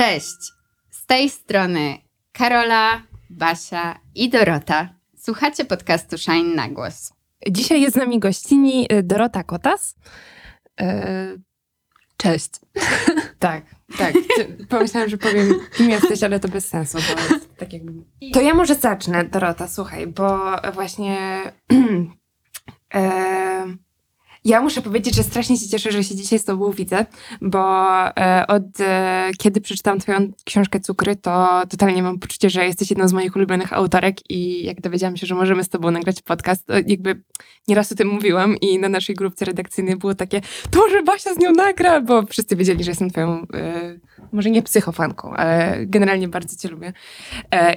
Cześć! 0.00 0.52
Z 0.90 1.06
tej 1.06 1.30
strony 1.30 1.98
Karola, 2.32 3.02
Basia 3.30 4.00
i 4.14 4.28
Dorota. 4.28 4.88
Słuchacie 5.16 5.64
podcastu 5.64 6.18
Shine 6.18 6.54
na 6.54 6.68
głos. 6.68 7.12
Dzisiaj 7.50 7.80
jest 7.80 7.94
z 7.94 7.98
nami 7.98 8.18
gościni 8.18 8.86
y, 8.92 9.02
Dorota 9.02 9.44
Kotas. 9.44 9.96
E, 10.80 11.36
cześć. 12.16 12.50
Tak, 13.38 13.64
tak. 13.98 14.14
Pomyślałam, 14.68 15.10
że 15.10 15.18
powiem, 15.18 15.54
kim 15.76 15.90
jesteś, 15.90 16.22
ale 16.22 16.40
to 16.40 16.48
bez 16.48 16.68
sensu. 16.68 16.98
Bo 16.98 17.36
tak 17.56 17.72
jakby... 17.72 17.92
To 18.32 18.40
ja 18.40 18.54
może 18.54 18.74
zacznę, 18.74 19.24
Dorota, 19.24 19.68
słuchaj, 19.68 20.06
bo 20.06 20.56
właśnie 20.72 21.42
e, 22.94 23.76
ja 24.44 24.60
muszę 24.60 24.82
powiedzieć, 24.82 25.14
że 25.14 25.22
strasznie 25.22 25.56
się 25.56 25.68
cieszę, 25.68 25.92
że 25.92 26.04
się 26.04 26.14
dzisiaj 26.16 26.38
z 26.38 26.44
Tobą 26.44 26.70
widzę, 26.70 27.06
bo 27.40 27.86
e, 28.06 28.44
od 28.48 28.80
e, 28.80 29.30
kiedy 29.38 29.60
przeczytałam 29.60 30.00
Twoją 30.00 30.32
książkę 30.44 30.80
Cukry, 30.80 31.16
to 31.16 31.62
totalnie 31.68 32.02
mam 32.02 32.18
poczucie, 32.18 32.50
że 32.50 32.66
jesteś 32.66 32.90
jedną 32.90 33.08
z 33.08 33.12
moich 33.12 33.36
ulubionych 33.36 33.72
autorek 33.72 34.30
i 34.30 34.64
jak 34.64 34.80
dowiedziałam 34.80 35.16
się, 35.16 35.26
że 35.26 35.34
możemy 35.34 35.64
z 35.64 35.68
Tobą 35.68 35.90
nagrać 35.90 36.22
podcast, 36.22 36.68
jakby 36.86 37.22
nieraz 37.68 37.92
o 37.92 37.94
tym 37.94 38.08
mówiłam 38.08 38.56
i 38.56 38.78
na 38.78 38.88
naszej 38.88 39.14
grupce 39.14 39.44
redakcyjnej 39.44 39.96
było 39.96 40.14
takie, 40.14 40.40
to 40.70 40.78
może 40.78 41.02
Basia 41.02 41.34
z 41.34 41.38
nią 41.38 41.52
nagra, 41.52 42.00
bo 42.00 42.26
wszyscy 42.26 42.56
wiedzieli, 42.56 42.84
że 42.84 42.90
jestem 42.90 43.10
Twoją, 43.10 43.46
e, 43.54 43.98
może 44.32 44.50
nie 44.50 44.62
psychofanką, 44.62 45.32
ale 45.32 45.86
generalnie 45.86 46.28
bardzo 46.28 46.56
Cię 46.56 46.68
lubię. 46.68 46.92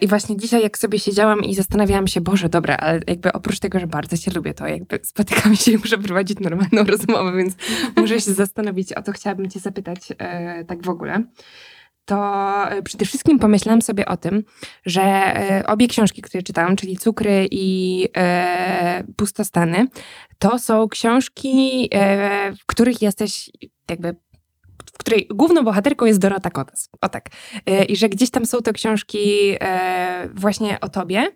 I 0.02 0.08
właśnie 0.08 0.38
dzisiaj, 0.38 0.64
jak 0.64 0.78
sobie 0.78 1.00
siedziałam 1.00 1.44
i 1.44 1.56
zastanawiałam 1.56 2.08
się, 2.08 2.22
Boże, 2.22 2.50
dobra, 2.50 2.78
ale 2.78 3.00
jakby 3.08 3.34
oprócz 3.34 3.60
tego, 3.60 3.80
że 3.80 3.88
bardzo 3.88 4.18
Cię 4.18 4.32
lubię, 4.32 4.54
to 4.54 4.68
jakby 4.68 5.00
spotykamy 5.04 5.56
się 5.56 5.72
i 5.72 5.78
muszę 5.78 5.98
prowadzić 5.98 6.40
normalną 6.56 6.84
rozmowę, 6.98 7.38
więc 7.38 7.56
muszę 7.96 8.22
się 8.22 8.34
zastanowić, 8.34 8.94
o 8.94 9.02
co 9.02 9.12
chciałabym 9.12 9.50
Cię 9.50 9.60
zapytać 9.60 10.00
e, 10.18 10.66
tak 10.66 10.86
w 10.86 10.90
ogóle. 10.90 11.24
To 12.06 12.18
e, 12.70 12.82
przede 12.82 13.06
wszystkim 13.06 13.40
pomyślałam 13.40 13.82
sobie 13.82 14.06
o 14.06 14.18
tym, 14.18 14.44
że 14.86 15.02
e, 15.02 15.64
obie 15.68 15.88
książki, 15.88 16.22
które 16.22 16.44
czytałam, 16.44 16.76
czyli 16.76 16.98
Cukry 16.98 17.48
i 17.52 18.08
e, 18.18 19.04
Pustostany, 19.18 19.88
to 20.40 20.60
są 20.60 20.88
książki, 20.90 21.90
e, 21.94 22.52
w 22.52 22.66
których 22.66 23.02
jesteś 23.02 23.52
jakby 23.90 24.16
której 25.04 25.28
główną 25.30 25.64
bohaterką 25.64 26.06
jest 26.06 26.20
Dorota 26.20 26.50
Kotas. 26.50 26.90
O 27.02 27.10
tak. 27.10 27.30
E, 27.66 27.84
I 27.84 27.96
że 27.96 28.10
gdzieś 28.10 28.30
tam 28.30 28.46
są 28.46 28.62
to 28.62 28.74
książki 28.74 29.56
e, 29.62 30.30
właśnie 30.34 30.80
o 30.80 30.90
tobie, 30.90 31.28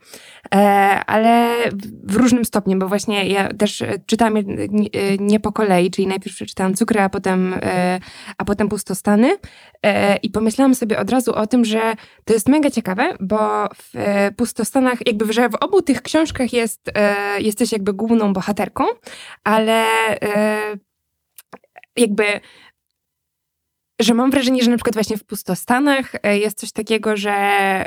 e, 0.55 0.57
ale 1.05 1.55
w 2.03 2.15
różnym 2.15 2.45
stopniu, 2.45 2.79
bo 2.79 2.87
właśnie 2.87 3.27
ja 3.27 3.53
też 3.53 3.83
nie, 4.69 4.87
nie 5.19 5.39
po 5.39 5.51
kolei, 5.51 5.91
czyli 5.91 6.07
najpierw 6.07 6.35
przeczytałam 6.35 6.73
Cukry, 6.75 7.01
a 7.01 7.09
potem, 7.09 7.55
a 8.37 8.45
potem 8.45 8.69
Pustostany 8.69 9.37
i 10.23 10.29
pomyślałam 10.29 10.75
sobie 10.75 10.99
od 10.99 11.09
razu 11.09 11.35
o 11.35 11.47
tym, 11.47 11.65
że 11.65 11.93
to 12.25 12.33
jest 12.33 12.49
mega 12.49 12.71
ciekawe, 12.71 13.13
bo 13.19 13.67
w 13.75 13.93
Pustostanach, 14.37 15.07
jakby, 15.07 15.33
że 15.33 15.49
w 15.49 15.55
obu 15.55 15.81
tych 15.81 16.02
książkach 16.02 16.53
jest, 16.53 16.91
jesteś 17.39 17.71
jakby 17.71 17.93
główną 17.93 18.33
bohaterką, 18.33 18.83
ale 19.43 19.85
jakby 21.97 22.23
że 23.99 24.13
mam 24.13 24.31
wrażenie, 24.31 24.63
że 24.63 24.71
na 24.71 24.77
przykład 24.77 24.95
właśnie 24.95 25.17
w 25.17 25.23
pustostanach 25.23 26.15
e, 26.23 26.37
jest 26.37 26.59
coś 26.59 26.71
takiego, 26.71 27.17
że. 27.17 27.85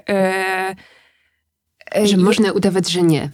Yy, 1.95 2.07
że 2.07 2.17
można 2.17 2.53
udawać, 2.53 2.89
że 2.91 3.03
nie. 3.03 3.29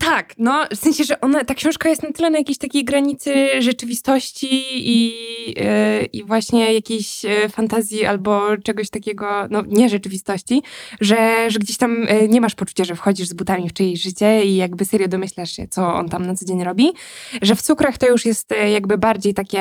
Tak, 0.00 0.34
no 0.38 0.64
w 0.70 0.76
sensie, 0.76 1.04
że 1.04 1.20
ona, 1.20 1.44
ta 1.44 1.54
książka 1.54 1.88
jest 1.88 2.02
na 2.02 2.12
tyle 2.12 2.30
na 2.30 2.38
jakiejś 2.38 2.58
takiej 2.58 2.84
granicy 2.84 3.62
rzeczywistości 3.62 4.48
i, 4.72 5.14
yy, 5.46 6.04
i 6.12 6.24
właśnie 6.24 6.74
jakiejś 6.74 7.22
fantazji 7.50 8.04
albo 8.04 8.56
czegoś 8.64 8.90
takiego, 8.90 9.26
no 9.50 9.62
nie 9.66 9.88
rzeczywistości, 9.88 10.62
że, 11.00 11.50
że 11.50 11.58
gdzieś 11.58 11.76
tam 11.76 12.06
nie 12.28 12.40
masz 12.40 12.54
poczucia, 12.54 12.84
że 12.84 12.96
wchodzisz 12.96 13.28
z 13.28 13.32
butami 13.32 13.68
w 13.68 13.72
czyjeś 13.72 14.02
życie 14.02 14.44
i 14.44 14.56
jakby 14.56 14.84
serio 14.84 15.08
domyślasz 15.08 15.50
się, 15.56 15.68
co 15.68 15.94
on 15.94 16.08
tam 16.08 16.26
na 16.26 16.34
co 16.34 16.44
dzień 16.44 16.64
robi. 16.64 16.92
Że 17.42 17.54
w 17.54 17.62
cukrach 17.62 17.98
to 17.98 18.06
już 18.06 18.24
jest 18.24 18.54
jakby 18.72 18.98
bardziej 18.98 19.34
takie 19.34 19.60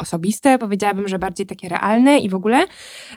osobiste, 0.00 0.58
powiedziałabym, 0.58 1.08
że 1.08 1.18
bardziej 1.18 1.46
takie 1.46 1.68
realne 1.68 2.18
i 2.18 2.28
w 2.28 2.34
ogóle. 2.34 2.66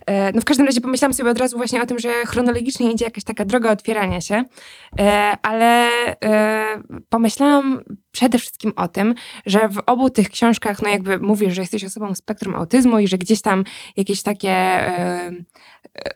E, 0.06 0.32
no 0.32 0.42
w 0.42 0.46
każdym 0.46 0.66
razie 0.66 0.82
pomyślałam 0.82 1.14
sobie 1.14 1.32
od 1.32 1.38
razu 1.38 1.58
właśnie 1.58 1.82
o 1.82 1.86
tym, 1.86 2.00
że 2.00 2.10
chronologicznie 2.26 2.92
idzie 2.92 3.06
jakaś 3.06 3.24
taka 3.24 3.46
droga 3.46 3.72
otwierania 3.72 4.22
się, 4.22 4.44
e, 5.00 5.38
ale 5.54 5.90
e, 6.24 6.84
pomyślałam 7.10 7.82
przede 8.12 8.38
wszystkim 8.38 8.74
o 8.76 8.88
tym, 8.88 9.16
że 9.46 9.70
w 9.70 9.80
obu 9.86 10.10
tych 10.10 10.30
książkach, 10.30 10.82
no 10.82 10.90
jakby 10.90 11.20
mówisz, 11.20 11.54
że 11.54 11.62
jesteś 11.62 11.84
osobą 11.84 12.16
spektrum 12.16 12.56
autyzmu 12.56 13.00
i 13.00 13.08
że 13.08 13.18
gdzieś 13.18 13.42
tam 13.42 13.64
jakieś 13.98 14.22
takie 14.22 14.56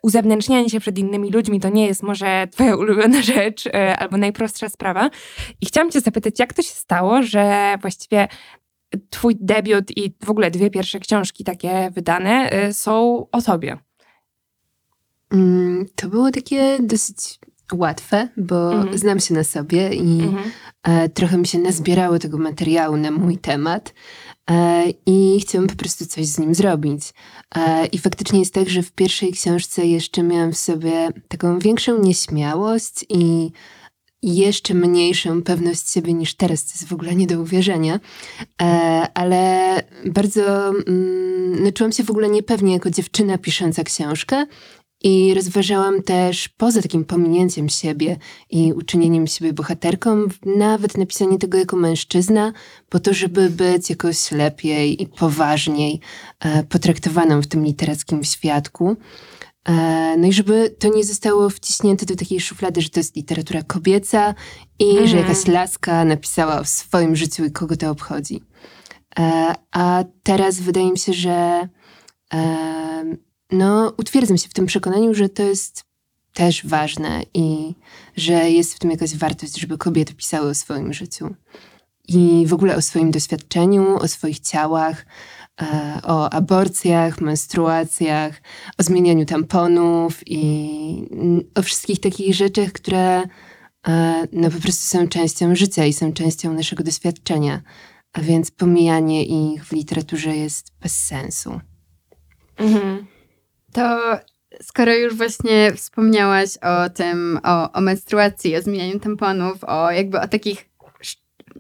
uzewnętrznianie 0.02 0.70
się 0.70 0.80
przed 0.80 0.98
innymi 0.98 1.32
ludźmi 1.32 1.60
to 1.60 1.70
nie 1.70 1.88
jest 1.88 2.04
może 2.04 2.48
twoja 2.52 2.76
ulubiona 2.76 3.22
rzecz 3.34 3.64
albo 3.98 4.18
najprostsza 4.18 4.70
sprawa. 4.70 5.10
I 5.62 5.66
chciałam 5.66 5.92
cię 5.92 6.02
zapytać, 6.02 6.40
jak 6.40 6.54
to 6.54 6.62
się 6.62 6.74
stało, 6.74 7.24
że 7.24 7.76
właściwie 7.82 8.28
twój 9.10 9.38
debiut 9.40 9.98
i 9.98 10.16
w 10.26 10.30
ogóle 10.30 10.52
dwie 10.52 10.70
pierwsze 10.70 11.00
książki 11.00 11.44
takie 11.44 11.92
wydane 11.92 12.68
y, 12.68 12.74
są 12.74 13.28
o 13.32 13.42
tobie? 13.42 13.78
Mm, 15.32 15.86
to 15.96 16.08
było 16.08 16.32
takie 16.32 16.78
dosyć 16.80 17.40
łatwe, 17.74 18.28
bo 18.38 18.74
mhm. 18.74 18.98
znam 18.98 19.20
się 19.20 19.34
na 19.34 19.44
sobie 19.44 19.90
i 19.94 20.22
mhm. 20.22 20.52
E, 20.88 21.10
trochę 21.10 21.38
mi 21.38 21.48
się 21.48 21.60
nazbierało 21.60 22.20
tego 22.20 22.38
materiału 22.38 22.98
na 22.98 23.12
mój 23.12 23.38
temat 23.38 23.94
e, 24.50 24.84
i 25.06 25.40
chciałam 25.42 25.68
po 25.68 25.76
prostu 25.76 26.06
coś 26.06 26.26
z 26.26 26.40
nim 26.40 26.56
zrobić. 26.56 27.14
E, 27.56 27.86
I 27.86 27.98
faktycznie 27.98 28.40
jest 28.40 28.54
tak, 28.54 28.70
że 28.70 28.84
w 28.84 28.92
pierwszej 28.92 29.34
książce 29.34 29.86
jeszcze 29.86 30.24
miałam 30.24 30.52
w 30.52 30.58
sobie 30.58 31.10
taką 31.28 31.60
większą 31.60 32.02
nieśmiałość 32.02 33.06
i 33.10 33.52
jeszcze 34.24 34.74
mniejszą 34.74 35.42
pewność 35.42 35.90
siebie 35.90 36.14
niż 36.14 36.36
teraz, 36.36 36.66
to 36.66 36.72
jest 36.74 36.88
w 36.88 36.94
ogóle 36.94 37.16
nie 37.16 37.28
do 37.28 37.42
uwierzenia, 37.42 38.00
ale 39.14 39.84
bardzo 40.06 40.70
mm, 40.70 41.64
no, 41.64 41.72
czułam 41.72 41.92
się 41.92 42.04
w 42.04 42.12
ogóle 42.12 42.30
niepewnie 42.30 42.74
jako 42.74 42.90
dziewczyna 42.90 43.38
pisząca 43.38 43.84
książkę 43.84 44.46
i 45.04 45.34
rozważałam 45.34 46.04
też 46.04 46.50
poza 46.50 46.82
takim 46.82 47.06
pominięciem 47.06 47.70
siebie 47.70 48.18
i 48.50 48.74
uczynieniem 48.74 49.28
siebie 49.28 49.54
bohaterką, 49.54 50.28
nawet 50.46 50.98
napisanie 50.98 51.38
tego 51.38 51.58
jako 51.58 51.78
mężczyzna, 51.78 52.54
po 52.90 53.00
to, 53.00 53.14
żeby 53.14 53.50
być 53.50 53.90
jakoś 53.90 54.32
lepiej 54.32 55.04
i 55.04 55.08
poważniej 55.08 56.00
e, 56.40 56.64
potraktowaną 56.64 57.42
w 57.42 57.48
tym 57.48 57.66
literackim 57.66 58.24
świadku. 58.24 58.96
E, 59.66 60.18
no 60.18 60.28
i 60.28 60.34
żeby 60.34 60.76
to 60.80 60.88
nie 60.88 61.04
zostało 61.04 61.50
wciśnięte 61.50 62.06
do 62.06 62.16
takiej 62.16 62.40
szuflady, 62.40 62.82
że 62.82 62.90
to 62.90 63.00
jest 63.00 63.16
literatura 63.16 63.64
kobieca 63.64 64.36
i 64.80 64.90
mhm. 64.90 65.08
że 65.08 65.18
jakaś 65.18 65.48
laska 65.48 66.06
napisała 66.06 66.60
o 66.60 66.66
swoim 66.66 67.16
życiu 67.16 67.46
i 67.46 67.52
kogo 67.52 67.78
to 67.78 67.92
obchodzi. 67.92 68.44
E, 69.20 69.54
a 69.72 70.04
teraz 70.24 70.60
wydaje 70.60 70.92
mi 70.92 71.00
się, 71.00 71.14
że 71.14 71.68
no, 73.52 73.94
utwierdzam 73.98 74.38
się 74.38 74.50
w 74.50 74.54
tym 74.54 74.66
przekonaniu, 74.66 75.14
że 75.14 75.30
to 75.30 75.44
jest 75.44 75.84
też 76.34 76.66
ważne 76.66 77.24
i 77.34 77.76
że 78.16 78.50
jest 78.52 78.74
w 78.74 78.80
tym 78.80 78.92
jakaś 78.92 79.18
wartość, 79.18 79.60
żeby 79.60 79.78
kobiety 79.78 80.14
pisały 80.14 80.50
o 80.50 80.56
swoim 80.56 80.94
życiu 80.94 81.36
i 82.08 82.46
w 82.48 82.54
ogóle 82.54 82.76
o 82.76 82.82
swoim 82.82 83.12
doświadczeniu, 83.12 83.96
o 83.96 84.08
swoich 84.08 84.40
ciałach, 84.40 85.06
E, 85.62 86.00
o 86.04 86.30
aborcjach, 86.30 87.22
menstruacjach, 87.22 88.42
o 88.78 88.84
zmienianiu 88.84 89.26
tamponów 89.26 90.22
i 90.26 91.10
o 91.56 91.62
wszystkich 91.62 92.00
takich 92.00 92.36
rzeczach, 92.36 92.72
które 92.72 93.24
e, 93.88 94.28
no, 94.32 94.52
po 94.52 94.62
prostu 94.62 94.88
są 94.88 95.08
częścią 95.08 95.56
życia 95.56 95.86
i 95.86 95.94
są 95.94 96.14
częścią 96.14 96.54
naszego 96.54 96.84
doświadczenia. 96.84 97.62
A 98.14 98.22
więc 98.22 98.52
pomijanie 98.52 99.26
ich 99.26 99.66
w 99.66 99.72
literaturze 99.72 100.36
jest 100.36 100.72
bez 100.82 101.06
sensu. 101.06 101.60
Mhm. 102.58 103.08
To 103.78 104.20
skoro 104.62 104.94
już 104.94 105.16
właśnie 105.16 105.74
wspomniałaś 105.74 106.50
o 106.58 106.90
tym, 106.90 107.40
o, 107.44 107.72
o 107.72 107.82
menstruacji, 107.82 108.56
o 108.56 108.62
zmienianiu 108.62 109.00
tamponów, 109.00 109.64
o 109.64 109.92
jakby 109.92 110.20
o 110.20 110.28
takich 110.28 110.70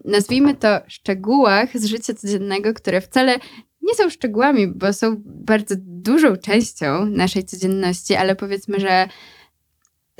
nazwijmy 0.05 0.55
to 0.55 0.79
szczegółach 0.87 1.77
z 1.77 1.85
życia 1.85 2.13
codziennego, 2.13 2.73
które 2.73 3.01
wcale 3.01 3.39
nie 3.81 3.95
są 3.95 4.09
szczegółami, 4.09 4.67
bo 4.67 4.93
są 4.93 5.15
bardzo 5.25 5.75
dużą 5.77 6.35
częścią 6.37 7.05
naszej 7.05 7.43
codzienności, 7.43 8.15
ale 8.15 8.35
powiedzmy, 8.35 8.79
że 8.79 9.07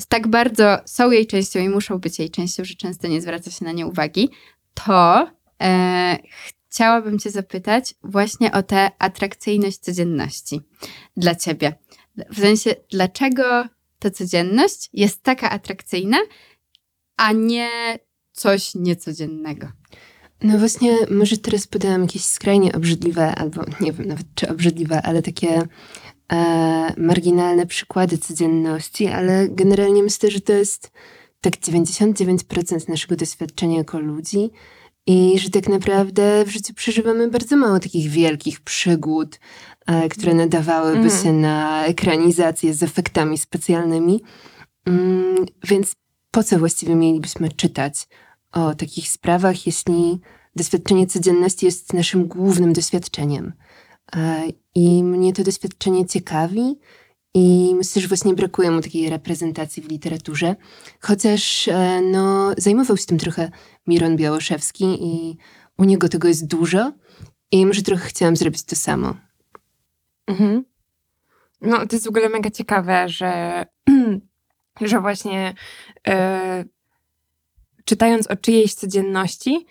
tak 0.07 0.27
bardzo 0.27 0.77
są 0.85 1.11
jej 1.11 1.27
częścią 1.27 1.59
i 1.59 1.69
muszą 1.69 1.99
być 1.99 2.19
jej 2.19 2.29
częścią, 2.29 2.65
że 2.65 2.75
często 2.75 3.07
nie 3.07 3.21
zwraca 3.21 3.51
się 3.51 3.65
na 3.65 3.71
nie 3.71 3.87
uwagi, 3.87 4.29
to 4.73 5.31
e, 5.61 6.17
chciałabym 6.69 7.19
Cię 7.19 7.31
zapytać 7.31 7.95
właśnie 8.03 8.51
o 8.51 8.63
tę 8.63 8.91
atrakcyjność 8.99 9.77
codzienności 9.77 10.61
dla 11.17 11.35
Ciebie. 11.35 11.86
W 12.29 12.39
sensie, 12.39 12.75
dlaczego 12.91 13.65
ta 13.99 14.09
codzienność 14.09 14.89
jest 14.93 15.23
taka 15.23 15.49
atrakcyjna, 15.49 16.17
a 17.17 17.31
nie 17.31 17.99
coś 18.31 18.75
niecodziennego? 18.75 19.67
No 20.43 20.57
właśnie, 20.57 20.97
może 21.11 21.37
teraz 21.37 21.67
podałam 21.67 22.01
jakieś 22.01 22.23
skrajnie 22.25 22.73
obrzydliwe, 22.73 23.35
albo 23.35 23.61
nie 23.81 23.93
wiem 23.93 24.07
nawet 24.07 24.25
czy 24.35 24.49
obrzydliwe, 24.49 25.01
ale 25.01 25.21
takie 25.21 25.67
e, 26.33 26.93
marginalne 26.97 27.65
przykłady 27.65 28.17
codzienności, 28.17 29.07
ale 29.07 29.47
generalnie 29.49 30.03
myślę, 30.03 30.31
że 30.31 30.41
to 30.41 30.53
jest 30.53 30.91
tak 31.41 31.53
99% 31.53 32.89
naszego 32.89 33.15
doświadczenia 33.15 33.77
jako 33.77 33.99
ludzi 33.99 34.49
i 35.07 35.39
że 35.39 35.49
tak 35.49 35.69
naprawdę 35.69 36.45
w 36.45 36.49
życiu 36.49 36.73
przeżywamy 36.73 37.29
bardzo 37.29 37.57
mało 37.57 37.79
takich 37.79 38.09
wielkich 38.09 38.61
przygód, 38.61 39.39
które 40.11 40.33
nadawałyby 40.33 40.97
Mhm. 40.97 41.23
się 41.23 41.33
na 41.33 41.85
ekranizację 41.85 42.73
z 42.73 42.83
efektami 42.83 43.37
specjalnymi. 43.37 44.21
Mm, 44.85 45.45
więc 45.63 45.95
po 46.31 46.43
co 46.43 46.59
właściwie 46.59 46.95
mielibyśmy 46.95 47.49
czytać 47.51 48.07
o 48.51 48.75
takich 48.75 49.07
sprawach, 49.09 49.65
jeśli 49.65 50.19
doświadczenie 50.55 51.07
codzienności 51.07 51.65
jest 51.65 51.93
naszym 51.93 52.27
głównym 52.27 52.73
doświadczeniem? 52.73 53.53
E, 54.15 54.43
I 54.75 55.03
mnie 55.03 55.33
to 55.33 55.43
doświadczenie 55.43 56.05
ciekawi 56.05 56.79
i 57.33 57.73
myślę, 57.75 58.01
że 58.01 58.07
właśnie 58.07 58.33
brakuje 58.33 58.71
mu 58.71 58.81
takiej 58.81 59.09
reprezentacji 59.09 59.83
w 59.83 59.89
literaturze. 59.89 60.55
Chociaż 61.01 61.67
e, 61.67 62.01
no, 62.01 62.51
zajmował 62.57 62.97
się 62.97 63.05
tym 63.05 63.17
trochę 63.17 63.51
Miron 63.87 64.15
Białoszewski 64.15 64.85
i 64.85 65.37
u 65.77 65.83
niego 65.83 66.09
tego 66.09 66.27
jest 66.27 66.47
dużo 66.47 66.91
i 67.51 67.65
może 67.65 67.81
trochę 67.81 68.07
chciałam 68.07 68.35
zrobić 68.35 68.63
to 68.63 68.75
samo. 68.75 69.26
Mhm. 70.27 70.65
No, 71.61 71.77
to 71.87 71.95
jest 71.95 72.05
w 72.05 72.09
ogóle 72.09 72.29
mega 72.29 72.51
ciekawe, 72.51 73.09
że, 73.09 73.65
że 74.81 75.01
właśnie 75.01 75.53
e, 76.07 76.65
czytając 77.85 78.27
o 78.27 78.35
czyjejś 78.35 78.73
codzienności, 78.73 79.65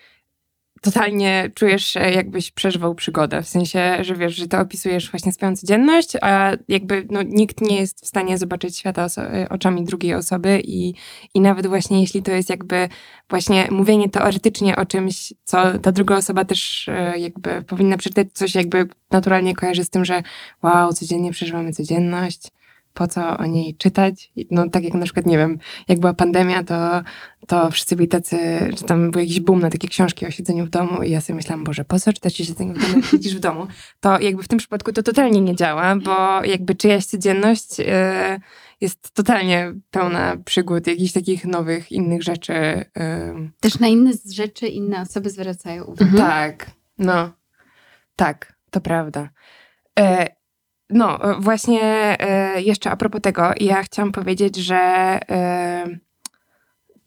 totalnie 0.80 1.50
czujesz 1.54 1.94
jakbyś 1.94 2.50
przeżywał 2.50 2.94
przygodę. 2.94 3.42
W 3.42 3.48
sensie, 3.48 3.96
że 4.00 4.14
wiesz, 4.14 4.34
że 4.34 4.48
ty 4.48 4.58
opisujesz 4.58 5.10
właśnie 5.10 5.32
swoją 5.32 5.56
codzienność, 5.56 6.12
a 6.20 6.52
jakby 6.68 7.06
no, 7.10 7.22
nikt 7.22 7.60
nie 7.60 7.76
jest 7.80 8.04
w 8.04 8.08
stanie 8.08 8.38
zobaczyć 8.38 8.76
świata 8.76 9.06
oso- 9.06 9.48
oczami 9.50 9.84
drugiej 9.84 10.14
osoby 10.14 10.60
i, 10.64 10.94
i 11.34 11.40
nawet 11.40 11.66
właśnie 11.66 12.00
jeśli 12.00 12.22
to 12.22 12.30
jest 12.30 12.50
jakby 12.50 12.88
właśnie 13.30 13.68
mówienie 13.70 14.08
teoretycznie 14.08 14.76
o 14.76 14.86
czymś, 14.86 15.32
co 15.44 15.78
ta 15.78 15.92
druga 15.92 16.16
osoba 16.16 16.44
też 16.44 16.88
e, 16.88 17.18
jakby 17.18 17.62
powinna 17.62 17.96
przeczytać, 17.96 18.28
coś 18.32 18.54
jakby 18.54 18.88
naturalnie 19.10 19.54
kojarzy 19.54 19.84
z 19.84 19.90
tym, 19.90 20.04
że 20.04 20.22
wow, 20.62 20.92
codziennie 20.92 21.32
przeżywamy 21.32 21.72
codzienność, 21.72 22.42
po 22.96 23.06
co 23.08 23.36
o 23.38 23.46
niej 23.46 23.74
czytać? 23.74 24.32
No 24.50 24.68
tak 24.70 24.84
jak 24.84 24.94
na 24.94 25.04
przykład, 25.04 25.26
nie 25.26 25.38
wiem, 25.38 25.58
jak 25.88 26.00
była 26.00 26.14
pandemia, 26.14 26.64
to, 26.64 27.02
to 27.46 27.70
wszyscy 27.70 27.96
byli 27.96 28.08
tacy, 28.08 28.38
tam 28.86 29.10
był 29.10 29.20
jakiś 29.20 29.40
boom 29.40 29.60
na 29.60 29.70
takie 29.70 29.88
książki 29.88 30.26
o 30.26 30.30
siedzeniu 30.30 30.66
w 30.66 30.70
domu 30.70 31.02
i 31.02 31.10
ja 31.10 31.20
sobie 31.20 31.36
myślałam, 31.36 31.64
Boże, 31.64 31.84
po 31.84 32.00
co 32.00 32.12
czytać 32.12 32.40
o 32.40 32.44
siedzeniu 32.44 32.74
w 32.74 32.78
domu, 32.78 32.96
jak 32.96 33.04
siedzisz 33.04 33.36
w 33.36 33.40
domu? 33.40 33.66
To 34.00 34.20
jakby 34.20 34.42
w 34.42 34.48
tym 34.48 34.58
przypadku 34.58 34.92
to 34.92 35.02
totalnie 35.02 35.40
nie 35.40 35.56
działa, 35.56 35.96
bo 35.96 36.44
jakby 36.44 36.74
czyjaś 36.74 37.06
codzienność 37.06 37.80
e, 37.80 38.40
jest 38.80 39.10
totalnie 39.14 39.72
pełna 39.90 40.36
przygód, 40.44 40.86
jakichś 40.86 41.12
takich 41.12 41.44
nowych, 41.44 41.92
innych 41.92 42.22
rzeczy. 42.22 42.52
e, 42.54 42.84
Też 43.60 43.78
na 43.78 43.88
inne 43.88 44.12
rzeczy 44.32 44.66
inne 44.66 45.00
osoby 45.00 45.30
zwracają 45.30 45.84
uwagę. 45.84 46.04
Mhm. 46.04 46.22
tak, 46.30 46.70
no. 46.98 47.30
Tak, 48.16 48.52
to 48.70 48.80
prawda. 48.80 49.28
E, 49.98 50.36
no, 50.90 51.18
właśnie 51.40 51.82
e, 52.20 52.45
jeszcze 52.62 52.90
a 52.90 52.96
propos 52.96 53.20
tego, 53.20 53.50
ja 53.60 53.82
chciałam 53.82 54.12
powiedzieć, 54.12 54.56
że. 54.56 55.18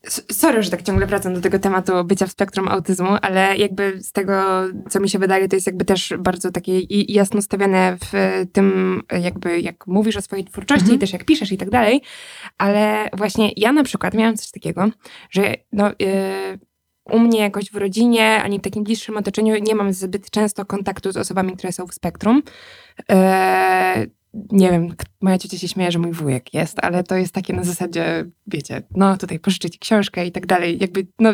S- 0.04 0.26
sorry, 0.32 0.64
że 0.64 0.70
tak 0.70 0.82
ciągle 0.82 1.06
wracam 1.06 1.34
do 1.34 1.42
tego 1.42 1.60
tematu 1.60 2.04
bycia 2.04 2.28
w 2.28 2.32
spektrum 2.32 2.68
autyzmu, 2.68 3.10
ale 3.22 3.58
jakby 3.58 4.04
z 4.04 4.12
tego, 4.12 4.64
co 4.90 5.00
mi 5.00 5.10
się 5.10 5.20
wydaje, 5.20 5.48
to 5.48 5.56
jest 5.56 5.68
jakby 5.68 5.86
też 5.86 6.14
bardzo 6.20 6.52
takie 6.52 6.80
jasno 6.90 7.42
stawiane 7.42 7.98
w 8.06 8.46
tym, 8.54 9.02
jakby 9.22 9.60
jak 9.60 9.88
mówisz 9.88 10.18
o 10.18 10.22
swojej 10.22 10.46
twórczości 10.46 10.82
Mhm. 10.84 10.96
i 10.98 11.00
też 11.00 11.14
jak 11.14 11.26
piszesz 11.26 11.52
i 11.52 11.58
tak 11.58 11.70
dalej. 11.70 12.02
Ale 12.58 13.10
właśnie 13.14 13.52
ja 13.58 13.72
na 13.72 13.84
przykład 13.84 14.14
miałam 14.14 14.38
coś 14.38 14.52
takiego, 14.52 14.90
że 15.30 15.56
no. 15.72 15.88
e, 15.88 16.58
u 17.12 17.20
mnie 17.20 17.40
jakoś 17.40 17.72
w 17.72 17.76
rodzinie, 17.76 18.44
ani 18.44 18.60
w 18.60 18.62
takim 18.62 18.84
bliższym 18.84 19.18
otoczeniu 19.18 19.56
nie 19.62 19.76
mam 19.76 19.94
zbyt 19.94 20.30
często 20.32 20.66
kontaktu 20.66 21.12
z 21.12 21.18
osobami, 21.18 21.54
które 21.58 21.74
są 21.74 21.88
w 21.88 21.94
spektrum. 21.94 22.42
Eee, 23.10 24.08
nie 24.34 24.72
wiem, 24.72 24.96
moja 25.22 25.38
ciocia 25.38 25.58
się 25.58 25.68
śmieje, 25.68 25.92
że 25.92 26.00
mój 26.00 26.12
wujek 26.12 26.54
jest, 26.54 26.78
ale 26.82 27.04
to 27.04 27.16
jest 27.16 27.34
takie 27.34 27.54
na 27.54 27.64
zasadzie, 27.64 28.26
wiecie, 28.48 28.82
no 28.96 29.18
tutaj 29.18 29.40
pożyczę 29.40 29.70
ci 29.70 29.80
książkę 29.80 30.26
i 30.26 30.32
tak 30.32 30.46
dalej. 30.46 30.78
Jakby, 30.82 31.08
no 31.20 31.34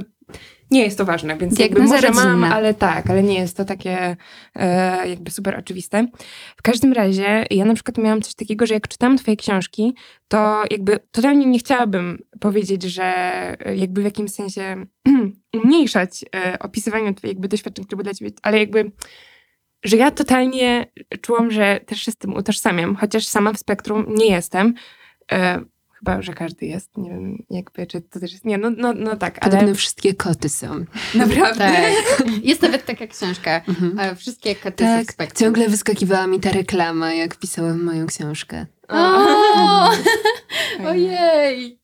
nie 0.71 0.83
jest 0.83 0.97
to 0.97 1.05
ważne, 1.05 1.37
więc 1.37 1.59
jakby 1.59 1.83
może 1.83 2.11
mam, 2.11 2.43
ale 2.43 2.73
tak, 2.73 3.09
ale 3.09 3.23
nie 3.23 3.39
jest 3.39 3.57
to 3.57 3.65
takie 3.65 4.17
e, 4.55 5.09
jakby 5.09 5.31
super 5.31 5.59
oczywiste. 5.59 6.07
W 6.57 6.61
każdym 6.61 6.93
razie 6.93 7.45
ja 7.51 7.65
na 7.65 7.73
przykład 7.73 7.97
miałam 7.97 8.21
coś 8.21 8.35
takiego, 8.35 8.65
że 8.65 8.73
jak 8.73 8.87
czytam 8.87 9.17
twoje 9.17 9.37
książki, 9.37 9.95
to 10.27 10.63
jakby 10.71 10.99
totalnie 11.11 11.45
nie 11.45 11.59
chciałabym 11.59 12.19
powiedzieć, 12.39 12.83
że 12.83 13.03
e, 13.65 13.75
jakby 13.75 14.01
w 14.01 14.05
jakimś 14.05 14.31
sensie 14.31 14.85
umniejszać 15.63 16.25
e, 16.35 16.59
opisywanie 16.59 17.13
twoich 17.13 17.33
jakby 17.33 17.47
doświadczeń, 17.47 17.85
które 17.85 18.03
dla 18.03 18.13
ciebie, 18.13 18.31
ale 18.41 18.59
jakby 18.59 18.91
że 19.85 19.97
ja 19.97 20.11
totalnie 20.11 20.85
czułam, 21.21 21.51
że 21.51 21.79
też 21.85 21.99
się 22.01 22.11
z 22.11 22.15
tym 22.17 22.33
utożsamiam, 22.35 22.95
chociaż 22.95 23.27
sama 23.27 23.53
w 23.53 23.59
spektrum 23.59 24.05
nie 24.09 24.27
jestem. 24.31 24.73
E, 25.31 25.61
chyba, 25.99 26.21
że 26.21 26.33
każdy 26.33 26.65
jest. 26.65 26.97
Nie 26.97 27.09
wiem, 27.09 27.43
jakby, 27.49 27.87
czy 27.87 28.01
to 28.01 28.19
też 28.19 28.31
jest. 28.31 28.45
Nie, 28.45 28.57
no, 28.57 28.69
no, 28.77 28.93
no 28.93 29.15
tak, 29.15 29.37
ale 29.41 29.51
Podobno 29.51 29.75
wszystkie 29.75 30.13
koty 30.13 30.49
są. 30.49 30.85
naprawdę. 31.15 31.57
Tak. 32.17 32.27
Jest 32.43 32.61
nawet 32.61 32.85
taka 32.85 33.07
książka. 33.07 33.61
Mhm. 33.67 33.99
e, 33.99 34.15
Wszystkie 34.15 34.55
koty 34.55 34.83
są 34.83 34.89
Tak, 34.97 35.11
spektrum. 35.11 35.39
ciągle 35.45 35.69
wyskakiwała 35.69 36.27
mi 36.27 36.39
ta 36.39 36.51
reklama, 36.51 37.13
jak 37.13 37.35
pisałam 37.35 37.83
moją 37.83 38.05
książkę. 38.05 38.65
O! 38.87 39.89
Ojej! 40.89 41.79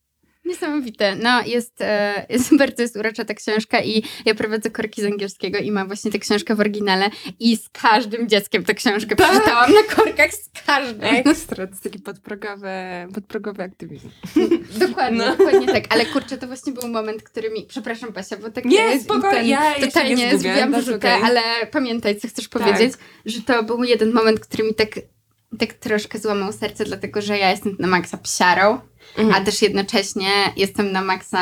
Niesamowite. 0.46 1.16
No, 1.16 1.42
jest, 1.46 1.82
e, 1.82 2.26
jest 2.30 2.58
bardzo 2.58 2.82
jest 2.82 2.96
urocza 2.96 3.26
ta 3.26 3.34
książka 3.34 3.82
i 3.82 4.04
ja 4.26 4.36
prowadzę 4.36 4.70
korki 4.70 5.02
z 5.02 5.06
angielskiego 5.06 5.60
i 5.60 5.72
mam 5.72 5.88
właśnie 5.88 6.12
tę 6.12 6.20
książkę 6.20 6.56
w 6.56 6.60
oryginale 6.60 7.10
i 7.40 7.58
z 7.58 7.70
każdym 7.70 8.30
dzieckiem 8.30 8.64
tę 8.64 8.74
książkę 8.74 9.16
przeczytałam 9.16 9.74
na 9.74 9.96
korkach, 9.96 10.34
z 10.34 10.50
każdym. 10.66 11.04
Ekstra, 11.26 11.68
to 11.68 11.72
jest 11.72 11.84
taki 11.84 12.00
podprogowy, 12.00 12.70
podprogowy 13.14 13.64
aktywizm. 13.64 14.10
Dokładnie, 14.88 15.18
No. 15.18 15.38
dokładnie 15.38 15.68
tak. 15.68 15.84
Ale 15.90 16.06
kurczę, 16.06 16.38
to 16.38 16.48
właśnie 16.48 16.74
był 16.74 16.90
moment, 16.90 17.24
który 17.24 17.50
mi... 17.50 17.66
Przepraszam, 17.66 18.12
Basia, 18.12 18.38
bo 18.38 18.50
tak 18.50 18.66
Nie, 18.66 18.80
jest 18.80 19.04
spoko, 19.04 19.34
ja 19.34 19.42
jeszcze 19.42 19.82
nie 19.82 19.88
totalnie 19.88 20.38
zgubiłam 20.38 20.72
wyrzutę, 20.74 21.16
okay. 21.16 21.24
ale 21.24 21.42
pamiętaj, 21.72 22.20
co 22.20 22.28
chcesz 22.28 22.50
Tak. 22.50 22.64
powiedzieć, 22.64 22.94
że 23.26 23.42
to 23.42 23.64
był 23.64 23.84
jeden 23.84 24.14
moment, 24.14 24.40
który 24.40 24.64
mi 24.64 24.74
tak, 24.74 24.90
tak 25.60 25.74
troszkę 25.74 26.20
złamał 26.20 26.54
serce, 26.54 26.86
dlatego 26.86 27.22
że 27.22 27.38
ja 27.38 27.50
jestem 27.52 27.76
na 27.80 27.88
maksa 27.88 28.18
psiarą, 28.18 28.80
Mhm. 29.18 29.42
a 29.42 29.46
też 29.46 29.62
jednocześnie 29.62 30.30
jestem 30.56 30.92
na 30.92 31.02
maksa 31.02 31.40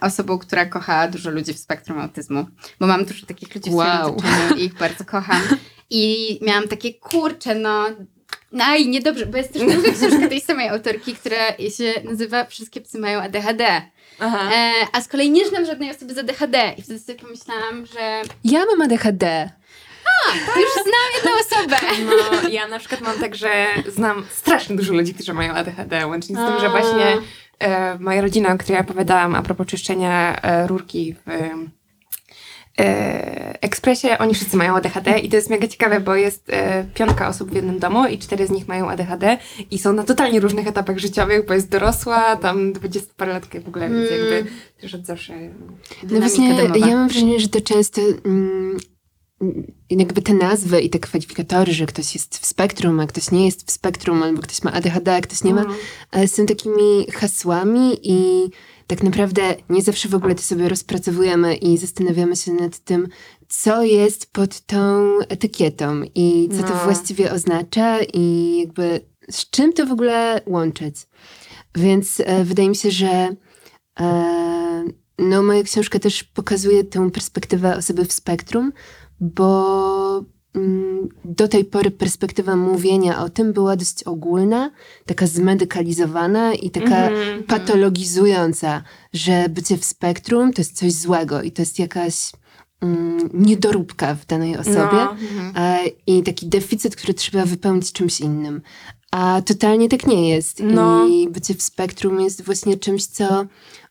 osobą, 0.00 0.38
która 0.38 0.66
kocha 0.66 1.08
dużo 1.08 1.30
ludzi 1.30 1.54
w 1.54 1.58
spektrum 1.58 1.98
autyzmu, 1.98 2.46
bo 2.80 2.86
mam 2.86 3.04
dużo 3.04 3.26
takich 3.26 3.54
ludzi 3.54 3.70
w 3.70 3.74
Wow. 3.74 3.86
swoim 3.88 4.14
otoczeniu 4.16 4.56
i 4.56 4.64
ich 4.64 4.74
bardzo 4.74 5.04
kocham. 5.04 5.42
I 5.90 6.38
miałam 6.42 6.68
takie, 6.68 6.94
kurczę, 6.94 7.54
no... 7.54 7.84
No 8.52 8.76
i 8.76 8.88
niedobrze, 8.88 9.26
bo 9.26 9.36
jest 9.36 9.52
też 9.52 9.62
druga 9.62 9.92
książka 9.98 10.28
tej 10.28 10.40
samej 10.40 10.68
autorki, 10.68 11.14
która 11.14 11.48
się 11.76 11.94
nazywa 12.04 12.44
Wszystkie 12.44 12.80
psy 12.80 12.98
mają 12.98 13.20
ADHD. 13.20 13.82
Aha. 14.20 14.50
E, 14.54 14.72
a 14.92 15.00
z 15.00 15.08
kolei 15.08 15.30
nie 15.30 15.48
znam 15.48 15.66
żadnej 15.66 15.90
osoby 15.90 16.14
z 16.14 16.18
ADHD. 16.18 16.74
I 16.78 16.82
wtedy 16.82 16.98
sobie 16.98 17.18
pomyślałam, 17.18 17.86
że 17.86 18.22
Ja 18.44 18.64
mam 18.66 18.82
ADHD. 18.82 19.50
Już 20.56 20.72
znam 20.72 21.08
jedną 21.14 21.30
osobę. 21.40 21.76
No, 22.42 22.48
ja 22.48 22.68
na 22.68 22.78
przykład 22.78 23.00
mam 23.00 23.18
tak, 23.18 23.34
że 23.34 23.66
znam 23.88 24.24
strasznie 24.30 24.76
dużo 24.76 24.92
ludzi, 24.94 25.14
którzy 25.14 25.34
mają 25.34 25.54
ADHD, 25.54 26.06
łącznie 26.06 26.36
z 26.36 26.38
tym, 26.38 26.60
że 26.60 26.68
właśnie 26.70 27.16
e, 27.58 27.98
moja 27.98 28.20
rodzina, 28.20 28.52
o 28.52 28.58
której 28.58 28.74
ja 28.74 28.80
opowiadałam 28.80 29.34
a 29.34 29.42
propos 29.42 29.66
czyszczenia 29.66 30.36
e, 30.42 30.66
rurki 30.66 31.14
w 31.14 31.30
e, 32.78 33.62
ekspresie, 33.62 34.18
oni 34.18 34.34
wszyscy 34.34 34.56
mają 34.56 34.76
ADHD 34.76 35.18
i 35.18 35.28
to 35.28 35.36
jest 35.36 35.50
mega 35.50 35.68
ciekawe, 35.68 36.00
bo 36.00 36.14
jest 36.14 36.50
e, 36.50 36.84
piątka 36.94 37.28
osób 37.28 37.50
w 37.50 37.54
jednym 37.54 37.78
domu 37.78 38.06
i 38.06 38.18
cztery 38.18 38.46
z 38.46 38.50
nich 38.50 38.68
mają 38.68 38.90
ADHD 38.90 39.38
i 39.70 39.78
są 39.78 39.92
na 39.92 40.04
totalnie 40.04 40.40
różnych 40.40 40.66
etapach 40.66 40.98
życiowych, 40.98 41.46
bo 41.46 41.54
jest 41.54 41.70
dorosła, 41.70 42.36
tam 42.36 42.72
20 42.72 43.10
parę 43.16 43.32
lat 43.32 43.46
w 43.64 43.68
ogóle, 43.68 43.90
więc 43.90 44.10
Mm. 44.10 44.20
jakby 44.20 44.50
też 44.80 44.94
od 44.94 45.06
zawsze... 45.06 45.34
No 46.10 46.20
właśnie, 46.20 46.54
domowa. 46.54 46.86
ja 46.86 46.96
mam 46.96 47.08
wrażenie, 47.08 47.40
że 47.40 47.48
to 47.48 47.60
często 47.60 48.00
mm, 48.24 48.78
jakby 49.90 50.22
te 50.22 50.34
nazwy 50.34 50.80
i 50.80 50.90
te 50.90 50.98
kwalifikatory, 50.98 51.72
że 51.72 51.86
ktoś 51.86 52.14
jest 52.14 52.38
w 52.38 52.46
spektrum, 52.46 53.00
a 53.00 53.06
ktoś 53.06 53.30
nie 53.30 53.46
jest 53.46 53.66
w 53.66 53.70
spektrum, 53.70 54.22
albo 54.22 54.42
ktoś 54.42 54.62
ma 54.62 54.72
ADHD, 54.72 55.14
a 55.16 55.20
ktoś 55.20 55.44
nie 55.44 55.54
ma, 55.54 55.60
Mhm. 55.60 55.78
e, 56.12 56.28
są 56.28 56.46
takimi 56.46 57.06
hasłami 57.12 57.98
i 58.02 58.50
tak 58.86 59.02
naprawdę 59.02 59.42
nie 59.68 59.82
zawsze 59.82 60.08
w 60.08 60.14
ogóle 60.14 60.34
to 60.34 60.42
sobie 60.42 60.68
rozpracowujemy 60.68 61.54
i 61.56 61.78
zastanawiamy 61.78 62.36
się 62.36 62.52
nad 62.52 62.78
tym, 62.78 63.08
co 63.48 63.82
jest 63.84 64.32
pod 64.32 64.60
tą 64.60 64.78
etykietą 65.28 66.02
i 66.14 66.48
co 66.56 66.62
to 66.62 66.74
No. 66.74 66.84
właściwie 66.84 67.32
oznacza 67.32 67.98
i 68.14 68.56
jakby 68.60 69.00
z 69.30 69.50
czym 69.50 69.72
to 69.72 69.86
w 69.86 69.92
ogóle 69.92 70.40
łączyć. 70.46 70.96
Więc 71.76 72.20
e, 72.24 72.44
wydaje 72.44 72.68
mi 72.68 72.76
się, 72.76 72.90
że 72.90 73.28
e, 74.00 74.84
no, 75.18 75.42
moja 75.42 75.62
książka 75.62 75.98
też 75.98 76.24
pokazuje 76.24 76.84
tę 76.84 77.10
perspektywę 77.10 77.76
osoby 77.76 78.04
w 78.04 78.12
spektrum, 78.12 78.72
bo 79.20 80.24
mm, 80.54 81.08
do 81.24 81.48
tej 81.48 81.64
pory 81.64 81.90
perspektywa 81.90 82.56
mówienia 82.56 83.22
o 83.24 83.28
tym 83.28 83.52
była 83.52 83.76
dość 83.76 84.02
ogólna, 84.02 84.70
taka 85.06 85.26
zmedykalizowana 85.26 86.54
i 86.54 86.70
taka 86.70 86.96
Mhm. 87.08 87.42
patologizująca, 87.42 88.82
że 89.12 89.48
bycie 89.48 89.76
w 89.78 89.84
spektrum 89.84 90.52
to 90.52 90.60
jest 90.60 90.76
coś 90.76 90.92
złego 90.92 91.42
i 91.42 91.52
to 91.52 91.62
jest 91.62 91.78
jakaś 91.78 92.32
mm, 92.80 93.30
niedoróbka 93.34 94.14
w 94.14 94.26
danej 94.26 94.56
osobie 94.56 94.98
No. 94.98 95.14
i 96.06 96.22
taki 96.22 96.46
deficyt, 96.46 96.96
który 96.96 97.14
trzeba 97.14 97.44
wypełnić 97.44 97.92
czymś 97.92 98.20
innym. 98.20 98.62
A 99.10 99.42
totalnie 99.46 99.88
tak 99.88 100.06
nie 100.06 100.28
jest. 100.28 100.60
No. 100.64 101.08
I 101.08 101.28
bycie 101.28 101.54
w 101.54 101.62
spektrum 101.62 102.20
jest 102.20 102.42
właśnie 102.44 102.76
czymś, 102.76 103.06
co 103.06 103.46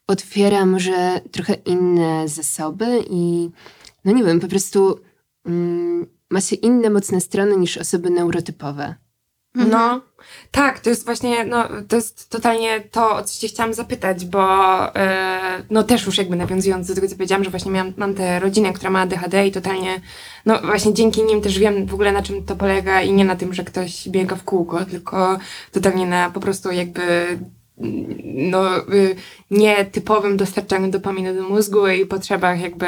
otwiera 0.07 0.65
może 0.65 1.21
trochę 1.31 1.53
inne 1.53 2.27
zasoby 2.27 3.03
i 3.09 3.49
no 4.05 4.11
nie 4.11 4.23
wiem, 4.23 4.39
po 4.39 4.47
prostu 4.47 4.87
mm, 4.87 4.99
ma 6.29 6.41
się 6.41 6.55
inne 6.55 6.89
mocne 6.89 7.21
strony 7.21 7.57
niż 7.57 7.77
osoby 7.77 8.09
neurotypowe. 8.09 8.95
No, 9.55 10.01
tak, 10.51 10.79
to 10.79 10.89
jest 10.89 11.05
właśnie, 11.05 11.45
no, 11.45 11.67
to 11.87 11.95
jest 11.95 12.29
totalnie 12.29 12.81
to, 12.81 13.15
o 13.15 13.23
co 13.23 13.39
cię 13.39 13.47
chciałam 13.47 13.73
zapytać, 13.73 14.25
bo 14.25 14.45
e, 14.95 15.63
no 15.69 15.83
też 15.83 16.05
już 16.05 16.17
jakby 16.17 16.35
nawiązując 16.35 16.87
do 16.87 16.95
tego, 16.95 17.07
co 17.07 17.15
powiedziałam, 17.15 17.43
że 17.43 17.49
właśnie 17.49 17.71
miałam, 17.71 17.93
mam 17.97 18.13
tę 18.13 18.39
rodzinę, 18.39 18.73
która 18.73 18.89
ma 18.89 19.01
ADHD 19.01 19.47
i 19.47 19.51
totalnie, 19.51 20.01
no 20.45 20.59
właśnie 20.61 20.93
dzięki 20.93 21.23
nim 21.23 21.41
też 21.41 21.59
wiem 21.59 21.85
w 21.85 21.93
ogóle 21.93 22.11
na 22.11 22.21
czym 22.21 22.45
to 22.45 22.55
polega 22.55 23.01
i 23.01 23.13
nie 23.13 23.25
na 23.25 23.35
tym, 23.35 23.53
że 23.53 23.63
ktoś 23.63 24.09
biega 24.09 24.35
w 24.35 24.43
kółko, 24.43 24.85
tylko 24.85 25.39
totalnie 25.71 26.05
na 26.05 26.31
po 26.31 26.39
prostu 26.39 26.71
jakby 26.71 27.39
no, 28.23 28.77
y, 28.77 29.15
nietypowym 29.51 30.37
dostarczaniu 30.37 30.91
dopaminy 30.91 31.33
do 31.35 31.49
mózgu 31.49 31.87
i 31.87 32.05
potrzebach 32.05 32.61
jakby 32.61 32.85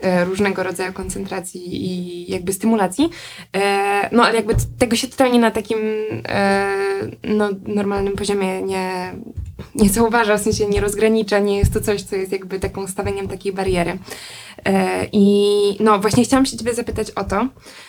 e, 0.00 0.24
różnego 0.24 0.62
rodzaju 0.62 0.92
koncentracji 0.92 1.62
i 1.86 2.30
jakby 2.32 2.52
stymulacji. 2.52 3.10
E, 3.56 3.82
No, 4.12 4.24
ale 4.24 4.36
jakby 4.36 4.54
tego 4.78 4.96
się 4.96 5.08
totalnie 5.08 5.38
na 5.38 5.50
takim 5.50 5.78
e, 6.28 6.68
no, 7.24 7.48
normalnym 7.66 8.16
poziomie 8.16 8.62
nie, 8.62 9.14
nie 9.74 9.88
zauważa, 9.88 10.36
w 10.36 10.42
sensie 10.42 10.66
nie 10.66 10.80
rozgranicza, 10.80 11.38
nie 11.38 11.58
jest 11.58 11.72
to 11.72 11.80
coś, 11.80 12.02
co 12.02 12.16
jest 12.16 12.32
jakby 12.32 12.60
taką 12.60 12.86
stawianiem 12.86 13.28
takiej 13.28 13.52
bariery. 13.52 13.98
E, 14.64 15.06
I 15.12 15.76
no 15.80 15.98
właśnie 15.98 16.24
chciałam 16.24 16.46
się 16.46 16.56
ciebie 16.56 16.74
zapytać 16.74 17.10
o 17.10 17.24
to, 17.24 17.48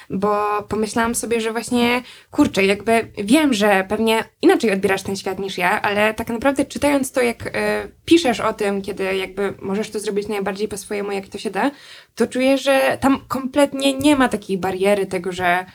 bo 0.09 0.63
pomyślałam 0.69 1.15
sobie, 1.15 1.41
że 1.41 1.51
właśnie 1.51 2.01
kurczę, 2.31 2.65
jakby 2.65 3.11
wiem, 3.17 3.53
że 3.53 3.85
pewnie 3.89 4.23
inaczej 4.41 4.71
odbierasz 4.71 5.03
ten 5.03 5.15
świat 5.15 5.39
niż 5.39 5.57
ja, 5.57 5.81
ale 5.81 6.13
tak 6.13 6.29
naprawdę 6.29 6.65
czytając 6.65 7.11
to, 7.11 7.21
jak 7.21 7.47
e, 7.53 7.87
piszesz 8.05 8.39
o 8.39 8.53
tym, 8.53 8.81
kiedy 8.81 9.03
jakby 9.03 9.53
możesz 9.61 9.89
to 9.89 9.99
zrobić 9.99 10.27
najbardziej 10.27 10.67
po 10.67 10.77
swojemu, 10.77 11.11
jak 11.11 11.27
to 11.27 11.37
się 11.37 11.49
da, 11.49 11.71
to 12.15 12.27
czuję, 12.27 12.57
że 12.57 12.97
tam 13.01 13.21
kompletnie 13.27 13.93
nie 13.93 14.15
ma 14.15 14.29
takiej 14.29 14.57
bariery 14.57 15.05
tego, 15.05 15.31
że 15.31 15.65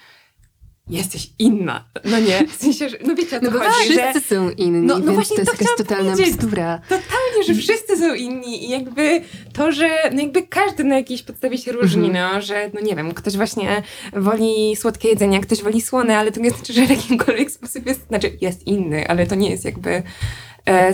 jesteś 0.90 1.30
inna. 1.38 1.84
No 2.04 2.18
nie, 2.20 2.46
w 2.46 2.54
sensie, 2.54 2.88
że, 2.88 2.96
no 3.06 3.14
wiecie 3.14 3.36
o 3.36 3.40
co 3.40 3.46
No 3.46 3.50
bo 3.52 3.58
chodzi, 3.58 3.92
że 3.94 4.12
wszyscy 4.12 4.34
są 4.34 4.50
inni, 4.50 4.86
No- 4.86 4.94
no 4.98 5.00
więc 5.04 5.14
właśnie 5.14 5.36
to 5.36 5.42
jest 5.42 5.58
to 5.58 5.64
jakaś 5.64 5.76
totalna 5.76 6.12
bzdura. 6.16 6.78
Totalnie, 6.88 7.44
że 7.46 7.54
wszyscy 7.54 7.96
są 7.96 8.14
inni 8.14 8.64
i 8.64 8.68
jakby 8.68 9.20
to, 9.52 9.72
że 9.72 9.88
no 10.12 10.20
jakby 10.22 10.42
każdy 10.42 10.84
na 10.84 10.96
jakiejś 10.96 11.22
podstawie 11.22 11.58
się 11.58 11.72
różni, 11.72 12.06
Mhm. 12.08 12.34
no, 12.34 12.42
że 12.42 12.70
no 12.74 12.80
nie 12.80 12.96
wiem, 12.96 13.14
ktoś 13.14 13.36
właśnie 13.36 13.82
woli 14.12 14.76
słodkie 14.76 15.08
jedzenie, 15.08 15.40
ktoś 15.40 15.62
woli 15.62 15.80
słone, 15.80 16.18
ale 16.18 16.32
to 16.32 16.40
nie 16.40 16.50
znaczy, 16.50 16.72
że 16.72 16.86
w 16.86 16.90
jakimkolwiek 16.90 17.50
sposób 17.50 17.86
jest, 17.86 18.06
znaczy 18.08 18.38
jest 18.40 18.66
inny, 18.66 19.08
ale 19.08 19.26
to 19.26 19.34
nie 19.34 19.50
jest 19.50 19.64
jakby 19.64 20.02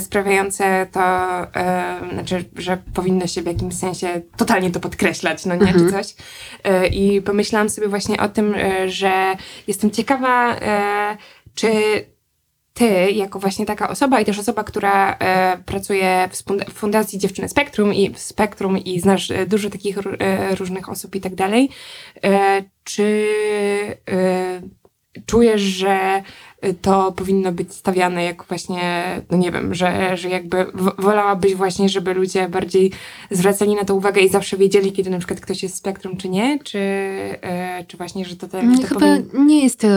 sprawiające 0.00 0.86
to, 0.92 1.00
e, 1.56 2.00
znaczy, 2.12 2.44
że 2.56 2.78
powinno 2.94 3.26
się 3.26 3.42
w 3.42 3.46
jakimś 3.46 3.74
sensie 3.74 4.22
totalnie 4.36 4.70
to 4.70 4.80
podkreślać, 4.80 5.46
no 5.46 5.54
nie, 5.54 5.60
Mhm. 5.62 5.86
czy 5.86 5.92
coś. 5.92 6.14
E, 6.64 6.86
I 6.86 7.22
pomyślałam 7.22 7.70
sobie 7.70 7.88
właśnie 7.88 8.16
o 8.20 8.28
tym, 8.28 8.54
e, 8.54 8.90
że 8.90 9.36
jestem 9.66 9.90
ciekawa, 9.90 10.56
e, 10.56 11.16
czy 11.54 11.70
ty, 12.74 13.10
jako 13.10 13.38
właśnie 13.38 13.66
taka 13.66 13.88
osoba 13.88 14.20
i 14.20 14.24
też 14.24 14.38
osoba, 14.38 14.64
która 14.64 15.16
e, 15.18 15.58
pracuje 15.66 16.28
w, 16.32 16.72
Fundacji 16.72 17.18
Dziewczyny 17.18 17.48
Spektrum 17.48 17.94
i 17.94 18.10
w 18.10 18.18
Spektrum 18.18 18.78
i 18.78 19.00
znasz 19.00 19.30
e, 19.30 19.46
dużo 19.46 19.70
takich 19.70 19.98
e, 19.98 20.54
różnych 20.54 20.88
osób 20.88 21.14
i 21.14 21.20
tak 21.20 21.34
dalej, 21.34 21.70
e, 22.24 22.62
czy 22.84 23.26
e, 24.10 24.60
czujesz, 25.26 25.60
że 25.62 26.22
to 26.82 27.12
powinno 27.12 27.52
być 27.52 27.74
stawiane 27.74 28.24
jako 28.24 28.44
właśnie, 28.48 29.04
no 29.30 29.36
nie 29.36 29.52
wiem, 29.52 29.74
że, 29.74 30.16
że 30.16 30.28
jakby 30.28 30.66
wolałabyś 30.98 31.54
właśnie, 31.54 31.88
żeby 31.88 32.14
ludzie 32.14 32.48
bardziej 32.48 32.92
zwracali 33.30 33.74
na 33.74 33.84
to 33.84 33.94
uwagę 33.94 34.20
i 34.20 34.28
zawsze 34.28 34.56
wiedzieli, 34.56 34.92
kiedy 34.92 35.10
na 35.10 35.18
przykład 35.18 35.40
ktoś 35.40 35.62
jest 35.62 35.74
w 35.74 35.78
spektrum, 35.78 36.16
czy 36.16 36.28
nie? 36.28 36.58
Czy, 36.58 36.78
e, 36.78 37.84
czy 37.88 37.96
właśnie, 37.96 38.24
że 38.24 38.36
to, 38.36 38.48
to, 38.48 38.58
Mm, 38.58 38.82
Chyba 38.82 39.06
nie 39.44 39.62
jest 39.64 39.80
to 39.80 39.88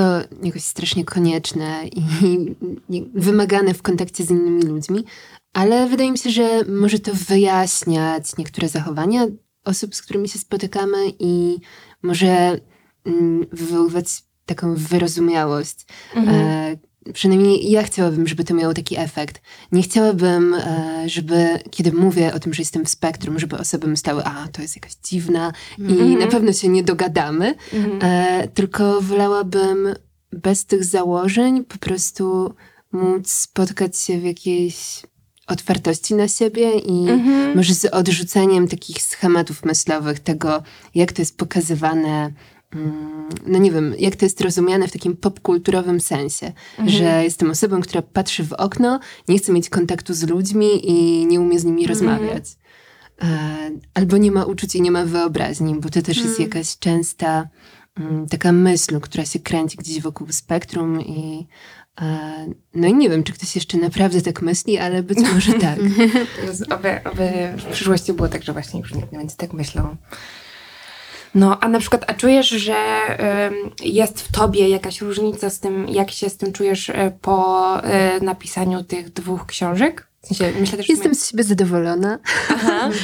jakoś 0.43 0.63
strasznie 0.63 1.05
konieczne 1.05 1.81
i 1.87 2.01
nie- 2.89 3.05
wymagane 3.13 3.73
w 3.73 3.81
kontakcie 3.81 4.23
z 4.23 4.31
innymi 4.31 4.61
ludźmi, 4.63 5.03
ale 5.53 5.87
wydaje 5.87 6.11
mi 6.11 6.17
się, 6.17 6.29
że 6.29 6.61
może 6.67 6.99
to 6.99 7.11
wyjaśniać 7.13 8.37
niektóre 8.37 8.69
zachowania 8.69 9.27
osób, 9.65 9.95
z 9.95 10.01
którymi 10.01 10.29
się 10.29 10.39
spotykamy 10.39 10.97
i 11.19 11.57
może 12.03 12.59
mm, 13.05 13.45
wywoływać 13.51 14.05
taką 14.47 14.75
wyrozumiałość. 14.75 15.85
Mhm. 16.15 16.37
E, 16.37 16.77
przynajmniej 17.13 17.71
ja 17.71 17.83
chciałabym, 17.83 18.27
żeby 18.27 18.43
to 18.43 18.53
miało 18.53 18.73
taki 18.73 18.97
efekt. 18.99 19.41
Nie 19.71 19.81
chciałabym, 19.81 20.53
e, 20.53 21.03
żeby 21.05 21.59
kiedy 21.71 21.91
mówię 21.91 22.33
o 22.33 22.39
tym, 22.39 22.53
że 22.53 22.61
jestem 22.61 22.85
w 22.85 22.89
spektrum, 22.89 23.39
żeby 23.39 23.57
osoby 23.57 23.87
myślały, 23.87 24.23
a 24.23 24.47
to 24.47 24.61
jest 24.61 24.75
jakaś 24.75 24.95
dziwna 25.03 25.53
i 25.77 25.81
Mhm. 25.81 26.19
na 26.19 26.27
pewno 26.27 26.53
się 26.53 26.67
nie 26.67 26.83
dogadamy, 26.83 27.55
Mhm. 27.73 27.99
e, 28.01 28.47
tylko 28.47 29.01
wolałabym 29.01 29.95
bez 30.31 30.65
tych 30.65 30.83
założeń 30.83 31.63
po 31.65 31.77
prostu 31.77 32.53
móc 32.91 33.31
spotkać 33.31 33.97
się 33.99 34.19
w 34.19 34.23
jakiejś 34.23 35.01
otwartości 35.47 36.15
na 36.15 36.27
siebie 36.27 36.71
i 36.79 37.09
Mhm. 37.09 37.55
może 37.57 37.73
z 37.73 37.85
odrzuceniem 37.85 38.67
takich 38.67 39.01
schematów 39.01 39.65
myślowych, 39.65 40.19
tego 40.19 40.63
jak 40.95 41.11
to 41.11 41.21
jest 41.21 41.37
pokazywane, 41.37 42.31
no 43.47 43.59
nie 43.59 43.71
wiem, 43.71 43.93
jak 43.99 44.15
to 44.15 44.25
jest 44.25 44.41
rozumiane 44.41 44.87
w 44.87 44.91
takim 44.91 45.17
popkulturowym 45.17 46.01
sensie, 46.01 46.51
Mhm. 46.79 46.89
że 46.97 47.23
jestem 47.23 47.49
osobą, 47.51 47.81
która 47.81 48.01
patrzy 48.01 48.43
w 48.43 48.53
okno, 48.53 48.99
nie 49.27 49.37
chce 49.37 49.53
mieć 49.53 49.69
kontaktu 49.69 50.13
z 50.13 50.23
ludźmi 50.29 50.91
i 50.91 51.25
nie 51.25 51.39
umie 51.41 51.59
z 51.59 51.63
nimi 51.65 51.81
Mhm. 51.81 51.89
rozmawiać. 51.99 52.43
E, 53.21 53.27
albo 53.93 54.17
nie 54.17 54.31
ma 54.31 54.43
uczuć 54.45 54.75
i 54.75 54.81
nie 54.81 54.91
ma 54.91 55.05
wyobraźni, 55.05 55.75
bo 55.79 55.89
to 55.89 56.01
też 56.01 56.17
jest 56.17 56.39
Mm. 56.39 56.41
jakaś 56.41 56.77
częsta 56.77 57.47
mm, 57.99 58.27
taka 58.27 58.51
myśl, 58.51 58.99
która 58.99 59.25
się 59.25 59.39
kręci 59.39 59.77
gdzieś 59.77 60.01
wokół 60.01 60.27
spektrum 60.31 61.01
i 61.01 61.47
e, 62.01 62.05
no 62.75 62.87
i 62.87 62.93
nie 62.93 63.09
wiem, 63.09 63.23
czy 63.23 63.33
ktoś 63.33 63.55
jeszcze 63.55 63.77
naprawdę 63.77 64.21
tak 64.21 64.41
myśli, 64.41 64.77
ale 64.77 65.03
być 65.03 65.17
może 65.33 65.53
tak. 65.67 65.79
Oby, 66.69 67.03
oby 67.11 67.29
w 67.57 67.65
przyszłości 67.71 68.13
było 68.13 68.27
tak, 68.27 68.43
że 68.43 68.53
właśnie 68.53 68.79
już 68.79 68.93
nikt 68.93 69.11
nie 69.11 69.17
będzie 69.17 69.35
tak 69.35 69.53
myślał. 69.53 69.95
No, 71.37 71.59
a 71.59 71.67
na 71.67 71.79
przykład, 71.79 72.03
a 72.07 72.13
czujesz, 72.13 72.49
że 72.49 72.75
jest 73.83 74.21
w 74.21 74.31
tobie 74.31 74.69
jakaś 74.69 75.01
różnica 75.01 75.49
z 75.49 75.59
tym, 75.59 75.89
jak 75.89 76.11
się 76.11 76.29
z 76.29 76.37
tym 76.37 76.53
czujesz 76.53 76.89
e, 76.89 77.11
po 77.21 77.83
e, 77.83 78.19
napisaniu 78.19 78.83
tych 78.83 79.09
dwóch 79.13 79.45
książek? 79.45 80.07
W 80.21 80.27
sensie, 80.27 80.59
myślę 80.59 80.77
też... 80.77 80.89
Jestem 80.89 81.11
sumie- 81.11 81.15
z 81.21 81.29
siebie 81.31 81.43
zadowolona. 81.43 82.19
Aha. 82.49 82.89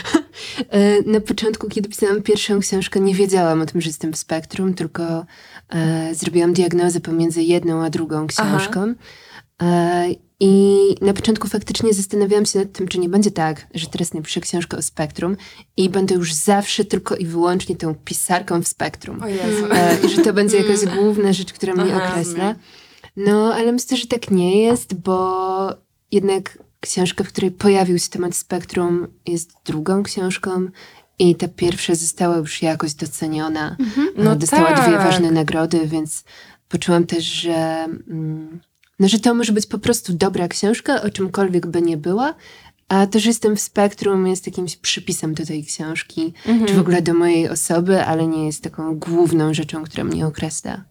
E, 0.70 1.02
Na 1.02 1.20
początku, 1.22 1.70
kiedy 1.70 1.90
pisałam 1.90 2.22
pierwszą 2.22 2.60
książkę, 2.60 3.00
nie 3.00 3.16
wiedziałam 3.16 3.62
o 3.62 3.66
tym, 3.66 3.82
że 3.82 3.90
jestem 3.90 4.14
w 4.14 4.18
spektrum, 4.18 4.74
tylko 4.74 5.26
e, 5.70 6.16
zrobiłam 6.16 6.54
diagnozę 6.54 7.00
pomiędzy 7.00 7.44
jedną 7.44 7.84
a 7.86 7.90
drugą 7.90 8.28
książką. 8.28 8.82
E, 8.84 8.96
I 10.40 10.96
na 11.02 11.14
początku 11.14 11.48
faktycznie 11.48 11.94
zastanawiałam 11.94 12.46
się 12.46 12.60
nad 12.60 12.72
tym, 12.72 12.88
czy 12.88 13.00
nie 13.00 13.10
będzie 13.10 13.32
tak, 13.32 13.68
że 13.74 13.88
teraz 13.88 14.14
napiszę 14.14 14.42
książkę 14.42 14.78
o 14.78 14.82
spektrum 14.82 15.38
i 15.78 15.90
będę 15.90 16.16
już 16.16 16.34
zawsze 16.34 16.86
tylko 16.86 17.16
i 17.16 17.26
wyłącznie 17.26 17.76
tą 17.76 17.96
pisarką 17.96 18.64
w 18.64 18.68
spektrum. 18.68 19.24
O 19.24 19.28
Jezu. 19.28 19.66
E, 19.72 19.98
I 20.06 20.10
że 20.10 20.22
to 20.22 20.34
będzie 20.34 20.58
jakaś 20.58 20.86
główna 20.86 21.34
rzecz, 21.34 21.54
która 21.54 21.74
mnie 21.74 21.96
Aha. 21.96 22.10
określa. 22.10 22.56
No, 23.18 23.54
ale 23.54 23.72
myślę, 23.72 23.98
że 23.98 24.08
tak 24.08 24.32
nie 24.32 24.62
jest, 24.62 24.94
bo 24.94 25.70
jednak 26.12 26.58
książka, 26.80 27.24
w 27.24 27.28
której 27.28 27.52
pojawił 27.52 28.00
się 28.00 28.10
temat 28.10 28.36
spektrum, 28.36 29.08
jest 29.28 29.52
drugą 29.66 30.04
książką 30.04 30.68
i 31.20 31.36
ta 31.36 31.48
pierwsza 31.48 31.96
została 31.96 32.38
już 32.38 32.62
jakoś 32.62 32.94
doceniona. 32.94 33.78
No 34.18 34.24
No, 34.24 34.36
Dostała 34.36 34.74
tak. 34.74 34.88
dwie 34.88 34.98
ważne 34.98 35.32
nagrody, 35.32 35.88
więc 35.88 36.24
poczułam 36.70 37.06
też, 37.06 37.24
że, 37.24 37.88
mm, 38.08 38.60
no, 39.04 39.10
że 39.10 39.20
to 39.20 39.34
może 39.34 39.54
być 39.54 39.66
po 39.66 39.78
prostu 39.80 40.14
dobra 40.14 40.48
książka, 40.48 41.02
o 41.02 41.10
czymkolwiek 41.10 41.68
by 41.68 41.82
nie 41.82 41.98
była. 41.98 42.36
A 42.88 43.08
to, 43.08 43.20
że 43.20 43.30
jestem 43.30 43.56
w 43.56 43.62
spektrum, 43.62 44.28
jest 44.28 44.48
jakimś 44.48 44.76
przypisem 44.78 45.34
do 45.34 45.46
tej 45.46 45.66
książki, 45.66 46.34
Mhm. 46.46 46.68
czy 46.68 46.74
w 46.74 46.80
ogóle 46.80 47.02
do 47.02 47.14
mojej 47.14 47.50
osoby, 47.50 48.04
ale 48.06 48.28
nie 48.28 48.46
jest 48.46 48.64
taką 48.64 49.00
główną 49.00 49.54
rzeczą, 49.54 49.84
która 49.84 50.04
mnie 50.04 50.28
określa. 50.28 50.84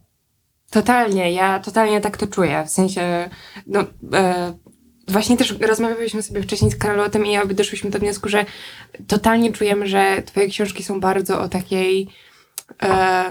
Totalnie, 0.71 1.33
ja 1.33 1.61
totalnie 1.61 2.00
tak 2.00 2.16
to 2.16 2.26
czuję. 2.26 2.64
W 2.66 2.71
sensie, 2.71 3.31
no, 3.66 3.85
e, 4.12 4.52
właśnie 5.09 5.37
też 5.37 5.54
rozmawialiśmy 5.61 6.23
sobie 6.23 6.42
wcześniej 6.42 6.71
z 6.71 6.76
Karolą 6.76 7.04
o 7.04 7.11
tym 7.11 7.26
i 7.26 7.38
obie 7.38 7.54
doszłyśmy 7.54 7.90
do 7.90 7.99
wniosku, 7.99 8.28
że 8.28 8.45
totalnie 9.07 9.52
czujemy, 9.52 9.87
że 9.87 10.23
twoje 10.26 10.49
książki 10.49 10.83
są 10.83 11.00
bardzo 11.00 11.40
o 11.40 11.49
takiej, 11.49 12.09
e, 12.83 13.25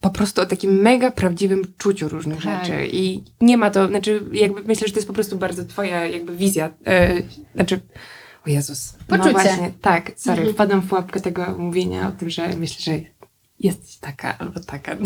po 0.00 0.10
prostu 0.10 0.40
o 0.42 0.46
takim 0.46 0.72
mega 0.82 1.10
prawdziwym 1.10 1.62
czuciu 1.78 2.08
różnych 2.08 2.42
Tak. 2.44 2.64
rzeczy. 2.64 2.86
I 2.92 3.22
nie 3.40 3.56
ma 3.56 3.70
to, 3.70 3.88
znaczy 3.88 4.22
jakby 4.32 4.62
myślę, 4.62 4.86
że 4.86 4.92
to 4.92 4.98
jest 4.98 5.08
po 5.08 5.14
prostu 5.14 5.36
bardzo 5.38 5.64
twoja 5.64 6.06
jakby 6.06 6.36
wizja. 6.36 6.70
E, 6.86 7.22
znaczy, 7.54 7.80
o 8.46 8.50
Jezus. 8.50 8.92
Poczucie. 9.08 9.26
No 9.26 9.32
właśnie, 9.32 9.72
tak, 9.80 10.12
sorry, 10.16 10.36
Mhm. 10.38 10.54
wpadam 10.54 10.80
w 10.80 10.88
pułapkę 10.88 11.20
tego 11.20 11.54
mówienia 11.58 12.08
o 12.08 12.10
tym, 12.12 12.30
że 12.30 12.48
myślę, 12.48 12.94
że 12.94 13.00
jesteś 13.60 13.96
taka 13.96 14.38
albo 14.38 14.60
taka. 14.60 14.96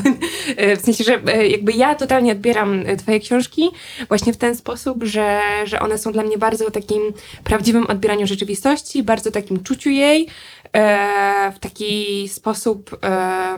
E, 0.56 0.76
w 0.76 0.80
sensie, 0.80 1.04
że 1.04 1.20
e, 1.26 1.48
jakby 1.48 1.72
ja 1.72 1.94
totalnie 1.94 2.32
odbieram 2.32 2.84
twoje 2.98 3.20
książki 3.20 3.70
właśnie 4.08 4.32
w 4.32 4.36
ten 4.36 4.56
sposób, 4.56 5.04
że, 5.04 5.40
że 5.64 5.80
one 5.80 5.98
są 5.98 6.12
dla 6.12 6.22
mnie 6.22 6.38
bardzo 6.38 6.66
o 6.66 6.70
takim 6.70 7.02
prawdziwym 7.44 7.86
odbieraniu 7.86 8.26
rzeczywistości, 8.26 9.02
bardzo 9.02 9.30
takim 9.30 9.62
czuciu 9.62 9.90
jej, 9.90 10.28
e, 10.72 11.52
w 11.52 11.58
taki 11.58 12.28
sposób 12.28 12.98
e, 13.04 13.56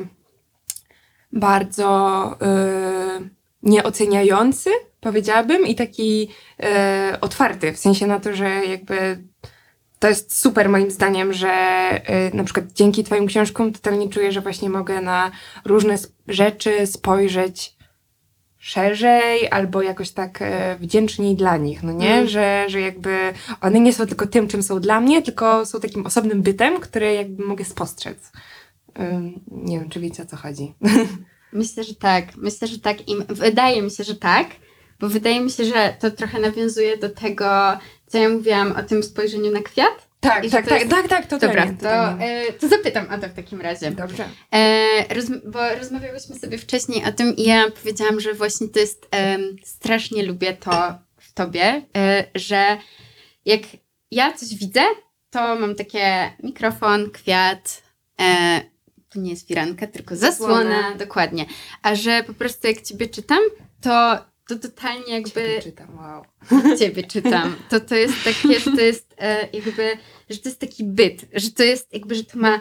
bardzo 1.36 2.36
e, 2.42 3.20
nieoceniający, 3.62 4.70
powiedziałabym, 5.00 5.66
i 5.66 5.74
taki 5.74 6.28
e, 6.62 7.18
otwarty, 7.20 7.72
w 7.72 7.78
sensie 7.78 8.06
na 8.06 8.20
to, 8.20 8.36
że 8.36 8.48
jakby 8.48 9.18
to 9.98 10.08
jest 10.08 10.38
super 10.38 10.68
moim 10.68 10.90
zdaniem, 10.90 11.32
że 11.32 11.48
e, 11.48 12.36
na 12.36 12.44
przykład 12.44 12.72
dzięki 12.72 13.04
twoim 13.04 13.26
książkom 13.26 13.72
totalnie 13.72 14.08
czuję, 14.08 14.32
że 14.32 14.40
właśnie 14.40 14.70
mogę 14.70 15.00
na 15.00 15.30
różne 15.64 15.98
rzeczy 16.28 16.86
spojrzeć 16.86 17.76
szerzej 18.58 19.50
albo 19.50 19.82
jakoś 19.82 20.10
tak 20.10 20.42
e, 20.42 20.76
wdzięczniej 20.80 21.36
dla 21.36 21.56
nich, 21.56 21.82
no 21.82 21.92
nie? 21.92 22.14
Mm. 22.14 22.28
Że, 22.28 22.64
że 22.68 22.80
jakby 22.80 23.18
one 23.60 23.80
nie 23.80 23.92
są 23.92 24.06
tylko 24.06 24.26
tym, 24.26 24.48
czym 24.48 24.62
są 24.62 24.80
dla 24.80 25.00
mnie, 25.00 25.22
tylko 25.22 25.66
są 25.66 25.80
takim 25.80 26.06
osobnym 26.06 26.42
bytem, 26.42 26.80
który 26.80 27.14
jakby 27.14 27.44
mogę 27.44 27.64
spostrzec. 27.64 28.32
Nie 29.50 29.80
wiem, 29.80 29.88
czy 29.90 30.00
wiecie 30.00 30.22
o 30.22 30.26
co 30.26 30.36
chodzi. 30.36 30.74
Myślę, 31.52 31.84
że 31.84 31.94
tak. 31.94 32.36
Myślę, 32.36 32.68
że 32.68 32.78
tak. 32.78 33.08
I 33.08 33.16
wydaje 33.28 33.82
mi 33.82 33.90
się, 33.90 34.04
że 34.04 34.14
tak, 34.14 34.46
bo 35.00 35.08
wydaje 35.08 35.40
mi 35.40 35.50
się, 35.50 35.64
że 35.64 35.96
to 36.00 36.10
trochę 36.10 36.40
nawiązuje 36.40 36.96
do 36.96 37.08
tego, 37.10 37.78
co 38.06 38.18
ja 38.18 38.28
mówiłam 38.28 38.72
o 38.72 38.82
tym 38.82 39.02
spojrzeniu 39.02 39.52
na 39.52 39.60
kwiat. 39.60 40.08
Tak, 40.20 40.44
I 40.44 40.50
tak, 40.50 40.64
to 40.64 40.70
tak, 40.70 40.80
jest- 40.80 40.90
tak, 40.92 41.08
tak, 41.08 41.26
totalnie, 41.26 41.72
Dobra, 41.72 42.16
to, 42.16 42.24
e, 42.24 42.52
to 42.52 42.68
zapytam 42.68 43.06
o 43.10 43.18
to 43.18 43.28
w 43.28 43.32
takim 43.34 43.60
razie. 43.60 43.90
Dobrze. 43.90 44.28
E, 44.54 45.14
roz, 45.14 45.24
bo 45.44 45.74
rozmawiałyśmy 45.78 46.38
sobie 46.38 46.58
wcześniej 46.58 47.04
o 47.04 47.12
tym 47.12 47.36
i 47.36 47.42
ja 47.42 47.70
powiedziałam, 47.70 48.20
że 48.20 48.34
właśnie 48.34 48.68
to 48.68 48.78
jest, 48.78 49.08
em, 49.10 49.56
strasznie 49.64 50.22
lubię 50.22 50.52
to 50.52 50.94
w 51.20 51.32
tobie, 51.32 51.82
e, 51.96 52.24
że 52.34 52.76
jak 53.44 53.60
ja 54.10 54.32
coś 54.32 54.54
widzę, 54.54 54.80
to 55.30 55.56
mam 55.56 55.74
takie 55.74 56.32
mikrofon, 56.42 57.10
kwiat, 57.10 57.82
e, 58.20 58.60
to 59.16 59.20
nie 59.22 59.30
jest 59.30 59.48
firanka, 59.48 59.86
tylko 59.86 60.16
zasłona, 60.16 60.54
Zasłona. 60.54 60.94
dokładnie. 60.94 61.46
A 61.82 61.94
że 61.94 62.24
po 62.26 62.34
prostu 62.34 62.66
jak 62.66 62.82
ciebie 62.82 63.08
czytam, 63.08 63.40
to, 63.80 64.18
to 64.48 64.56
totalnie 64.58 65.12
jakby 65.12 65.30
Ciebie 65.30 65.62
czytam, 65.62 65.88
wow. 65.96 66.24
ciebie 66.80 67.02
czytam, 67.02 67.56
to 67.70 67.80
to 67.80 67.94
jest 67.94 68.14
takie, 68.24 68.60
że 68.60 68.70
to 68.70 68.80
jest 68.80 69.14
e, 69.18 69.48
jakby, 69.52 69.96
że 70.30 70.38
to 70.38 70.48
jest 70.48 70.60
taki 70.60 70.84
byt, 70.84 71.24
że 71.34 71.50
to 71.50 71.62
jest 71.62 71.92
jakby, 71.92 72.14
że 72.14 72.24
to 72.24 72.38
ma, 72.38 72.60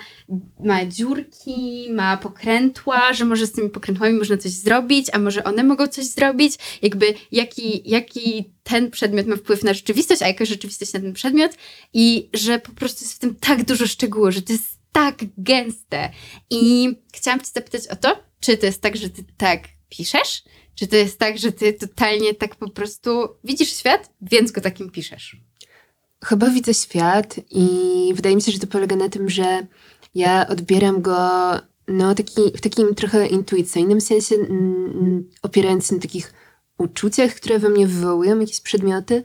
ma 0.60 0.86
dziurki, 0.86 1.88
ma 1.92 2.18
pokrętła, 2.18 3.14
że 3.14 3.26
może 3.26 3.48
z 3.48 3.52
tymi 3.52 3.70
pokrętłami 3.70 4.18
można 4.18 4.38
coś 4.38 4.52
zrobić, 4.52 5.08
a 5.14 5.20
może 5.20 5.44
one 5.44 5.64
mogą 5.64 5.88
coś 5.88 6.06
zrobić, 6.06 6.54
jakby 6.82 7.14
jaki, 7.32 7.90
jaki 7.90 8.54
ten 8.64 8.92
przedmiot 8.92 9.28
ma 9.28 9.36
wpływ 9.36 9.64
na 9.64 9.74
rzeczywistość, 9.74 10.22
a 10.22 10.28
jaka 10.28 10.46
rzeczywistość 10.46 10.94
na 10.94 11.00
ten 11.00 11.14
przedmiot 11.14 11.52
i 11.94 12.30
że 12.34 12.60
po 12.60 12.72
prostu 12.72 13.06
jest 13.06 13.16
w 13.16 13.20
tym 13.20 13.36
tak 13.36 13.64
dużo 13.64 13.88
szczegółów, 13.88 14.34
że 14.34 14.42
to 14.42 14.54
jest 14.54 14.85
tak 14.96 15.16
gęste. 15.38 16.10
I 16.50 16.90
chciałam 17.14 17.40
cię 17.40 17.52
zapytać 17.54 17.88
o 17.88 17.96
to, 17.96 18.24
czy 18.40 18.58
to 18.58 18.66
jest 18.66 18.82
tak, 18.82 18.98
że 18.98 19.10
ty 19.10 19.24
tak 19.38 19.62
piszesz, 19.90 20.44
czy 20.76 20.88
to 20.88 20.96
jest 20.96 21.20
tak, 21.20 21.38
że 21.38 21.52
ty 21.52 21.74
totalnie 21.74 22.34
tak 22.34 22.56
po 22.56 22.70
prostu 22.70 23.28
widzisz 23.44 23.78
świat, 23.78 24.10
więc 24.22 24.52
go 24.52 24.62
takim 24.62 24.92
piszesz? 24.92 25.38
Chyba 26.26 26.50
widzę 26.50 26.74
świat 26.74 27.36
i 27.52 27.68
wydaje 28.16 28.36
mi 28.36 28.42
się, 28.42 28.52
że 28.52 28.60
to 28.60 28.68
polega 28.68 28.96
na 28.96 29.10
tym, 29.10 29.30
że 29.30 29.68
ja 30.16 30.48
odbieram 30.48 31.02
go 31.02 31.20
no, 31.88 32.16
taki, 32.16 32.42
w 32.58 32.62
takim 32.62 32.96
trochę 32.96 33.28
intuicyjnym 33.28 34.02
sensie, 34.02 34.36
opierając 35.42 35.88
się 35.88 35.96
na 35.96 36.02
takich 36.02 36.34
uczuciach, 36.78 37.36
które 37.36 37.60
we 37.60 37.70
mnie 37.70 37.88
wywołują 37.88 38.40
jakieś 38.40 38.62
przedmioty 38.62 39.24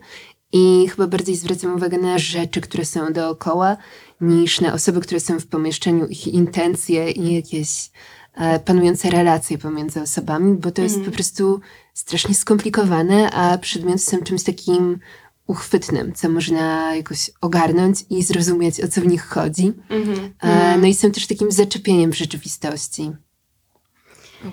i 0.51 0.87
chyba 0.89 1.07
bardziej 1.07 1.35
zwracam 1.35 1.75
uwagę 1.75 1.97
na 1.97 2.19
rzeczy, 2.19 2.61
które 2.61 2.85
są 2.85 3.13
dookoła, 3.13 3.77
niż 4.21 4.61
na 4.61 4.73
osoby, 4.73 5.01
które 5.01 5.19
są 5.19 5.39
w 5.39 5.47
pomieszczeniu, 5.47 6.07
ich 6.07 6.27
intencje 6.27 7.11
i 7.11 7.35
jakieś 7.35 7.91
e, 8.33 8.59
panujące 8.59 9.09
relacje 9.09 9.57
pomiędzy 9.57 10.01
osobami, 10.01 10.57
bo 10.57 10.71
to 10.71 10.81
jest 10.81 10.95
Mhm. 10.95 11.11
po 11.11 11.15
prostu 11.15 11.61
strasznie 11.93 12.35
skomplikowane, 12.35 13.31
a 13.31 13.57
przedmioty 13.57 13.99
są 13.99 14.17
czymś 14.21 14.43
takim 14.43 14.99
uchwytnym, 15.47 16.13
co 16.13 16.29
można 16.29 16.95
jakoś 16.95 17.31
ogarnąć 17.41 18.05
i 18.09 18.23
zrozumieć, 18.23 18.81
o 18.83 18.87
co 18.87 19.01
w 19.01 19.07
nich 19.07 19.25
chodzi. 19.25 19.73
Mhm. 19.89 20.33
E, 20.41 20.77
no 20.77 20.87
i 20.87 20.93
są 20.93 21.11
też 21.11 21.27
takim 21.27 21.51
zaczepieniem 21.51 22.11
w 22.11 22.17
rzeczywistości. 22.17 23.11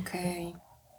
Okej. 0.01 0.55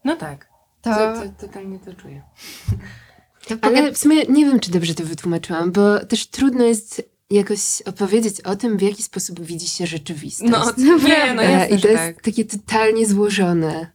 No 0.05 0.15
tak. 0.15 0.49
To, 0.81 0.89
To, 0.95 1.13
to, 1.13 1.47
totalnie 1.47 1.79
to 1.79 1.93
czuję. 1.93 2.21
to 3.57 3.67
Ale 3.67 3.91
w 3.91 3.97
sumie 3.97 4.23
nie 4.25 4.45
wiem, 4.45 4.59
czy 4.59 4.71
dobrze 4.71 4.95
to 4.95 5.03
wytłumaczyłam, 5.03 5.71
bo 5.71 6.05
też 6.05 6.27
trudno 6.27 6.63
jest 6.65 7.09
jakoś 7.29 7.81
opowiedzieć 7.85 8.41
o 8.41 8.55
tym, 8.55 8.77
w 8.77 8.81
jaki 8.81 9.03
sposób 9.03 9.41
widzi 9.41 9.67
się 9.67 9.87
rzeczywistość. 9.87 10.51
No, 10.51 10.71
nie, 11.07 11.33
no 11.33 11.41
jasne, 11.41 11.77
I 11.77 11.81
to 11.81 11.87
jest 11.87 11.99
tak. 12.03 12.21
takie 12.21 12.45
totalnie 12.45 13.05
złożone. 13.05 13.91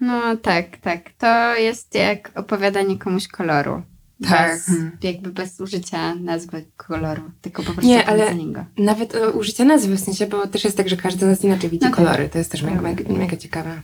No 0.00 0.36
tak, 0.36 0.76
tak. 0.76 1.10
To 1.18 1.56
jest 1.56 1.94
jak 1.94 2.30
opowiadanie 2.34 2.98
komuś 2.98 3.28
koloru. 3.28 3.82
Tak. 4.28 4.52
Bez, 4.52 4.66
Hmm. 4.66 4.96
jakby 5.02 5.30
bez 5.30 5.60
użycia 5.60 6.14
nazwy 6.14 6.64
koloru, 6.76 7.22
tylko 7.40 7.62
po 7.62 7.72
prostu 7.72 7.88
Nie, 7.88 8.06
ale-. 8.06 8.34
Nawet 8.78 9.14
e, 9.14 9.30
użycie 9.30 9.64
nazwy, 9.64 9.96
w 9.96 10.00
sensie, 10.00 10.26
bo 10.26 10.46
też 10.46 10.64
jest 10.64 10.76
tak, 10.76 10.88
że 10.88 10.96
każdy 10.96 11.26
z 11.26 11.28
nas 11.28 11.44
inaczej 11.44 11.70
widzi 11.70 11.84
No 11.84 11.90
tak. 11.90 11.96
kolory. 11.96 12.28
To 12.28 12.38
jest 12.38 12.52
też 12.52 12.62
mega, 12.62 12.80
mega, 12.80 13.12
mega 13.12 13.36
ciekawe. 13.36 13.80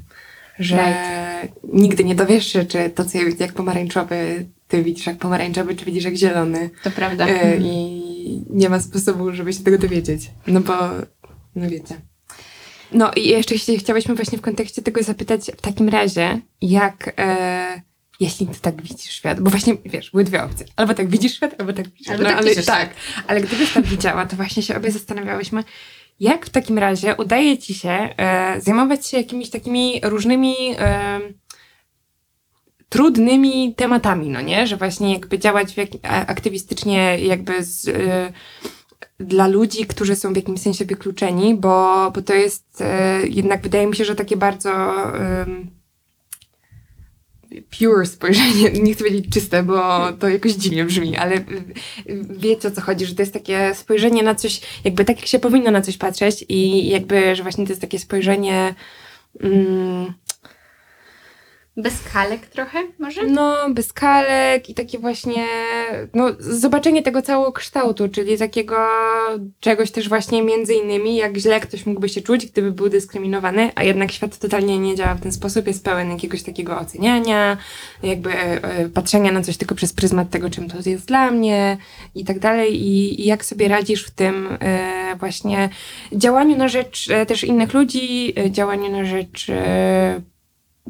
Że 0.58 0.94
nigdy 1.72 2.04
nie 2.04 2.14
dowiesz 2.14 2.46
się, 2.46 2.64
czy 2.64 2.90
to, 2.90 3.04
co 3.04 3.18
ja 3.18 3.24
widzę 3.24 3.44
jak 3.44 3.52
pomarańczowy, 3.54 4.46
ty 4.68 4.82
widzisz 4.82 5.06
jak 5.06 5.18
pomarańczowy, 5.18 5.76
czy 5.76 5.84
widzisz 5.84 6.04
jak 6.04 6.14
zielony. 6.14 6.70
To 6.82 6.90
prawda. 6.90 7.26
E, 7.26 7.56
I 7.56 8.44
nie 8.50 8.68
ma 8.68 8.80
sposobu, 8.80 9.32
żeby 9.32 9.52
się 9.52 9.64
tego 9.64 9.78
dowiedzieć. 9.78 10.30
No 10.46 10.60
bo, 10.60 10.74
no 11.56 11.70
wiecie. 11.70 12.00
No 12.92 13.10
i 13.16 13.28
jeszcze 13.28 13.54
chciałyśmy 13.78 14.14
właśnie 14.14 14.38
w 14.38 14.40
kontekście 14.40 14.82
tego 14.82 15.02
zapytać 15.02 15.50
w 15.56 15.60
takim 15.60 15.88
razie, 15.88 16.40
jak, 16.60 17.14
e, 17.18 17.82
jeśli 18.20 18.46
ty 18.46 18.60
tak 18.60 18.82
widzisz 18.82 19.10
świat, 19.10 19.40
bo 19.40 19.50
właśnie, 19.50 19.76
wiesz, 19.84 20.10
były 20.10 20.24
dwie 20.24 20.44
opcje. 20.44 20.66
Albo 20.76 20.94
tak 20.94 21.08
widzisz 21.08 21.34
świat, 21.34 21.54
albo 21.58 21.72
tak 21.72 21.88
piszesz. 21.88 22.12
Albo 22.12 22.22
no, 22.22 22.28
tak 22.28 22.38
ale, 22.38 22.48
piszesz, 22.48 22.66
tak. 22.66 22.90
Ale 23.26 23.40
gdybyś 23.40 23.72
tak 23.72 23.84
widziała, 23.84 24.26
to 24.26 24.36
właśnie 24.36 24.62
się 24.62 24.76
obie 24.76 24.90
zastanawiałyśmy, 24.90 25.64
jak 26.20 26.46
w 26.46 26.50
takim 26.50 26.78
razie 26.78 27.16
udaje 27.16 27.58
ci 27.58 27.74
się 27.74 27.88
e, 27.88 28.60
zajmować 28.60 29.06
się 29.06 29.16
jakimiś 29.16 29.50
takimi 29.50 30.00
różnymi 30.04 30.54
e, 30.78 31.20
trudnymi 32.88 33.74
tematami, 33.74 34.28
no 34.28 34.40
nie? 34.40 34.66
Że 34.66 34.76
właśnie 34.76 35.12
jakby 35.12 35.38
działać 35.38 35.76
jak, 35.76 35.88
aktywistycznie 36.02 37.18
jakby 37.18 37.64
z, 37.64 37.88
e, 37.88 38.32
dla 39.20 39.48
ludzi, 39.48 39.86
którzy 39.86 40.16
są 40.16 40.32
w 40.32 40.36
jakimś 40.36 40.60
sensie 40.60 40.84
wykluczeni, 40.84 41.54
bo, 41.54 42.10
bo 42.14 42.22
to 42.22 42.34
jest 42.34 42.80
e, 42.80 43.20
jednak 43.28 43.62
wydaje 43.62 43.86
mi 43.86 43.96
się, 43.96 44.04
że 44.04 44.14
takie 44.14 44.36
bardzo 44.36 44.70
em, 45.14 45.78
pure 47.78 48.06
spojrzenie, 48.06 48.70
nie 48.82 48.94
chcę 48.94 49.04
powiedzieć 49.04 49.32
czyste, 49.32 49.62
bo 49.62 50.12
to 50.12 50.28
jakoś 50.28 50.52
dziwnie 50.52 50.84
brzmi, 50.84 51.16
ale 51.16 51.34
y, 51.34 51.38
y, 52.08 52.24
wiecie 52.30 52.68
o 52.68 52.70
co 52.70 52.80
chodzi, 52.80 53.06
że 53.06 53.14
to 53.14 53.22
jest 53.22 53.32
takie 53.32 53.74
spojrzenie 53.74 54.22
na 54.22 54.34
coś, 54.34 54.60
jakby 54.84 55.04
tak 55.04 55.16
jak 55.16 55.26
się 55.26 55.38
powinno 55.38 55.70
na 55.70 55.82
coś 55.82 55.96
patrzeć 55.96 56.44
i 56.48 56.88
jakby, 56.88 57.36
że 57.36 57.42
właśnie 57.42 57.64
to 57.66 57.72
jest 57.72 57.80
takie 57.80 57.98
spojrzenie 57.98 58.74
mm, 59.40 60.12
Bez 61.78 62.02
kalek 62.12 62.46
trochę 62.46 62.78
może? 62.98 63.26
no, 63.26 63.70
bez 63.70 63.92
kalek 63.92 64.70
i 64.70 64.74
takie 64.74 64.98
właśnie, 64.98 65.46
no, 66.14 66.28
zobaczenie 66.38 67.02
tego 67.02 67.22
całego 67.22 67.52
kształtu, 67.52 68.08
czyli 68.08 68.38
takiego 68.38 68.76
czegoś 69.60 69.90
też 69.90 70.08
właśnie 70.08 70.42
między 70.42 70.74
innymi, 70.74 71.16
jak 71.16 71.36
źle 71.36 71.60
ktoś 71.60 71.86
mógłby 71.86 72.08
się 72.08 72.20
czuć, 72.22 72.46
gdyby 72.46 72.72
był 72.72 72.88
dyskryminowany, 72.88 73.70
a 73.74 73.84
jednak 73.84 74.12
świat 74.12 74.38
totalnie 74.38 74.78
nie 74.78 74.96
działa 74.96 75.14
w 75.14 75.20
ten 75.20 75.32
sposób, 75.32 75.66
jest 75.66 75.84
pełen 75.84 76.10
jakiegoś 76.10 76.42
takiego 76.42 76.78
oceniania, 76.78 77.56
jakby 78.02 78.32
e, 78.32 78.62
e, 78.62 78.88
patrzenia 78.88 79.32
na 79.32 79.42
coś 79.42 79.56
tylko 79.56 79.74
przez 79.74 79.92
pryzmat 79.92 80.30
tego, 80.30 80.50
czym 80.50 80.68
to 80.68 80.90
jest 80.90 81.06
dla 81.06 81.30
mnie 81.30 81.76
i 82.14 82.24
tak 82.24 82.38
dalej 82.38 82.82
i, 82.82 83.20
i 83.20 83.26
jak 83.26 83.44
sobie 83.44 83.68
radzisz 83.68 84.04
w 84.04 84.10
tym 84.10 84.48
e, 84.60 85.16
właśnie 85.16 85.68
działaniu 86.12 86.56
na 86.56 86.68
rzecz 86.68 87.08
też 87.28 87.44
innych 87.44 87.74
ludzi, 87.74 88.34
działaniu 88.50 88.90
na 88.90 89.04
rzecz 89.04 89.46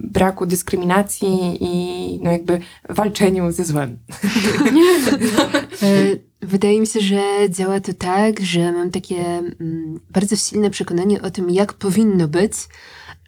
braku 0.05 0.47
dyskryminacji 0.47 1.29
i 1.61 2.21
no 2.23 2.31
jakby 2.33 2.61
walczeniu 2.89 3.53
ze 3.53 3.65
złem. 3.65 3.99
E, 5.83 6.29
Wydaje 6.43 6.81
mi 6.81 6.87
się, 6.87 7.01
że 7.01 7.21
działa 7.49 7.81
to 7.81 7.93
tak, 7.95 8.41
że 8.41 8.73
mam 8.73 8.91
takie 8.91 9.17
mm, 9.61 10.01
bardzo 10.11 10.37
silne 10.37 10.71
przekonanie 10.71 11.23
o 11.23 11.31
tym, 11.31 11.51
jak 11.51 11.73
powinno 11.73 12.29
być, 12.29 12.53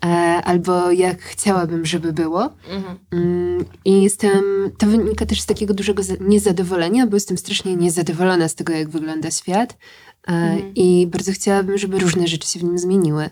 e, 0.05 0.09
albo 0.45 0.91
jak 0.91 1.23
chciałabym, 1.23 1.87
żeby 1.87 2.13
było. 2.13 2.51
Mhm. 2.71 2.99
Mm, 3.13 3.65
I 3.85 4.03
jestem, 4.03 4.43
to 4.79 4.87
wynika 4.87 5.27
też 5.27 5.41
z 5.41 5.47
takiego 5.47 5.75
dużego 5.75 6.03
za- 6.03 6.15
niezadowolenia, 6.21 7.07
bo 7.07 7.17
jestem 7.17 7.39
strasznie 7.39 7.77
niezadowolona 7.77 8.49
z 8.49 8.55
tego, 8.55 8.73
jak 8.73 8.89
wygląda 8.89 9.31
świat. 9.31 9.73
E, 9.73 10.33
Mhm. 10.33 10.73
I 10.75 11.07
bardzo 11.07 11.33
chciałabym, 11.33 11.79
żeby 11.79 11.99
różne 11.99 12.27
rzeczy 12.29 12.49
się 12.49 12.59
w 12.61 12.65
nim 12.65 12.79
zmieniły. 12.79 13.31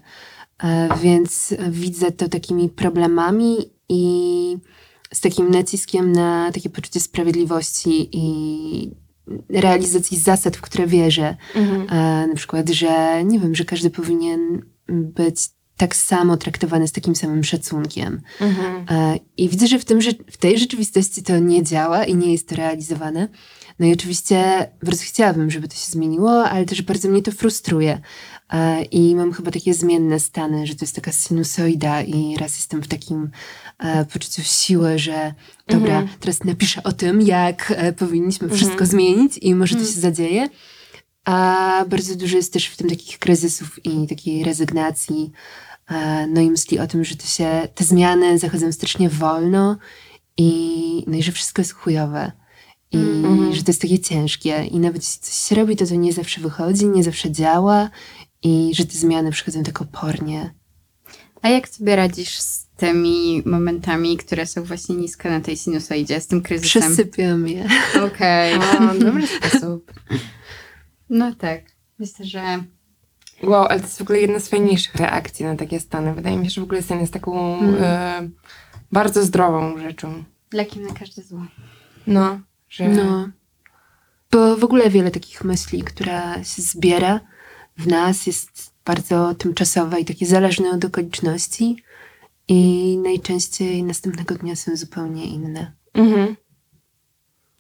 E, 0.63 0.89
Więc 1.03 1.55
widzę 1.71 2.13
to 2.13 2.29
takimi 2.29 2.69
problemami 2.69 3.57
i 3.89 4.57
z 5.13 5.21
takim 5.21 5.51
naciskiem 5.51 6.13
na 6.13 6.53
takie 6.53 6.71
poczucie 6.71 7.01
sprawiedliwości 7.01 8.09
i 8.13 8.91
realizacji 9.49 10.19
zasad, 10.19 10.57
w 10.57 10.61
które 10.61 10.87
wierzę. 10.87 11.37
Mhm. 11.55 11.87
E, 11.91 12.27
na 12.27 12.35
przykład, 12.35 12.69
że 12.69 13.25
nie 13.25 13.41
wiem, 13.41 13.55
że 13.55 13.65
każdy 13.65 13.91
powinien 13.91 14.63
być 14.89 15.51
tak 15.79 15.97
samo 15.97 16.37
traktowany 16.37 16.89
z 16.89 16.93
takim 16.93 17.17
samym 17.17 17.45
szacunkiem. 17.45 18.21
Mhm. 18.41 18.87
E, 18.91 19.19
I 19.37 19.49
widzę, 19.49 19.67
że 19.67 19.79
w, 19.79 19.85
tym, 19.85 19.99
w 20.31 20.37
tej 20.37 20.59
rzeczywistości 20.59 21.23
to 21.23 21.39
nie 21.39 21.63
działa 21.63 22.05
i 22.05 22.15
nie 22.17 22.33
jest 22.33 22.49
to 22.49 22.57
realizowane. 22.57 23.29
No 23.79 23.87
i 23.87 23.93
oczywiście 23.93 24.69
bardzo 24.83 25.03
chciałabym, 25.05 25.51
żeby 25.51 25.69
to 25.69 25.75
się 25.75 25.91
zmieniło, 25.91 26.45
ale 26.45 26.65
też 26.67 26.83
bardzo 26.83 27.09
mnie 27.09 27.23
to 27.23 27.33
frustruje. 27.33 28.01
E, 28.53 28.83
I 28.83 29.15
mam 29.15 29.33
chyba 29.33 29.51
takie 29.51 29.75
zmienne 29.75 30.21
stany, 30.21 30.67
że 30.67 30.75
to 30.75 30.85
jest 30.85 30.95
taka 30.95 31.13
sinusoida 31.13 32.03
i 32.03 32.37
raz 32.37 32.57
jestem 32.57 32.83
w 32.83 32.89
takim 32.89 33.31
e, 33.79 34.05
poczuciu 34.05 34.43
siły, 34.43 34.99
że 34.99 35.35
dobra, 35.69 35.99
Mhm. 35.99 36.19
teraz 36.21 36.45
napiszę 36.45 36.83
o 36.83 36.93
tym, 36.93 37.23
jak 37.23 37.75
powinniśmy 37.99 38.49
wszystko 38.49 38.87
zmienić 38.87 39.39
i 39.39 39.55
może 39.55 39.75
to 39.75 39.81
się 39.85 40.01
zadzieje. 40.01 40.49
A 41.25 41.85
bardzo 41.89 42.15
dużo 42.15 42.37
jest 42.37 42.53
też 42.53 42.67
w 42.67 42.77
tym 42.77 42.89
takich 42.89 43.19
kryzysów 43.19 43.87
i 43.87 44.07
takiej 44.07 44.45
rezygnacji. 44.45 45.33
E, 45.91 46.27
No 46.27 46.41
i 46.41 46.51
myśli 46.51 46.79
o 46.79 46.87
tym, 46.87 47.05
że 47.05 47.17
to 47.17 47.27
się, 47.27 47.69
te 47.75 47.85
zmiany 47.85 48.39
zachodzą 48.39 48.73
strasznie 48.73 49.09
wolno 49.09 49.79
i, 50.37 51.05
no 51.07 51.17
i 51.17 51.23
że 51.23 51.33
wszystko 51.33 51.63
jest 51.63 51.73
chujowe. 51.73 52.33
I 52.93 52.97
Mhm. 52.97 53.55
że 53.55 53.63
to 53.63 53.71
jest 53.71 53.81
takie 53.83 53.99
ciężkie. 53.99 54.65
I 54.65 54.79
nawet 54.79 55.03
jeśli 55.03 55.21
coś 55.21 55.35
się 55.35 55.55
robi, 55.55 55.77
to 55.77 55.87
to 55.87 55.95
nie 55.95 56.13
zawsze 56.13 56.41
wychodzi, 56.41 56.87
nie 56.87 57.05
zawsze 57.05 57.31
działa. 57.31 57.91
I 58.43 58.71
że 58.75 58.87
te 58.87 58.99
zmiany 58.99 59.31
przychodzą 59.31 59.63
tak 59.63 59.81
opornie. 59.83 60.55
A 61.43 61.49
jak 61.49 61.69
sobie 61.69 61.97
radzisz 61.97 62.39
z 62.39 62.67
tymi 62.77 63.43
momentami, 63.47 64.17
które 64.17 64.47
są 64.47 64.65
właśnie 64.65 64.95
nisko 64.97 65.31
na 65.31 65.41
tej 65.41 65.57
sinusoidzie, 65.57 66.21
z 66.21 66.27
tym 66.27 66.43
kryzysem? 66.43 66.83
Przesypiam 66.83 67.49
je. 67.49 67.69
Okej. 68.07 68.55
O, 68.91 68.95
dobry 69.05 69.27
sposób. 69.27 69.93
No 71.11 71.35
tak. 71.35 71.61
Myślę, 71.99 72.27
że 72.27 72.65
Wow, 73.43 73.67
ale 73.67 73.81
to 73.81 73.87
jest 73.87 73.99
w 73.99 74.03
ogóle 74.03 74.21
jedna 74.21 74.39
z 74.41 74.49
fajniejszych 74.49 74.95
reakcji 74.95 75.45
na 75.45 75.57
takie 75.57 75.81
stany. 75.81 76.15
Wydaje 76.15 76.37
mi 76.37 76.45
się, 76.45 76.51
że 76.51 76.61
w 76.61 76.65
ogóle 76.65 76.83
stan 76.83 77.01
jest 77.01 77.13
taką 77.13 77.61
e, 77.63 78.29
bardzo 78.93 79.23
zdrową 79.23 79.79
rzeczą. 79.79 80.25
lekiem 80.53 80.83
na 80.83 80.95
każde 80.95 81.23
zło. 81.23 81.47
No, 82.07 82.41
że... 82.69 82.89
No. 82.89 83.29
Bo 84.31 84.57
w 84.57 84.65
ogóle 84.65 84.91
wiele 84.91 85.11
takich 85.11 85.45
myśli, 85.45 85.83
która 85.83 86.45
się 86.45 86.63
zbiera 86.63 87.21
w 87.77 87.87
nas, 87.87 88.27
jest 88.27 88.73
bardzo 88.85 89.35
tymczasowa 89.35 89.99
i 89.99 90.05
takie 90.05 90.27
zależne 90.27 90.71
od 90.71 90.85
okoliczności. 90.85 91.83
I 92.49 92.99
najczęściej 93.03 93.83
następnego 93.83 94.35
dnia 94.35 94.57
są 94.57 94.77
zupełnie 94.77 95.25
inne. 95.25 95.73
Mhm. 95.95 96.37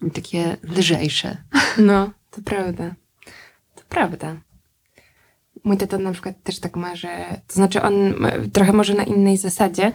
I 0.06 0.10
takie 0.10 0.56
lżejsze. 0.62 1.36
No, 1.78 2.10
to 2.30 2.42
prawda. 2.42 2.94
To 3.74 3.82
prawda. 3.88 4.36
Mój 5.64 5.76
tata 5.76 5.98
na 5.98 6.12
przykład 6.12 6.42
też 6.42 6.60
tak 6.60 6.76
ma, 6.76 6.96
że... 6.96 7.08
To 7.46 7.54
znaczy 7.54 7.82
on 7.82 8.14
trochę 8.52 8.72
może 8.72 8.94
na 8.94 9.04
innej 9.04 9.36
zasadzie, 9.36 9.92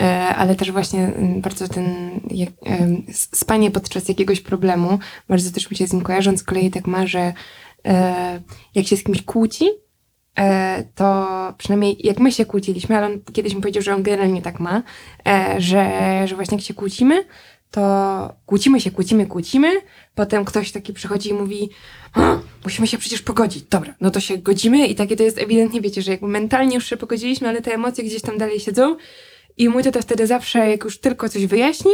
e, 0.00 0.26
ale 0.36 0.54
też 0.54 0.72
właśnie 0.72 1.00
mm, 1.00 1.40
bardzo 1.40 1.68
ten... 1.68 1.86
Spanie 3.12 3.70
podczas 3.70 4.08
jakiegoś 4.08 4.40
problemu, 4.40 4.98
bardzo 5.28 5.50
też 5.50 5.70
mi 5.70 5.76
się 5.76 5.86
z 5.86 5.92
nim 5.92 6.02
kojarzy. 6.02 6.30
On 6.30 6.38
z 6.38 6.42
kolei 6.42 6.70
tak 6.70 6.86
ma, 6.86 7.06
że 7.06 7.32
e, 7.84 8.40
jak 8.74 8.86
się 8.86 8.96
z 8.96 9.04
kimś 9.04 9.22
kłóci, 9.22 9.68
e, 10.38 10.84
to 10.94 11.26
przynajmniej 11.58 12.06
jak 12.06 12.18
my 12.18 12.32
się 12.32 12.46
kłóciliśmy, 12.46 12.96
ale 12.96 13.06
on 13.06 13.20
kiedyś 13.32 13.54
mi 13.54 13.60
powiedział, 13.60 13.82
że 13.82 13.94
on 13.94 14.02
generalnie 14.02 14.42
tak 14.42 14.60
ma, 14.60 14.82
że, 15.58 16.22
że 16.24 16.36
właśnie 16.36 16.56
jak 16.56 16.66
się 16.66 16.74
kłócimy, 16.74 17.24
to 17.76 18.34
kłócimy 18.46 18.80
się, 18.80 18.90
kłócimy, 18.90 19.26
kłócimy, 19.26 19.68
potem 20.14 20.44
ktoś 20.44 20.72
taki 20.72 20.92
przychodzi 20.92 21.30
i 21.30 21.34
mówi 21.34 21.70
"A, 22.12 22.38
musimy 22.64 22.86
się 22.86 22.98
przecież 22.98 23.22
pogodzić. 23.22 23.64
Dobra, 23.64 23.94
no 24.00 24.10
to 24.10 24.20
się 24.20 24.38
godzimy 24.38 24.86
i 24.86 24.94
takie 24.94 25.16
to 25.16 25.22
jest 25.22 25.38
ewidentnie, 25.38 25.80
wiecie, 25.80 26.02
że 26.02 26.10
jakby 26.10 26.28
mentalnie 26.28 26.74
już 26.74 26.86
się 26.86 26.96
pogodziliśmy, 26.96 27.48
ale 27.48 27.62
te 27.62 27.74
emocje 27.74 28.04
gdzieś 28.04 28.22
tam 28.22 28.38
dalej 28.38 28.60
siedzą 28.60 28.96
i 29.56 29.68
mój 29.68 29.82
tata 29.82 30.02
wtedy 30.02 30.26
zawsze, 30.26 30.70
jak 30.70 30.84
już 30.84 30.98
tylko 30.98 31.28
coś 31.28 31.46
wyjaśni, 31.46 31.92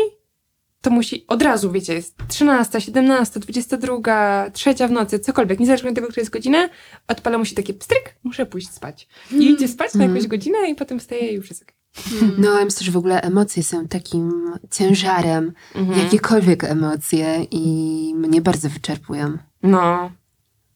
to 0.80 0.90
musi 0.90 1.24
od 1.28 1.42
razu, 1.42 1.72
wiecie, 1.72 1.94
jest 1.94 2.16
13, 2.28 2.80
17, 2.80 3.40
22, 3.40 4.50
trzecia 4.50 4.88
w 4.88 4.90
nocy, 4.90 5.18
cokolwiek, 5.18 5.60
niezależnie 5.60 5.88
od 5.88 5.94
tego, 5.94 6.08
która 6.08 6.20
jest 6.20 6.32
godzina, 6.32 6.68
odpala 7.08 7.38
mu 7.38 7.44
się 7.44 7.54
takie 7.54 7.74
pstryk, 7.74 8.14
muszę 8.22 8.46
pójść 8.46 8.70
spać. 8.70 9.08
I 9.32 9.50
idzie 9.50 9.68
spać 9.68 9.94
na 9.94 10.04
jakąś 10.04 10.26
godzinę 10.26 10.58
i 10.70 10.74
potem 10.74 11.00
wstaje 11.00 11.28
i 11.28 11.34
już 11.34 11.50
jest 11.50 11.62
okej. 11.62 11.81
No, 12.38 12.58
ja 12.58 12.64
myślę, 12.64 12.82
że 12.86 12.92
w 12.92 12.96
ogóle 12.96 13.22
emocje 13.22 13.62
są 13.62 13.88
takim 13.88 14.52
ciężarem, 14.70 15.52
Mhm. 15.74 15.98
jakiekolwiek 15.98 16.64
emocje 16.64 17.46
i 17.50 18.14
mnie 18.16 18.40
bardzo 18.40 18.68
wyczerpują. 18.68 19.38
No, 19.62 20.10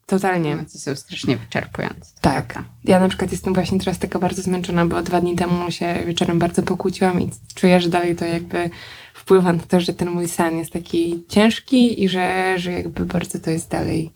totalnie. 0.06 0.52
Emocje 0.52 0.80
są 0.80 0.96
strasznie 0.96 1.36
wyczerpujące. 1.36 2.10
Tak. 2.20 2.62
Ja 2.84 3.00
na 3.00 3.08
przykład 3.08 3.32
jestem 3.32 3.54
właśnie 3.54 3.78
teraz 3.78 3.98
taka 3.98 4.18
bardzo 4.18 4.42
zmęczona, 4.42 4.86
bo 4.86 5.02
dwa 5.02 5.20
dni 5.20 5.36
temu 5.36 5.70
się 5.70 6.02
wieczorem 6.06 6.38
bardzo 6.38 6.62
pokłóciłam 6.62 7.20
i 7.22 7.30
czuję, 7.54 7.80
że 7.80 7.88
dalej 7.88 8.16
to 8.16 8.24
jakby 8.24 8.70
wpływa 9.14 9.52
na 9.52 9.62
to, 9.62 9.80
że 9.80 9.94
ten 9.94 10.10
mój 10.10 10.28
sen 10.28 10.58
jest 10.58 10.72
taki 10.72 11.24
ciężki 11.28 12.02
i 12.04 12.08
że, 12.08 12.54
że 12.58 12.72
jakby 12.72 13.04
bardzo 13.06 13.38
to 13.38 13.50
jest 13.50 13.70
dalej 13.70 14.12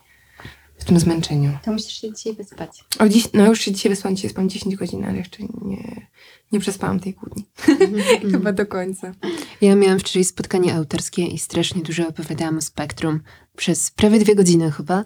w 0.78 0.84
tym 0.84 1.00
zmęczeniu. 1.00 1.58
To 1.64 1.72
musisz 1.72 2.00
się 2.00 2.12
dzisiaj 2.14 2.34
wyspać. 2.34 2.84
O 2.98 3.08
dziś, 3.08 3.28
no 3.34 3.46
już 3.46 3.60
się 3.60 3.72
dzisiaj 3.72 3.90
wysłałam, 3.90 4.16
dzisiaj 4.16 4.30
spałam 4.30 4.48
10 4.48 4.76
godzin, 4.76 5.04
ale 5.04 5.16
jeszcze 5.18 5.42
nie, 5.62 6.06
nie 6.52 6.60
przespałam 6.60 7.00
tej 7.00 7.14
kłótni. 7.14 7.46
Chyba 8.32 8.52
do 8.52 8.66
końca. 8.66 9.12
Ja 9.60 9.74
miałam 9.76 9.98
wczoraj 9.98 10.24
spotkanie 10.24 10.74
autorskie 10.74 11.26
i 11.26 11.38
strasznie 11.38 11.82
dużo 11.82 12.08
opowiadałam 12.08 12.58
o 12.58 12.60
spektrum. 12.60 13.20
Przez 13.56 13.90
prawie 13.90 14.18
dwie 14.18 14.34
godziny 14.34 14.70
chyba. 14.70 15.04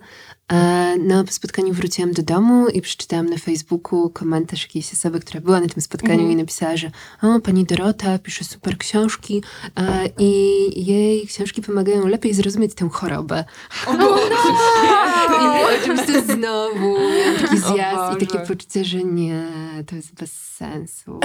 E, 0.52 0.96
No, 0.98 1.24
po 1.24 1.33
spotkaniu 1.33 1.72
wróciłam 1.74 2.12
do 2.12 2.22
domu 2.22 2.68
i 2.68 2.80
przeczytałam 2.80 3.26
na 3.30 3.37
Facebooku 3.38 4.11
komentarz 4.11 4.62
jakiejś 4.62 4.92
osoby, 4.92 5.20
która 5.20 5.40
była 5.40 5.61
na 5.61 5.66
tym 5.68 5.83
spotkaniu 5.83 6.14
Mhm. 6.14 6.33
i 6.33 6.37
napisała, 6.37 6.76
że 6.76 6.90
o, 7.22 7.40
pani 7.40 7.64
Dorota 7.64 8.18
pisze 8.18 8.44
super 8.44 8.78
książki 8.78 9.42
e, 9.76 10.09
i 10.18 10.87
jej 10.87 11.26
książki 11.26 11.62
pomagają 11.62 12.07
lepiej 12.09 12.35
zrozumieć 12.35 12.74
tę 12.74 12.88
chorobę. 12.92 13.44
O 13.87 13.92
Boże! 13.96 14.24
I 15.42 15.76
oczywiście 15.83 16.22
znowu 16.22 16.96
taki 17.42 17.59
zjazd 17.59 18.16
i 18.22 18.26
takie 18.26 18.38
poczucie, 18.38 18.85
że 18.85 19.04
nie, 19.04 19.42
to 19.87 19.96
jest 19.96 20.14
bez 20.14 20.33
sensu. 20.33 21.20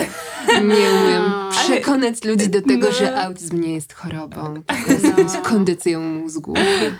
Nie 0.47 0.89
umiem 1.01 1.49
przekonać 1.49 2.23
ludzi 2.23 2.49
do 2.49 2.61
tego, 2.61 2.87
no. 2.87 2.93
że 2.93 3.21
autyzm 3.21 3.61
nie 3.61 3.73
jest 3.73 3.93
chorobą, 3.93 4.63
tylko 4.67 4.91
jest 4.91 5.05
jakąś 5.05 5.37
kondycją 5.43 6.01
mózgu. 6.01 6.53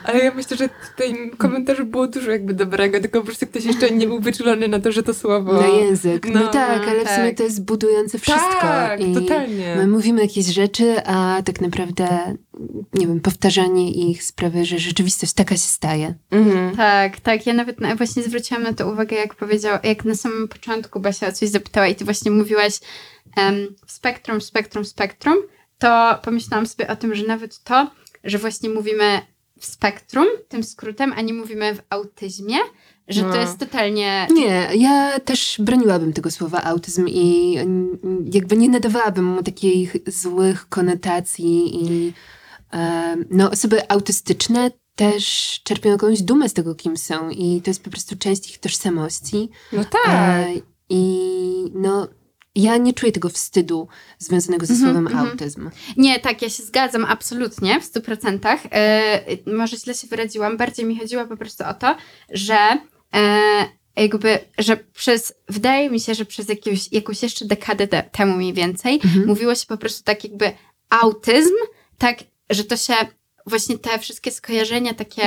Ale 0.04 0.20
ja 0.20 0.32
myślę, 0.34 0.58
że 0.58 0.68
w 0.68 0.96
tym 0.96 1.32
komentarzu 1.38 1.86
było 1.86 2.08
dużo 2.08 2.32
jakby 2.32 2.54
dobrego, 2.54 3.00
tylko 3.00 3.20
po 3.20 3.26
prostu 3.26 3.48
ktoś 3.48 3.66
jeszcze 3.66 3.92
nie 3.92 4.08
był 4.08 4.20
wyczulony 4.20 4.68
na 4.68 4.80
to, 4.80 4.92
że 4.92 5.04
to 5.04 5.14
słowo... 5.14 5.54
Na 5.54 5.68
język. 5.68 6.26
No, 6.34 6.40
No, 6.40 6.48
tak, 6.48 6.88
ale 6.88 7.02
w 7.02 7.04
tak. 7.04 7.16
sumie 7.16 7.34
to 7.34 7.44
jest 7.44 7.64
budujące 7.66 8.20
wszystko. 8.20 8.62
Tak, 8.62 9.02
I 9.02 9.14
totalnie. 9.14 9.76
My 9.78 9.88
mówimy 9.88 10.22
jakieś 10.22 10.46
rzeczy, 10.46 11.06
a 11.06 11.42
tak 11.46 11.62
naprawdę, 11.62 12.08
nie 12.94 13.08
wiem, 13.08 13.20
powtarzanie 13.20 13.92
ich 13.92 14.24
sprawia, 14.24 14.66
że 14.66 14.80
rzeczywistość 14.80 15.34
taka 15.34 15.56
się 15.56 15.62
staje. 15.62 16.14
Mhm. 16.32 16.76
Tak, 16.76 17.20
tak. 17.20 17.46
Ja 17.48 17.54
nawet 17.54 17.80
na, 17.82 17.96
właśnie 17.96 18.24
zwróciłam 18.24 18.64
na 18.64 18.74
to 18.74 18.92
uwagę, 18.92 19.16
jak 19.16 19.36
powiedział, 19.36 19.78
jak 19.84 20.06
na 20.06 20.16
samym 20.16 20.48
początku 20.48 21.00
Basia 21.00 21.28
o 21.28 21.32
coś 21.32 21.50
zapytała 21.50 21.88
i 21.88 21.96
ty 21.96 22.06
właśnie 22.06 22.32
mówiłaś 22.32 22.80
em, 23.36 23.76
spektrum, 23.88 24.42
spektrum, 24.42 24.86
spektrum, 24.86 25.36
to 25.78 26.20
pomyślałam 26.24 26.68
sobie 26.68 26.88
o 26.88 26.96
tym, 26.96 27.16
że 27.16 27.26
nawet 27.26 27.64
to, 27.64 27.92
że 28.24 28.38
właśnie 28.38 28.70
mówimy 28.70 29.22
w 29.60 29.66
spektrum, 29.66 30.26
tym 30.48 30.64
skrótem, 30.64 31.14
a 31.18 31.22
nie 31.22 31.34
mówimy 31.34 31.76
w 31.76 31.82
autyzmie, 31.90 32.58
że 33.08 33.22
No. 33.22 33.34
to 33.34 33.40
jest 33.40 33.58
totalnie... 33.58 34.28
Nie, 34.32 34.70
ja 34.76 35.20
też 35.20 35.56
broniłabym 35.60 36.14
tego 36.14 36.32
słowa 36.32 36.64
autyzm 36.64 37.06
i 37.08 37.56
jakby 38.34 38.58
nie 38.58 38.70
nadawałabym 38.70 39.26
mu 39.26 39.44
takich 39.44 39.96
złych 40.08 40.70
konotacji 40.70 41.84
i 41.86 42.14
no, 43.30 43.52
osoby 43.52 43.90
autystyczne 43.90 44.72
też 44.96 45.60
czerpią 45.64 45.90
jakąś 45.90 46.22
dumę 46.22 46.50
z 46.50 46.54
tego, 46.54 46.76
kim 46.76 46.98
są 46.98 47.30
i 47.30 47.62
to 47.62 47.70
jest 47.70 47.84
po 47.84 47.90
prostu 47.90 48.18
część 48.18 48.50
ich 48.50 48.58
tożsamości. 48.58 49.50
No 49.74 49.84
tak. 49.86 50.08
E, 50.08 50.48
I 50.90 51.24
no, 51.74 52.08
ja 52.64 52.78
nie 52.78 52.94
czuję 52.94 53.12
tego 53.12 53.30
wstydu 53.30 53.88
związanego 54.18 54.66
ze 54.66 54.74
Mhm, 54.74 54.92
słowem 54.92 55.08
mhm. 55.08 55.28
autyzm. 55.30 55.70
Nie, 55.98 56.20
tak, 56.20 56.42
ja 56.42 56.50
się 56.50 56.64
zgadzam 56.64 57.06
absolutnie 57.06 57.82
w 57.82 57.86
stu 57.86 58.02
procentach. 58.02 58.60
E, 58.72 59.22
może 59.56 59.78
źle 59.78 59.94
się 59.94 60.08
wyraziłam. 60.08 60.58
Bardziej 60.58 60.86
mi 60.86 61.00
chodziło 61.00 61.26
po 61.26 61.38
prostu 61.38 61.64
o 61.64 61.74
to, 61.74 61.96
że 62.32 62.58
e, 63.16 63.40
jakby, 63.96 64.40
że 64.58 64.78
przez, 64.78 65.34
wydaje 65.50 65.90
mi 65.90 66.00
się, 66.00 66.16
że 66.16 66.26
przez 66.26 66.50
jakiegoś, 66.50 66.92
jakąś 66.92 67.24
jeszcze 67.24 67.46
dekadę 67.46 67.88
te, 67.88 68.04
temu 68.04 68.38
mniej 68.38 68.54
więcej, 68.54 69.00
Mhm. 69.04 69.28
mówiło 69.28 69.56
się 69.56 69.66
po 69.66 69.78
prostu 69.78 70.04
tak 70.04 70.24
jakby 70.24 70.52
autyzm, 70.90 71.54
tak, 71.98 72.18
że 72.50 72.64
to 72.64 72.78
się 72.78 72.94
właśnie 73.46 73.78
te 73.78 74.00
wszystkie 74.00 74.32
skojarzenia 74.32 74.94
takie, 74.94 75.22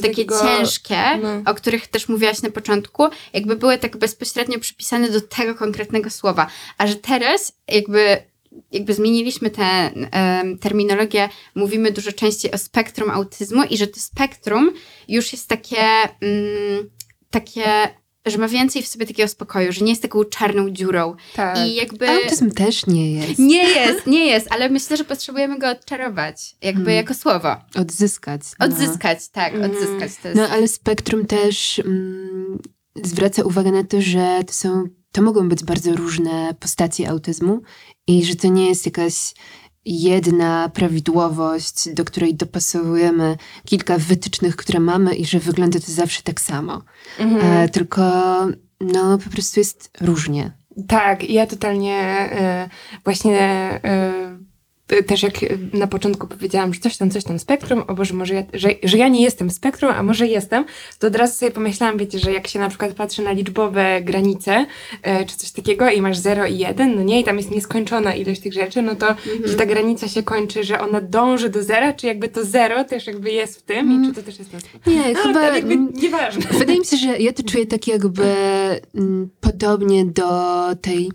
takiego- 0.00 0.40
ciężkie, 0.42 0.98
no. 1.22 1.50
o 1.50 1.54
których 1.54 1.86
też 1.86 2.08
mówiłaś 2.08 2.42
na 2.42 2.50
początku, 2.50 3.04
jakby 3.32 3.56
były 3.56 3.78
tak 3.78 3.96
bezpośrednio 3.96 4.58
przypisane 4.58 5.10
do 5.10 5.20
tego 5.20 5.54
konkretnego 5.54 6.10
słowa. 6.10 6.46
A 6.78 6.86
że 6.86 6.96
teraz 6.96 7.52
jakby, 7.68 8.16
jakby 8.72 8.94
zmieniliśmy 8.94 9.50
tę 9.50 9.64
em, 9.64 10.58
terminologię, 10.58 11.28
mówimy 11.54 11.92
dużo 11.92 12.12
częściej 12.12 12.52
o 12.52 12.58
spektrum 12.58 13.10
autyzmu 13.10 13.62
i 13.64 13.76
że 13.76 13.86
to 13.86 14.00
spektrum 14.00 14.72
już 15.08 15.32
jest 15.32 15.48
takie, 15.48 15.84
mm, 16.20 16.90
takie 17.30 17.64
że 18.30 18.38
ma 18.38 18.48
więcej 18.48 18.82
w 18.82 18.88
sobie 18.88 19.06
takiego 19.06 19.28
spokoju, 19.28 19.72
że 19.72 19.84
nie 19.84 19.90
jest 19.90 20.02
taką 20.02 20.24
czarną 20.24 20.70
dziurą. 20.70 21.14
Tak. 21.34 21.58
I 21.58 21.74
jakby... 21.74 22.08
Autyzm 22.08 22.50
też 22.50 22.86
nie 22.86 23.12
jest. 23.12 23.38
Nie 23.38 23.68
jest, 23.68 24.06
nie 24.06 24.26
jest, 24.26 24.46
ale 24.50 24.68
myślę, 24.68 24.96
że 24.96 25.04
potrzebujemy 25.04 25.58
go 25.58 25.70
odczarować, 25.70 26.56
jakby 26.62 26.84
Hmm. 26.84 26.96
jako 26.96 27.14
słowo. 27.14 27.56
Odzyskać. 27.74 28.40
no. 28.60 28.66
Odzyskać, 28.66 29.28
tak, 29.28 29.54
Mm. 29.54 29.70
odzyskać. 29.70 30.12
To 30.22 30.28
jest... 30.28 30.40
No 30.40 30.48
ale 30.48 30.68
spektrum 30.68 31.26
też 31.26 31.78
mm, 31.78 32.58
zwraca 33.04 33.42
uwagę 33.44 33.72
na 33.72 33.84
to, 33.84 34.00
że 34.00 34.40
to 34.46 34.52
są, 34.52 34.84
to 35.12 35.22
mogą 35.22 35.48
być 35.48 35.64
bardzo 35.64 35.96
różne 35.96 36.54
postacie 36.60 37.08
autyzmu 37.08 37.60
i 38.06 38.24
że 38.24 38.36
to 38.36 38.48
nie 38.48 38.68
jest 38.68 38.86
jakaś 38.86 39.34
jedna 39.88 40.70
prawidłowość, 40.74 41.88
do 41.94 42.04
której 42.04 42.34
dopasowujemy 42.34 43.36
kilka 43.64 43.98
wytycznych, 43.98 44.56
które 44.56 44.80
mamy 44.80 45.14
i 45.14 45.26
że 45.26 45.38
wygląda 45.38 45.80
to 45.80 45.92
zawsze 45.92 46.22
tak 46.22 46.40
samo. 46.40 46.82
Mhm. 47.18 47.52
E, 47.52 47.68
tylko 47.68 48.02
no 48.80 49.18
po 49.18 49.30
prostu 49.30 49.60
jest 49.60 49.90
różnie. 50.00 50.52
Tak, 50.88 51.30
ja 51.30 51.46
totalnie 51.46 51.96
e, 52.00 52.68
właśnie 53.04 53.40
e, 53.84 54.12
też 55.06 55.22
jak 55.22 55.34
na 55.72 55.86
początku 55.86 56.26
powiedziałam, 56.26 56.74
że 56.74 56.80
coś 56.80 56.96
tam, 56.96 57.10
coś 57.10 57.24
tam 57.24 57.38
spektrum, 57.38 57.82
o 57.86 57.94
Boże, 57.94 58.14
może 58.14 58.34
ja, 58.34 58.42
że, 58.52 58.68
że 58.82 58.98
ja 58.98 59.08
nie 59.08 59.22
jestem 59.22 59.50
spektrum, 59.50 59.90
a 59.90 60.02
może 60.02 60.26
jestem, 60.26 60.64
to 60.98 61.06
od 61.06 61.16
razu 61.16 61.34
sobie 61.34 61.52
pomyślałam, 61.52 61.98
wiecie, 61.98 62.18
że 62.18 62.32
jak 62.32 62.48
się 62.48 62.58
na 62.58 62.68
przykład 62.68 62.92
patrzy 62.92 63.22
na 63.22 63.32
liczbowe 63.32 64.00
granice, 64.02 64.66
e, 65.02 65.24
czy 65.24 65.36
coś 65.36 65.50
takiego 65.50 65.90
i 65.90 66.02
masz 66.02 66.18
0 66.18 66.46
i 66.46 66.58
1, 66.58 66.94
no 66.94 67.02
nie, 67.02 67.20
i 67.20 67.24
tam 67.24 67.36
jest 67.36 67.50
nieskończona 67.50 68.14
ilość 68.14 68.40
tych 68.40 68.52
rzeczy, 68.52 68.82
no 68.82 68.96
to 68.96 69.06
czy 69.46 69.54
ta 69.54 69.66
granica 69.66 70.08
się 70.08 70.22
kończy, 70.22 70.64
że 70.64 70.80
ona 70.80 71.00
dąży 71.00 71.48
do 71.48 71.62
zera, 71.62 71.92
czy 71.92 72.06
jakby 72.06 72.28
to 72.28 72.44
zero 72.44 72.84
też 72.84 73.06
jakby 73.06 73.30
jest 73.30 73.58
w 73.58 73.62
tym 73.62 74.02
i 74.02 74.08
czy 74.08 74.14
to 74.14 74.22
też 74.22 74.38
jest 74.38 74.50
spektrum. 74.50 74.80
Nie, 74.86 75.12
No, 75.18 75.22
chyba... 75.22 75.56
jakby 75.56 75.76
nieważne. 75.76 76.42
Wydaje 76.58 76.78
mi 76.78 76.86
się, 76.86 76.96
że 76.96 77.18
ja 77.18 77.32
to 77.32 77.42
czuję 77.42 77.66
tak 77.66 77.88
jakby 77.88 78.24
mm, 78.94 79.30
podobnie 79.40 80.04
do 80.04 80.30
tej 80.80 81.10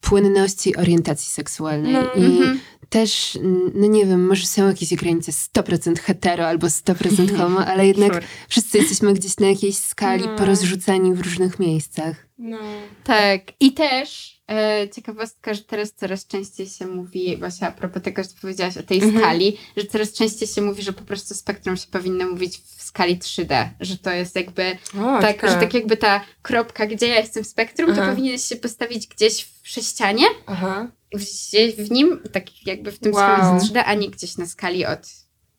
płynności 0.00 0.76
orientacji 0.76 1.32
seksualnej. 1.32 1.92
No, 1.92 2.00
I 2.14 2.24
mhm. 2.24 2.60
Też, 2.88 3.38
no 3.74 3.86
nie 3.86 4.06
wiem, 4.06 4.26
może 4.26 4.46
są 4.46 4.68
jakieś 4.68 4.94
granice 4.94 5.32
100% 5.32 5.98
hetero 5.98 6.46
albo 6.46 6.66
100% 6.66 7.36
homo, 7.36 7.66
ale 7.66 7.86
jednak 7.92 8.12
Sure. 8.12 8.26
wszyscy 8.48 8.78
jesteśmy 8.78 9.14
gdzieś 9.14 9.36
na 9.38 9.46
jakiejś 9.48 9.76
skali 9.78 10.24
No. 10.26 10.36
porozrzucani 10.36 11.14
w 11.14 11.20
różnych 11.20 11.58
miejscach. 11.58 12.26
No. 12.38 12.58
Tak. 13.04 13.42
I 13.60 13.72
też 13.72 14.36
e, 14.50 14.88
ciekawostka, 14.94 15.54
że 15.54 15.62
teraz 15.62 15.92
coraz 15.92 16.26
częściej 16.26 16.66
się 16.66 16.86
mówi, 16.86 17.36
właśnie 17.36 17.66
a 17.68 17.72
propos 17.72 18.02
tego, 18.02 18.22
że 18.22 18.28
powiedziałaś 18.40 18.76
o 18.76 18.82
tej 18.82 18.98
Mhm. 19.02 19.18
skali, 19.18 19.56
że 19.76 19.84
coraz 19.86 20.12
częściej 20.12 20.48
się 20.48 20.62
mówi, 20.62 20.82
że 20.82 20.92
po 20.92 21.02
prostu 21.02 21.34
spektrum 21.34 21.76
się 21.76 21.86
powinno 21.90 22.26
mówić 22.28 22.58
w 22.58 22.82
skali 22.82 23.18
3D, 23.18 23.68
że 23.80 23.98
to 23.98 24.10
jest 24.10 24.36
jakby 24.36 24.78
O, 25.00 25.20
tak, 25.20 25.34
ciekawe. 25.36 25.52
że 25.52 25.60
tak 25.60 25.74
jakby 25.74 25.96
ta 25.96 26.20
kropka, 26.42 26.86
gdzie 26.86 27.08
ja 27.08 27.20
jestem 27.20 27.44
w 27.44 27.46
spektrum, 27.46 27.94
to 27.94 28.02
Aha. 28.02 28.10
powinieneś 28.10 28.42
się 28.44 28.56
postawić 28.56 29.06
gdzieś 29.06 29.44
w 29.62 29.68
ścianie, 29.68 30.24
Aha. 30.46 30.88
Gdzieś 31.16 31.74
w 31.76 31.90
nim, 31.90 32.20
tak 32.32 32.66
jakby 32.66 32.92
w 32.92 32.98
tym 32.98 33.14
Wow. 33.14 33.40
wow. 33.40 33.58
3D, 33.58 33.82
a 33.86 33.94
nie 33.94 34.10
gdzieś 34.10 34.36
na 34.36 34.46
skali 34.46 34.86
od 34.86 35.08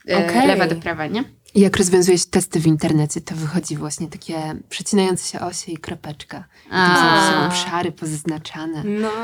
e, 0.09 0.17
Okej. 0.17 0.47
lewa 0.47 0.67
do 0.67 0.75
prawa, 0.75 1.07
nie? 1.07 1.23
I 1.55 1.59
jak 1.59 1.77
rozwiązujesz 1.77 2.25
testy 2.25 2.59
w 2.59 2.67
internecie, 2.67 3.21
to 3.21 3.35
wychodzi 3.35 3.77
właśnie 3.77 4.07
takie 4.07 4.55
przecinające 4.69 5.29
się 5.31 5.39
osie 5.39 5.71
i 5.71 5.77
kropeczka. 5.77 6.43
Tam 6.69 7.33
są, 7.33 7.47
obszary 7.47 7.91
pozaznaczane. 7.91 8.83
No. 8.83 9.11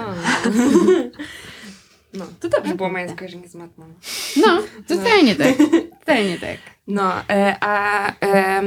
No, 2.13 2.25
to 2.39 2.49
dobrze 2.49 2.75
było 2.75 2.89
moje 2.89 3.09
skojarzenie 3.09 3.49
z 3.49 3.55
matmą. 3.55 3.93
No, 4.37 4.63
totalnie 4.87 5.35
tak. 5.35 5.55
Totalnie 5.99 6.39
tak. 6.39 6.57
No, 6.87 7.29
e, 7.29 7.57
a, 7.59 8.07
e, 8.25 8.61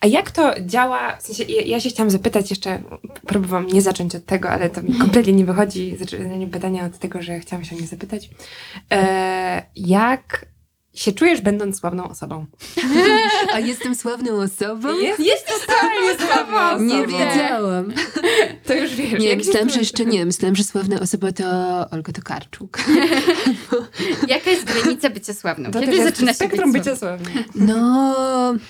a 0.00 0.06
jak 0.06 0.30
to 0.30 0.54
działa? 0.60 1.16
W 1.16 1.22
sensie, 1.22 1.44
ja, 1.44 1.62
ja 1.62 1.80
się 1.80 1.90
chciałam 1.90 2.10
zapytać 2.10 2.50
jeszcze, 2.50 2.82
próbowałam 3.26 3.66
nie 3.66 3.82
zacząć 3.82 4.14
od 4.14 4.24
tego, 4.24 4.50
ale 4.50 4.70
to 4.70 4.82
mi 4.82 4.94
kompletnie 5.04 5.32
nie 5.32 5.44
wychodzi, 5.44 5.96
zaczynanie 5.98 6.46
pytania 6.46 6.84
od 6.84 6.98
tego, 6.98 7.22
że 7.22 7.40
chciałam 7.40 7.64
się 7.64 7.76
o 7.76 7.80
nie 7.80 7.86
zapytać. 7.86 8.30
E, 8.92 9.62
jak 9.76 10.46
się 10.94 11.12
czujesz, 11.12 11.40
będąc 11.40 11.80
sławną 11.80 12.08
osobą? 12.08 12.46
A 13.54 13.58
jestem 13.58 13.94
sławną 13.94 14.32
osobą? 14.42 14.88
Jesteś 15.18 15.60
totalnie 15.60 16.26
sławną 16.26 16.58
osobą. 16.58 16.84
Nie 16.84 17.06
wiedziałam. 17.06 17.92
To 18.66 18.74
już 18.74 18.94
wiesz. 18.94 19.20
Nie, 19.20 19.28
jak 19.28 19.38
myślałam, 19.38 19.70
że 19.70 19.78
jeszcze 19.78 20.04
nie. 20.04 20.26
Myślałam, 20.26 20.56
że 20.56 20.64
sławna 20.64 21.00
osoba 21.00 21.32
to 21.32 21.44
Olga 21.90 22.12
Tokarczuk. 22.12 22.78
Jaka 24.28 24.50
jest 24.50 24.64
granica 24.64 25.10
bycia 25.10 25.34
sławną? 25.34 25.70
To 25.70 25.80
Kiedy 25.80 25.92
jest 25.96 26.04
zaczyna 26.04 26.34
się 26.34 26.38
być 26.38 26.48
spektrum 26.48 26.72
sławną? 26.72 26.78
bycia 26.78 26.96
sławnym. 26.96 27.44
No, 27.54 28.14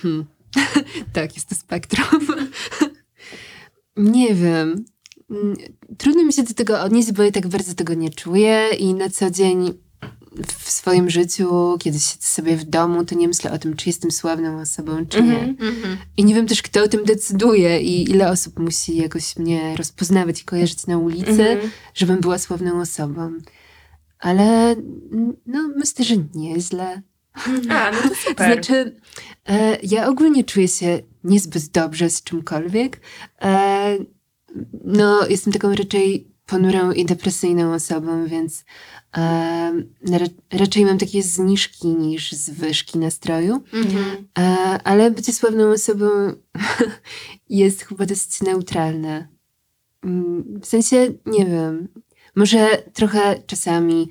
hmm. 0.03 0.39
tak, 1.13 1.35
jest 1.35 1.49
to 1.49 1.55
spektrum. 1.55 2.27
nie 3.97 4.35
wiem. 4.35 4.85
Mm, 5.31 5.57
Trudno 5.99 6.25
mi 6.25 6.33
się 6.33 6.43
do 6.43 6.55
tego 6.55 6.81
odnieść, 6.81 7.13
bo 7.13 7.23
ja 7.23 7.31
tak 7.31 7.47
bardzo 7.49 7.75
tego 7.75 7.95
nie 7.95 8.11
czuję 8.11 8.71
i 8.79 8.95
na 8.95 9.11
co 9.11 9.31
dzień 9.31 9.73
w 10.47 10.71
swoim 10.71 11.11
życiu, 11.11 11.77
kiedy 11.81 11.99
siedzę 11.99 12.27
sobie 12.27 12.57
w 12.57 12.65
domu, 12.65 13.05
to 13.05 13.15
nie 13.15 13.29
myślę 13.29 13.53
o 13.53 13.59
tym, 13.59 13.77
czy 13.77 13.89
jestem 13.89 14.11
sławną 14.11 14.61
osobą, 14.61 15.07
czy 15.09 15.23
nie. 15.23 15.39
Mhm. 15.41 15.69
Mhm. 15.75 15.97
I 16.17 16.25
nie 16.25 16.35
wiem 16.35 16.47
też, 16.47 16.63
kto 16.63 16.83
o 16.85 16.89
tym 16.89 17.05
decyduje 17.05 17.81
i 17.81 18.11
ile 18.11 18.31
osób 18.31 18.59
musi 18.59 18.97
jakoś 18.97 19.37
mnie 19.37 19.77
rozpoznawać 19.77 20.41
i 20.41 20.45
kojarzyć 20.45 20.87
na 20.87 20.99
ulicy, 20.99 21.31
Mhm. 21.31 21.71
żebym 21.95 22.21
była 22.21 22.39
sławną 22.39 22.81
osobą. 22.81 23.33
Ale 24.19 24.71
mm, 24.73 25.37
no, 25.47 25.69
myślę, 25.77 26.05
że 26.05 26.15
nieźle. 26.35 27.03
A, 27.71 27.90
no 27.90 28.09
to 28.09 28.14
super. 28.14 28.53
Znaczy, 28.53 28.97
e, 29.49 29.79
ja 29.83 30.09
ogólnie 30.09 30.45
czuję 30.45 30.69
się 30.69 31.03
niezbyt 31.25 31.69
dobrze 31.69 32.11
z 32.11 32.23
czymkolwiek. 32.23 33.01
E, 33.43 33.99
no, 34.85 35.27
jestem 35.29 35.53
taką 35.53 35.75
raczej 35.75 36.31
ponurą 36.47 36.93
i 36.93 37.05
depresyjną 37.05 37.75
osobą, 37.75 38.27
więc 38.27 38.64
e, 39.16 39.21
ra, 40.11 40.27
raczej 40.53 40.85
mam 40.85 40.99
takie 40.99 41.23
zniżki 41.23 41.88
niż 41.88 42.33
zwyżki 42.33 42.99
nastroju. 42.99 43.62
Mhm. 43.73 44.29
E, 44.38 44.43
ale 44.85 45.11
bycie 45.11 45.33
sławną 45.33 45.71
osobą 45.71 46.07
jest 47.49 47.83
chyba 47.83 48.07
dosyć 48.07 48.40
neutralne. 48.40 49.29
Mm, 50.05 50.61
W 50.62 50.66
sensie, 50.66 51.12
nie 51.27 51.47
wiem, 51.47 51.88
może 52.37 52.83
trochę 52.93 53.43
czasami 53.47 54.09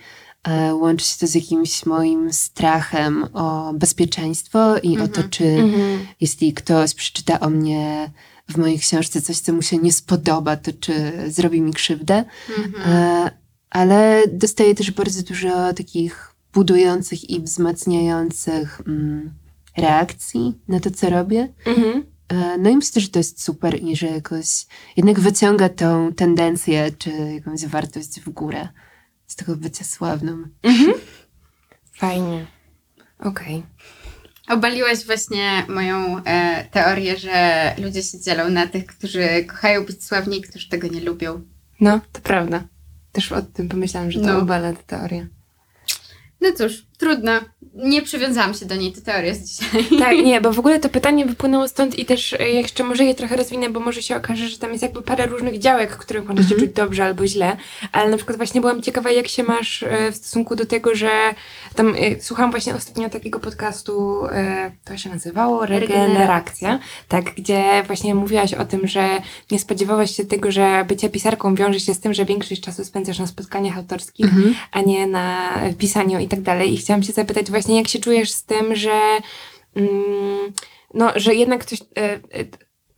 łączy 0.73 1.06
się 1.06 1.15
to 1.19 1.28
z 1.28 1.36
jakimś 1.36 1.86
moim 1.86 2.34
strachem 2.34 3.25
o 3.34 3.73
bezpieczeństwo 3.73 4.78
i 4.78 4.93
o 4.99 5.08
to, 5.08 5.21
Mhm. 5.21 5.30
czy 5.30 5.45
Mhm. 5.45 5.99
jeśli 6.21 6.54
ktoś 6.54 6.93
przeczyta 6.93 7.39
o 7.39 7.49
mnie 7.49 8.12
w 8.49 8.58
mojej 8.58 8.80
książce 8.80 9.21
coś, 9.21 9.39
co 9.39 9.54
mu 9.54 9.62
się 9.62 9.78
nie 9.78 9.93
spodoba, 9.93 10.58
to 10.58 10.71
czy 10.80 10.93
zrobi 11.28 11.62
mi 11.62 11.73
krzywdę. 11.73 12.23
Mhm. 12.58 12.84
E, 12.93 13.32
ale 13.69 14.23
dostaję 14.34 14.75
też 14.75 14.91
bardzo 14.91 15.23
dużo 15.23 15.73
takich 15.73 16.36
budujących 16.54 17.30
i 17.30 17.41
wzmacniających 17.41 18.82
mm, 18.88 19.34
reakcji 19.78 20.54
na 20.67 20.80
to, 20.80 20.91
co 20.91 21.10
robię. 21.10 21.54
Mhm. 21.65 22.04
E, 22.30 22.58
no 22.58 22.69
i 22.69 22.75
myślę, 22.75 23.02
że 23.02 23.08
to 23.08 23.19
jest 23.19 23.43
super 23.43 23.84
i 23.84 23.95
że 23.95 24.08
jakoś 24.08 24.65
jednak 24.97 25.19
wyciąga 25.19 25.69
tą 25.69 26.13
tendencję 26.13 26.91
czy 26.97 27.10
jakąś 27.10 27.65
wartość 27.65 28.19
w 28.21 28.30
górę 28.30 28.67
z 29.29 29.35
tego 29.35 29.55
bycia 29.55 29.83
sławną. 29.83 30.43
Mhm. 30.63 30.93
Fajnie. 31.97 32.45
Okej. 33.19 33.63
Obaliłaś 34.49 35.05
właśnie 35.05 35.65
moją 35.69 36.23
e, 36.23 36.65
teorię, 36.71 37.17
że 37.17 37.75
ludzie 37.83 38.03
się 38.03 38.19
dzielą 38.19 38.49
na 38.49 38.67
tych, 38.67 38.85
którzy 38.85 39.43
kochają 39.47 39.85
być 39.85 40.03
sławni 40.05 40.37
i 40.37 40.41
którzy 40.41 40.69
tego 40.69 40.87
nie 40.87 41.01
lubią. 41.01 41.41
No, 41.81 41.99
to 42.11 42.21
prawda. 42.21 42.63
Też 43.11 43.31
o 43.31 43.41
tym 43.41 43.69
pomyślałam, 43.69 44.11
że 44.11 44.19
to 44.19 44.25
No. 44.25 44.39
obala 44.39 44.73
tę 44.73 44.83
teorię. 44.83 45.27
No 46.41 46.51
cóż, 46.57 46.85
trudno. 46.99 47.31
Nie 47.75 48.01
przywiązałam 48.01 48.53
się 48.53 48.65
do 48.65 48.75
niej, 48.75 48.91
to 48.93 49.01
teoria 49.01 49.27
jest 49.27 49.43
dzisiaj. 49.47 49.99
Tak, 49.99 50.17
nie, 50.25 50.41
bo 50.41 50.53
w 50.53 50.59
ogóle 50.59 50.79
to 50.79 50.89
pytanie 50.89 51.25
wypłynęło 51.25 51.67
stąd 51.67 51.99
i 51.99 52.05
też 52.05 52.33
e, 52.33 52.49
jeszcze 52.49 52.83
może 52.83 53.03
je 53.05 53.15
trochę 53.15 53.35
rozwinę, 53.35 53.69
bo 53.69 53.79
może 53.79 54.01
się 54.01 54.15
okaże, 54.15 54.47
że 54.49 54.57
tam 54.57 54.71
jest 54.71 54.83
jakby 54.83 55.01
parę 55.01 55.25
różnych 55.25 55.59
działek, 55.59 55.97
których 55.97 56.25
można 56.25 56.43
się 56.43 56.49
Mhm. 56.53 56.62
czuć 56.67 56.75
dobrze 56.75 57.05
albo 57.05 57.27
źle, 57.27 57.57
ale 57.91 58.09
na 58.09 58.17
przykład 58.17 58.38
właśnie 58.38 58.62
byłam 58.62 58.81
ciekawa, 58.81 59.12
jak 59.12 59.27
się 59.27 59.43
masz 59.43 59.83
e, 59.83 60.12
w 60.12 60.15
stosunku 60.15 60.55
do 60.55 60.65
tego, 60.65 60.95
że 60.95 61.09
tam 61.75 61.95
e, 61.99 62.21
słuchałam 62.21 62.51
właśnie 62.51 62.75
ostatnio 62.75 63.09
takiego 63.09 63.39
podcastu, 63.39 64.21
to 64.85 64.97
się 64.97 65.09
nazywało 65.09 65.65
Regeneracja, 65.65 66.79
tak, 67.07 67.25
gdzie 67.35 67.83
właśnie 67.88 68.15
mówiłaś 68.15 68.53
o 68.53 68.65
tym, 68.65 68.88
że 68.88 69.09
nie 69.51 69.59
spodziewałaś 69.59 70.15
się 70.15 70.25
tego, 70.25 70.51
że 70.51 70.85
bycie 70.88 71.09
pisarką 71.09 71.55
wiąże 71.55 71.79
się 71.79 71.93
z 71.93 71.99
tym, 71.99 72.13
że 72.13 72.25
większość 72.25 72.62
czasu 72.62 72.85
spędzasz 72.85 73.19
na 73.19 73.27
spotkaniach 73.27 73.77
autorskich, 73.77 74.25
Mhm. 74.25 74.55
a 74.71 74.81
nie 74.81 75.07
na 75.07 75.53
pisaniu 75.77 76.19
i 76.19 76.27
tak 76.27 76.41
dalej. 76.41 76.73
I 76.73 76.77
chciałam 76.89 77.04
się 77.04 77.13
zapytać 77.13 77.49
właśnie, 77.49 77.78
jak 77.78 77.88
się 77.88 77.99
czujesz 77.99 78.32
z 78.32 78.43
tym, 78.43 78.75
że 78.75 78.99
mm, 79.75 80.54
no, 80.93 81.12
że 81.15 81.36
jednak 81.36 81.65
coś, 81.65 81.82
e, 81.82 81.86
e, 81.95 82.19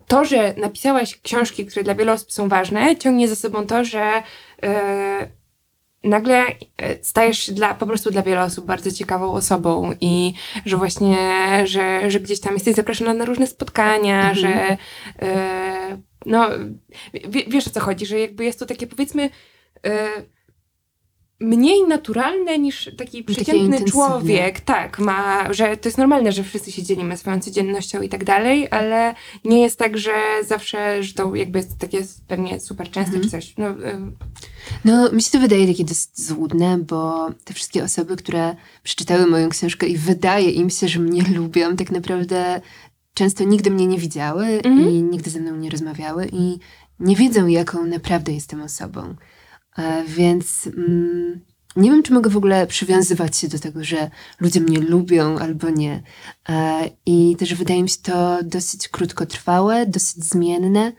to, 0.08 0.26
że 0.26 0.54
napisałaś 0.58 1.22
książki, 1.22 1.66
które 1.66 1.84
dla 1.84 1.96
wielu 1.96 2.12
osób 2.12 2.32
są 2.32 2.50
ważne, 2.50 2.98
ciągnie 2.98 3.28
za 3.28 3.36
sobą 3.36 3.66
to, 3.68 3.86
że 3.86 4.24
e, 4.64 5.30
nagle 6.04 6.46
stajesz 7.02 7.40
się 7.40 7.52
dla, 7.52 7.74
po 7.74 7.88
prostu 7.88 8.12
dla 8.12 8.22
wielu 8.22 8.42
osób 8.42 8.66
bardzo 8.66 8.92
ciekawą 8.92 9.32
osobą 9.32 9.94
i 10.02 10.34
że 10.66 10.78
właśnie, 10.78 11.18
że, 11.66 12.12
że 12.12 12.20
gdzieś 12.20 12.40
tam 12.40 12.54
jesteś 12.54 12.76
zapraszana 12.76 13.14
na 13.14 13.26
różne 13.26 13.48
spotkania, 13.48 14.30
Mhm. 14.30 14.36
że 14.36 14.78
no, 16.26 16.50
w, 17.14 17.52
wiesz 17.52 17.68
o 17.68 17.70
co 17.70 17.80
chodzi, 17.80 18.06
że 18.06 18.20
jakby 18.20 18.46
jest 18.46 18.60
to 18.60 18.66
takie 18.66 18.88
powiedzmy 18.88 19.30
mniej 21.42 21.88
naturalne 21.88 22.60
niż 22.60 22.90
taki 22.98 23.24
przeciętny 23.24 23.86
człowiek, 23.86 24.60
tak, 24.60 25.00
ma, 25.00 25.54
że 25.54 25.78
to 25.78 25.90
jest 25.90 25.98
normalne, 25.98 26.32
że 26.32 26.44
wszyscy 26.44 26.72
się 26.72 26.84
dzielimy 26.84 27.18
swoją 27.18 27.40
codziennością 27.40 28.02
i 28.02 28.10
tak 28.10 28.24
dalej, 28.24 28.68
ale 28.72 29.16
nie 29.46 29.62
jest 29.62 29.80
tak, 29.80 29.98
że 29.98 30.14
zawsze, 30.48 31.04
że 31.04 31.14
to 31.14 31.36
jakby 31.36 31.60
jest 31.60 31.78
takie 31.78 32.02
pewnie 32.28 32.60
super 32.60 32.92
częste 32.92 33.12
Mhm. 33.16 33.24
czy 33.24 33.30
coś. 33.30 33.54
No, 33.58 33.68
ym, 33.68 34.18
No, 34.86 35.12
mi 35.12 35.24
się 35.24 35.32
to 35.32 35.40
wydaje 35.40 35.68
takie 35.68 35.84
dosyć 35.86 36.10
złudne, 36.20 36.78
bo 36.78 37.30
te 37.44 37.54
wszystkie 37.54 37.84
osoby, 37.84 38.16
które 38.18 38.56
przeczytały 38.84 39.26
moją 39.28 39.50
książkę 39.50 39.88
i 39.88 39.98
wydaje 39.98 40.52
im 40.52 40.70
się, 40.70 40.88
że 40.88 41.00
mnie 41.00 41.24
lubią, 41.38 41.76
tak 41.76 41.92
naprawdę 41.92 42.62
często 43.14 43.44
nigdy 43.44 43.72
mnie 43.72 43.88
nie 43.88 43.98
widziały 43.98 44.46
Mhm. 44.46 44.90
i 44.90 45.04
nigdy 45.04 45.30
ze 45.30 45.40
mną 45.40 45.56
nie 45.56 45.70
rozmawiały 45.70 46.30
i 46.34 46.60
nie 47.00 47.16
wiedzą, 47.16 47.48
jaką 47.48 47.86
naprawdę 47.86 48.32
jestem 48.34 48.62
osobą. 48.62 49.16
E, 49.78 50.04
więc 50.08 50.68
mm, 50.68 51.42
nie 51.76 51.92
wiem, 51.92 52.04
czy 52.04 52.14
mogę 52.14 52.30
w 52.30 52.38
ogóle 52.38 52.68
przywiązywać 52.68 53.38
się 53.38 53.48
do 53.48 53.60
tego, 53.60 53.84
że 53.84 54.12
ludzie 54.40 54.62
mnie 54.62 54.80
lubią 54.80 55.38
albo 55.40 55.70
nie. 55.70 56.04
E, 56.50 56.90
I 57.06 57.36
też 57.40 57.56
wydaje 57.56 57.84
mi 57.84 57.90
się 57.90 57.98
to 58.04 58.40
dosyć 58.44 58.88
krótkotrwałe, 58.88 59.86
dosyć 59.86 60.24
zmienne. 60.24 60.92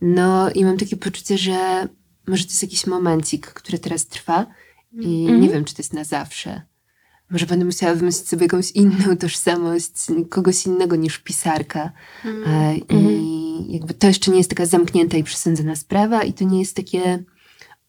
No 0.00 0.50
i 0.50 0.64
mam 0.64 0.76
takie 0.78 0.96
poczucie, 0.96 1.38
że 1.38 1.88
może 2.26 2.44
to 2.44 2.50
jest 2.50 2.62
jakiś 2.62 2.86
momencik, 2.86 3.46
który 3.46 3.78
teraz 3.78 4.06
trwa 4.06 4.46
i 4.92 5.22
Mhm. 5.22 5.40
nie 5.40 5.48
wiem, 5.48 5.64
czy 5.64 5.74
to 5.74 5.82
jest 5.82 5.92
na 5.92 6.04
zawsze. 6.04 6.62
Może 7.30 7.46
będę 7.46 7.64
musiała 7.64 7.94
wymyślić 7.94 8.28
sobie 8.28 8.42
jakąś 8.42 8.70
inną 8.70 9.16
tożsamość, 9.16 9.92
kogoś 10.30 10.66
innego 10.66 10.96
niż 10.96 11.18
pisarka. 11.18 11.92
E, 12.46 12.76
I 12.76 13.72
jakby 13.72 13.94
to 13.94 14.06
jeszcze 14.06 14.30
nie 14.30 14.38
jest 14.38 14.50
taka 14.50 14.66
zamknięta 14.66 15.16
i 15.16 15.24
przesądzona 15.24 15.76
sprawa 15.76 16.22
i 16.22 16.32
to 16.32 16.44
nie 16.44 16.58
jest 16.58 16.76
takie 16.76 17.24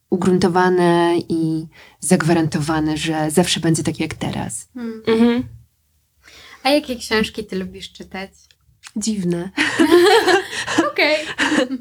ugruntowane 0.10 1.14
i 1.30 1.68
zagwarantowane, 2.00 2.98
że 2.98 3.32
zawsze 3.32 3.60
będzie 3.60 3.84
tak 3.84 4.00
jak 4.00 4.14
teraz. 4.14 4.68
Hmm. 4.74 5.02
mhm. 5.08 5.44
A 6.64 6.70
jakie 6.70 6.96
książki 6.96 7.46
ty 7.46 7.56
lubisz 7.56 7.92
czytać? 7.92 8.32
Dziwne. 8.96 9.50
Okej. 10.92 11.16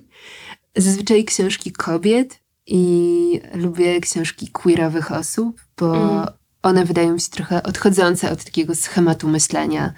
Zazwyczaj 0.77 1.25
książki 1.25 1.73
kobiet 1.73 2.39
i 2.67 3.41
lubię 3.55 4.01
książki 4.01 4.49
queerowych 4.49 5.13
osób, 5.13 5.61
bo 5.79 5.97
Mhm. 5.97 6.27
one 6.63 6.85
wydają 6.85 7.13
mi 7.13 7.21
się 7.21 7.31
trochę 7.31 7.63
odchodzące 7.63 8.31
od 8.31 8.45
takiego 8.45 8.75
schematu 8.75 9.29
myślenia 9.29 9.93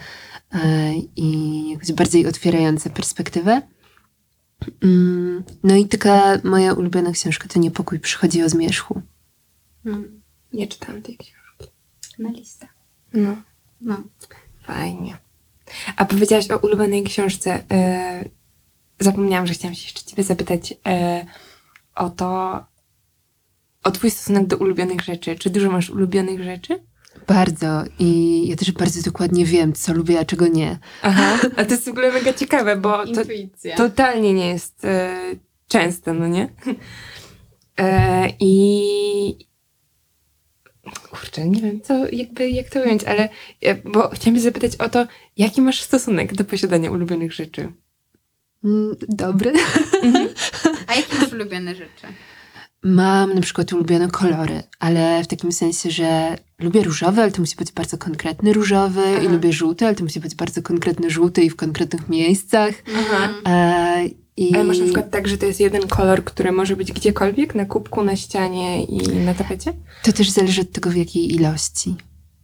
e, 0.55 0.93
i 1.17 1.71
jakoś 1.71 1.93
bardziej 1.93 2.27
otwierające 2.27 2.91
perspektywę. 2.91 3.63
Mm, 4.83 5.45
No 5.63 5.77
i 5.77 5.89
taka 5.89 6.39
moja 6.45 6.73
ulubiona 6.73 7.13
książka 7.13 7.49
to 7.49 7.59
Niepokój 7.59 8.01
przychodzi 8.01 8.43
o 8.43 8.49
zmierzchu. 8.49 9.03
Hmm. 9.85 10.23
Nie 10.53 10.67
czytałam 10.69 11.03
tej 11.03 11.17
książki. 11.17 11.75
Na 12.19 12.31
listę. 12.31 12.69
No, 13.13 13.37
No. 13.81 14.03
fajnie. 14.63 15.17
A 15.97 16.05
powiedziałaś 16.05 16.51
o 16.51 16.59
ulubionej 16.59 17.05
książce. 17.05 17.65
E, 17.71 18.25
zapomniałam, 19.01 19.47
że 19.47 19.55
chciałam 19.55 19.75
się 19.75 19.83
jeszcze 19.83 20.05
ciebie 20.11 20.23
zapytać 20.25 20.75
e, 20.87 21.27
o 21.95 22.11
to, 22.11 22.61
o 23.85 23.91
twój 23.91 24.11
stosunek 24.11 24.47
do 24.47 24.57
ulubionych 24.57 25.01
rzeczy. 25.01 25.37
Czy 25.37 25.51
dużo 25.51 25.71
masz 25.71 25.91
ulubionych 25.91 26.43
rzeczy? 26.45 26.83
Bardzo 27.27 27.85
i 27.99 28.43
ja 28.49 28.57
też 28.57 28.73
bardzo 28.73 29.03
dokładnie 29.03 29.45
wiem, 29.45 29.73
co 29.73 29.95
lubię, 29.95 30.21
a 30.21 30.25
czego 30.25 30.49
nie. 30.49 30.79
Aha, 31.03 31.39
a 31.57 31.65
to 31.65 31.71
jest 31.71 31.85
w 31.85 31.89
ogóle 31.89 32.13
mega 32.13 32.33
ciekawe, 32.33 32.77
bo 32.77 32.99
to 32.99 33.05
Intuicja. 33.05 33.77
totalnie 33.77 34.35
nie 34.35 34.49
jest 34.49 34.85
e, 34.85 35.17
częste, 35.69 36.15
no 36.15 36.29
nie? 36.29 36.49
E, 37.81 38.29
I 38.41 39.49
kurczę, 41.11 41.49
nie 41.49 41.61
wiem, 41.63 41.81
co, 41.81 42.07
jakby, 42.13 42.51
jak 42.51 42.71
to 42.71 42.81
ująć, 42.81 43.05
ale 43.05 43.29
e, 43.63 43.75
bo 43.75 44.09
chciałam 44.09 44.37
się 44.37 44.43
zapytać 44.43 44.77
o 44.77 44.89
to, 44.89 45.07
jaki 45.37 45.63
masz 45.63 45.83
stosunek 45.83 46.35
do 46.35 46.45
posiadania 46.45 46.91
ulubionych 46.91 47.33
rzeczy? 47.33 47.73
Mm, 48.65 48.97
Dobry. 49.09 49.53
A 50.87 50.95
jakie 50.95 51.17
masz 51.21 51.33
ulubione 51.33 51.75
rzeczy? 51.75 52.07
Mam 52.85 53.35
na 53.35 53.41
przykład 53.41 53.73
ulubione 53.73 54.09
kolory, 54.09 54.63
ale 54.79 55.25
w 55.25 55.27
takim 55.27 55.53
sensie, 55.53 55.91
że 55.91 56.39
lubię 56.59 56.83
różowy, 56.83 57.23
ale 57.23 57.33
to 57.33 57.41
musi 57.41 57.57
być 57.57 57.73
bardzo 57.73 57.99
konkretny 57.99 58.53
różowy 58.53 59.01
i 59.01 59.17
Aha. 59.17 59.33
lubię 59.33 59.53
żółty, 59.53 59.87
ale 59.87 59.95
to 59.95 60.05
musi 60.05 60.21
być 60.21 60.35
bardzo 60.35 60.63
konkretny 60.63 61.11
żółty 61.11 61.43
i 61.43 61.51
w 61.51 61.57
konkretnych 61.57 62.09
miejscach. 62.09 62.75
Aha. 62.97 63.29
E, 63.47 64.09
i 64.37 64.55
Ale 64.55 64.65
masz 64.65 64.79
na 64.79 64.85
przykład 64.85 65.11
tak, 65.11 65.29
że 65.29 65.39
to 65.39 65.47
jest 65.47 65.61
jeden 65.61 65.89
kolor, 65.89 66.25
który 66.25 66.53
może 66.53 66.77
być 66.77 66.93
gdziekolwiek, 66.93 67.55
na 67.55 67.65
kubku, 67.65 68.05
na 68.05 68.17
ścianie 68.17 68.85
i 68.85 69.09
na 69.09 69.35
tapecie? 69.35 69.73
To 70.03 70.13
też 70.13 70.31
zależy 70.31 70.61
od 70.61 70.73
tego, 70.73 70.91
w 70.91 70.97
jakiej 70.97 71.35
ilości. 71.35 71.95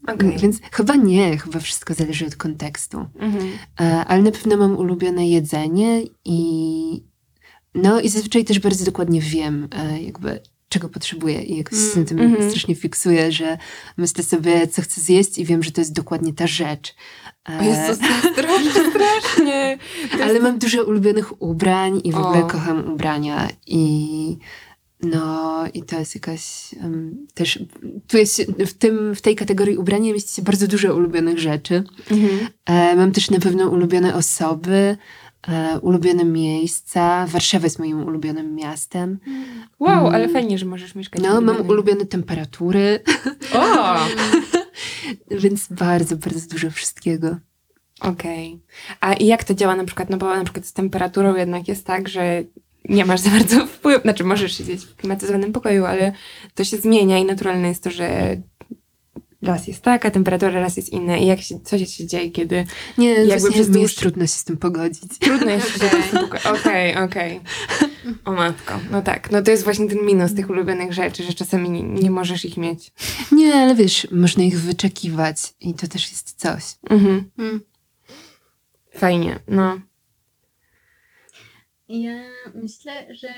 Okej. 0.09 0.38
Więc 0.38 0.57
chyba 0.73 0.97
nie, 0.97 1.38
chyba 1.38 1.61
wszystko 1.61 1.94
zależy 1.94 2.27
od 2.27 2.37
kontekstu. 2.37 3.07
Mhm. 3.18 3.51
E, 3.81 4.05
ale 4.05 4.23
na 4.23 4.31
pewno 4.31 4.57
mam 4.57 4.77
ulubione 4.77 5.29
jedzenie 5.29 6.03
i 6.25 7.13
no 7.74 8.00
i 8.00 8.08
zazwyczaj 8.08 8.44
też 8.44 8.58
bardzo 8.58 8.84
dokładnie 8.84 9.20
wiem, 9.20 9.68
e, 9.72 10.02
jakby 10.02 10.40
czego 10.68 10.88
potrzebuję 10.88 11.42
i 11.42 11.56
jakoś 11.56 11.78
się 11.78 12.00
na 12.00 12.06
tym 12.06 12.20
Mhm. 12.20 12.50
strasznie 12.50 12.74
fiksuję, 12.74 13.32
że 13.32 13.58
myślę 13.96 14.24
sobie, 14.24 14.66
co 14.68 14.82
chcę 14.82 15.00
zjeść 15.00 15.38
i 15.38 15.44
wiem, 15.44 15.62
że 15.62 15.72
to 15.72 15.80
jest 15.80 15.92
dokładnie 15.92 16.32
ta 16.32 16.46
rzecz. 16.46 16.94
E, 17.48 17.58
O 17.60 17.62
Jezus, 17.62 17.98
to 17.98 18.06
jest 18.06 18.28
strasznie, 18.32 18.70
strasznie. 18.90 19.78
To 20.18 20.24
ale 20.24 20.40
mam 20.40 20.58
dużo 20.58 20.84
ulubionych 20.84 21.42
ubrań 21.42 22.00
i 22.04 22.12
w 22.12 22.16
O. 22.16 22.28
ogóle 22.28 22.42
kocham 22.50 22.92
ubrania 22.92 23.48
i 23.66 24.38
no 25.02 25.64
i 25.74 25.82
to 25.82 25.98
jest 25.98 26.14
jakaś 26.14 26.74
em, 26.80 27.26
też 27.34 27.58
tu 28.08 28.16
jest 28.16 28.42
w 28.66 28.72
tym 28.72 29.14
w 29.14 29.20
tej 29.20 29.37
kategorii 29.37 29.76
ubrania 29.76 30.12
mieści 30.12 30.34
się 30.34 30.42
bardzo 30.42 30.66
dużo 30.66 30.94
ulubionych 30.94 31.38
rzeczy. 31.38 31.84
Mhm. 32.10 32.48
E, 32.66 32.96
mam 32.96 33.12
też 33.12 33.30
na 33.30 33.40
pewno 33.40 33.68
ulubione 33.68 34.14
osoby, 34.14 34.96
ulubione 35.83 36.24
miejsca. 36.24 37.26
Warszawa 37.26 37.64
jest 37.66 37.78
moim 37.78 38.07
ulubionym 38.07 38.54
miastem. 38.54 39.18
Wow, 39.80 40.00
Mm. 40.00 40.14
ale 40.14 40.28
fajnie, 40.28 40.59
że 40.59 40.66
możesz 40.66 40.94
mieszkać 40.94 41.22
No, 41.22 41.40
mam 41.40 41.68
ulubione 41.70 42.07
temperatury, 42.07 43.00
O! 43.54 43.96
więc 45.42 45.66
bardzo, 45.70 46.16
bardzo 46.16 46.49
dużo 46.49 46.70
wszystkiego. 46.70 47.36
Okej. 48.01 48.61
A 49.01 49.12
i 49.14 49.26
jak 49.26 49.45
to 49.45 49.55
działa 49.55 49.76
na 49.76 49.84
przykład? 49.84 50.11
No 50.11 50.16
bo 50.16 50.36
na 50.36 50.45
przykład 50.45 50.66
z 50.66 50.72
temperaturą 50.72 51.36
jednak 51.36 51.68
jest 51.68 51.86
tak, 51.86 52.09
że 52.09 52.42
nie 52.88 53.05
masz 53.05 53.20
za 53.20 53.30
bardzo 53.30 53.66
wpływu. 53.66 54.03
Znaczy 54.03 54.24
możesz 54.24 54.57
siedzieć 54.59 54.84
w 54.84 54.97
klimatyzowanym 54.97 55.53
pokoju, 55.53 55.84
ale 55.84 56.12
to 56.55 56.64
się 56.64 56.76
zmienia 56.76 57.18
i 57.18 57.24
naturalne 57.24 57.68
jest 57.68 57.84
to, 57.84 57.90
że 57.90 58.36
raz 59.45 59.68
jest 59.68 59.82
taka, 59.82 60.11
temperatura 60.11 60.61
raz 60.61 60.76
jest 60.76 60.88
inna. 60.88 61.16
I 61.16 61.26
jak 61.26 61.40
się, 61.40 61.61
co 61.61 61.78
się 61.78 62.07
dzieje, 62.07 62.30
kiedy 62.30 62.66
Nie, 62.99 63.09
Jakby 63.09 63.26
właśnie 63.26 63.51
przez 63.51 63.53
mi 63.55 63.59
jest 63.59 63.70
dłuższy- 63.72 64.01
trudno 64.01 64.22
się 64.26 64.32
z 64.32 64.45
tym 64.45 64.57
pogodzić. 64.57 65.18
trudno 65.20 65.51
jest 65.51 65.72
siedzieć 65.72 66.47
Okej. 66.61 66.97
Okej. 66.97 67.40
O 68.24 68.32
matko. 68.32 68.80
No 68.90 69.03
tak. 69.03 69.30
No 69.30 69.42
to 69.42 69.51
jest 69.51 69.64
właśnie 69.64 69.88
ten 69.88 70.07
minus 70.07 70.34
tych 70.34 70.51
ulubionych 70.51 70.92
rzeczy, 70.92 71.22
że 71.22 71.32
czasami 71.34 71.70
nie, 71.70 71.82
nie 71.82 72.11
możesz 72.11 72.45
ich 72.45 72.57
mieć. 72.57 72.92
Nie, 73.32 73.55
ale 73.55 73.74
wiesz, 73.74 74.07
można 74.11 74.45
ich 74.45 74.61
wyczekiwać 74.61 75.36
i 75.61 75.74
to 75.74 75.88
też 75.88 76.11
jest 76.11 76.40
coś. 76.40 76.64
Mhm. 76.90 77.30
Hmm. 77.36 77.61
Fajnie. 78.97 79.38
No. 79.49 79.80
Ja 81.88 82.22
myślę, 82.55 83.14
że 83.14 83.28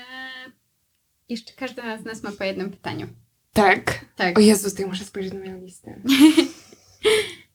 jeszcze 1.29 1.53
każda 1.53 1.97
z 1.97 2.03
nas 2.05 2.23
ma 2.23 2.31
po 2.31 2.43
jednym 2.43 2.69
pytaniu. 2.71 3.07
Tak. 3.57 4.05
Tak. 4.15 4.37
O 4.37 4.41
Jezus, 4.41 4.79
ja 4.79 4.87
muszę 4.87 5.03
spojrzeć 5.03 5.33
na 5.33 5.39
moją 5.39 5.61
listę. 5.61 5.95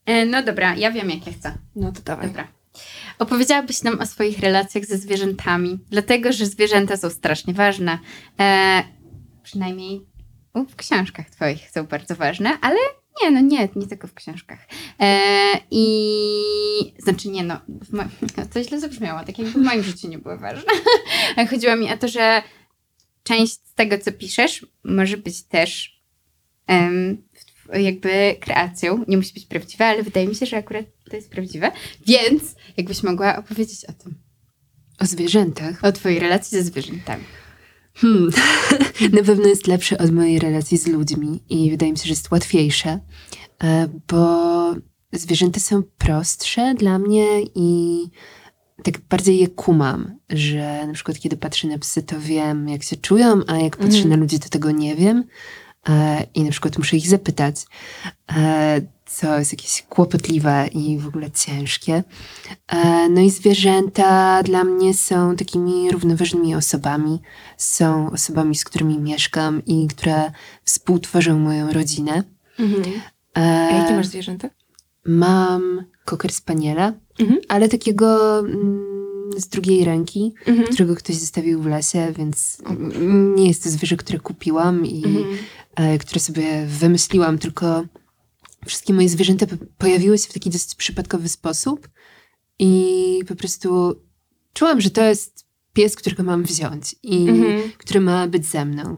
E, 0.05 0.25
no 0.25 0.43
dobra, 0.43 0.75
ja 0.75 0.91
wiem, 0.91 1.09
jak 1.09 1.27
ja 1.27 1.33
chcę. 1.33 1.57
No 1.75 1.91
to 1.91 2.01
dawaj. 2.01 2.27
Dobra. 2.27 2.47
Opowiedziałabyś 3.19 3.83
nam 3.83 3.99
o 3.99 4.05
swoich 4.05 4.39
relacjach 4.39 4.85
ze 4.85 4.97
zwierzętami, 4.97 5.79
dlatego 5.89 6.31
że 6.31 6.45
zwierzęta 6.45 6.97
są 6.97 7.09
strasznie 7.09 7.53
ważne. 7.53 7.99
E, 8.39 8.83
przynajmniej 9.43 10.01
w 10.69 10.75
książkach 10.75 11.29
twoich 11.29 11.71
są 11.71 11.83
bardzo 11.83 12.15
ważne, 12.15 12.57
ale 12.61 12.75
nie, 13.21 13.31
no 13.31 13.39
nie, 13.39 13.69
nie 13.75 13.87
tylko 13.87 14.07
w 14.07 14.13
książkach. 14.13 14.67
E, 14.99 15.17
I 15.71 16.93
znaczy 16.99 17.29
nie, 17.29 17.43
no, 17.43 17.59
w 17.67 17.93
mo- 17.93 18.03
to 18.53 18.63
źle 18.63 18.79
zabrzmiało, 18.79 19.19
tak 19.19 19.39
jakby 19.39 19.53
w 19.53 19.63
moim 19.63 19.83
życiu 19.83 20.07
nie 20.07 20.17
były 20.17 20.37
ważne. 20.37 20.71
Chodziło 21.49 21.75
mi 21.75 21.93
o 21.93 21.97
to, 21.97 22.07
że 22.07 22.41
część 23.23 23.53
z 23.53 23.73
tego, 23.73 23.97
co 23.97 24.11
piszesz, 24.11 24.65
może 24.83 25.17
być 25.17 25.43
też 25.43 25.92
jakby 27.73 28.35
kreacją. 28.39 29.05
Nie 29.07 29.17
musi 29.17 29.33
być 29.33 29.45
prawdziwe, 29.45 29.85
ale 29.85 30.03
wydaje 30.03 30.27
mi 30.27 30.35
się, 30.35 30.45
że 30.45 30.57
akurat 30.57 30.85
to 31.09 31.15
jest 31.15 31.29
prawdziwe. 31.29 31.71
Więc 32.07 32.43
jakbyś 32.77 33.03
mogła 33.03 33.37
opowiedzieć 33.37 33.85
o 33.85 33.93
tym, 33.93 34.15
O 34.99 35.05
zwierzętach. 35.05 35.83
o 35.83 35.91
twojej 35.91 36.19
relacji 36.19 36.57
ze 36.57 36.63
zwierzętami. 36.63 37.23
Hmm. 37.95 38.29
Na 39.17 39.23
pewno 39.23 39.47
jest 39.47 39.67
lepsze 39.67 39.97
od 39.97 40.11
mojej 40.11 40.39
relacji 40.39 40.77
z 40.77 40.87
ludźmi 40.87 41.39
i 41.49 41.71
wydaje 41.71 41.91
mi 41.91 41.97
się, 41.97 42.03
że 42.03 42.09
jest 42.09 42.31
łatwiejsze, 42.31 42.99
e, 43.63 43.87
bo 44.07 44.75
zwierzęta 45.11 45.59
są 45.59 45.83
prostsze 45.97 46.73
dla 46.77 46.99
mnie 46.99 47.25
i 47.55 47.99
tak 48.83 48.99
bardziej 48.99 49.39
je 49.39 49.47
kumam, 49.47 50.17
że 50.29 50.87
na 50.87 50.93
przykład 50.93 51.19
kiedy 51.19 51.37
patrzę 51.37 51.67
na 51.67 51.77
psy, 51.79 52.03
to 52.03 52.19
wiem, 52.19 52.69
jak 52.69 52.83
się 52.83 52.95
czują, 52.97 53.41
a 53.47 53.57
jak 53.57 53.77
patrzę 53.77 53.93
Mhm. 53.97 54.09
na 54.09 54.15
ludzi, 54.15 54.39
to 54.39 54.49
tego 54.49 54.71
nie 54.71 54.95
wiem. 54.95 55.23
E, 55.89 56.25
I 56.33 56.43
na 56.43 56.51
przykład 56.51 56.77
muszę 56.77 56.97
ich 56.97 57.07
zapytać, 57.07 57.55
e, 58.37 58.81
co 59.05 59.39
jest 59.39 59.51
jakieś 59.53 59.81
kłopotliwe 59.89 60.67
i 60.73 60.97
w 60.97 61.07
ogóle 61.07 61.31
ciężkie. 61.31 62.03
E, 62.67 63.09
No 63.09 63.21
i 63.21 63.29
zwierzęta 63.29 64.43
dla 64.43 64.63
mnie 64.63 64.93
są 64.93 65.35
takimi 65.35 65.91
równoważnymi 65.91 66.55
osobami. 66.55 67.21
Są 67.57 68.11
osobami, 68.11 68.55
z 68.55 68.63
którymi 68.63 68.99
mieszkam 68.99 69.65
i 69.65 69.87
które 69.87 70.31
współtworzą 70.63 71.39
moją 71.39 71.73
rodzinę. 71.73 72.23
Mhm. 72.59 72.83
A 73.33 73.41
jakie 73.41 73.95
masz 73.95 74.07
zwierzęta? 74.07 74.49
Mam 75.05 75.85
koker 76.05 76.31
spaniela, 76.31 76.93
Mhm. 77.19 77.39
ale 77.49 77.69
takiego 77.69 78.39
mm, 78.39 78.92
z 79.37 79.47
drugiej 79.47 79.85
ręki, 79.85 80.33
Mhm. 80.45 80.67
którego 80.73 80.95
ktoś 80.95 81.15
zostawił 81.15 81.61
w 81.61 81.65
lesie, 81.65 82.13
więc 82.17 82.57
nie 83.35 83.47
jest 83.47 83.63
to 83.63 83.69
zwierzę, 83.69 83.97
które 83.97 84.19
kupiłam 84.19 84.85
i 84.85 85.05
Mhm. 85.05 85.37
e, 85.75 85.97
które 85.97 86.19
sobie 86.19 86.65
wymyśliłam, 86.67 87.37
tylko 87.37 87.83
wszystkie 88.65 88.93
moje 88.93 89.09
zwierzęta 89.09 89.47
po- 89.47 89.65
pojawiły 89.77 90.17
się 90.17 90.29
w 90.29 90.33
taki 90.33 90.49
dosyć 90.49 90.75
przypadkowy 90.75 91.29
sposób 91.29 91.89
i 92.59 93.19
po 93.27 93.35
prostu 93.35 93.95
czułam, 94.53 94.81
że 94.81 94.89
to 94.89 95.03
jest 95.03 95.42
pies, 95.73 95.95
którego 95.95 96.23
mam 96.23 96.43
wziąć 96.43 96.95
i 97.03 97.27
Mhm. 97.29 97.61
który 97.77 97.99
ma 98.01 98.27
być 98.27 98.45
ze 98.45 98.65
mną. 98.65 98.97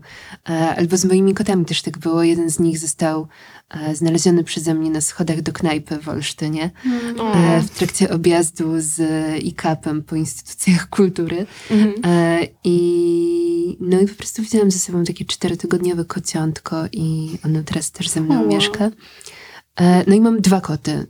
E, 0.49 0.75
Albo 0.75 0.97
z 0.97 1.05
moimi 1.05 1.33
kotami 1.33 1.65
też 1.65 1.81
tak 1.81 1.97
było. 1.97 2.23
Jeden 2.23 2.49
z 2.49 2.59
nich 2.59 2.79
został 2.79 3.27
e, 3.69 3.95
znaleziony 3.95 4.43
przeze 4.43 4.73
mnie 4.73 4.89
na 4.89 5.01
schodach 5.01 5.41
do 5.41 5.53
knajpy 5.53 5.97
w 5.97 6.09
Olsztynie 6.09 6.71
O. 7.19 7.33
e, 7.33 7.61
w 7.61 7.69
trakcie 7.69 8.09
objazdu 8.09 8.65
z 8.77 9.01
IKAP-em 9.43 10.03
po 10.03 10.15
instytucjach 10.15 10.89
kultury. 10.97 11.45
E, 12.05 12.47
I 12.63 13.77
no 13.79 13.99
i 14.01 14.07
po 14.07 14.15
prostu 14.15 14.41
wzięłam 14.41 14.71
ze 14.71 14.79
sobą 14.79 15.03
takie 15.03 15.25
czterotygodniowe 15.25 16.05
kociątko 16.05 16.75
i 16.91 17.37
ono 17.45 17.63
teraz 17.63 17.91
też 17.91 18.09
ze 18.09 18.21
mną 18.21 18.43
O. 18.43 18.47
mieszka. 18.47 18.91
No 20.07 20.15
i 20.15 20.21
mam 20.21 20.41
dwa 20.41 20.61
koty. 20.61 21.07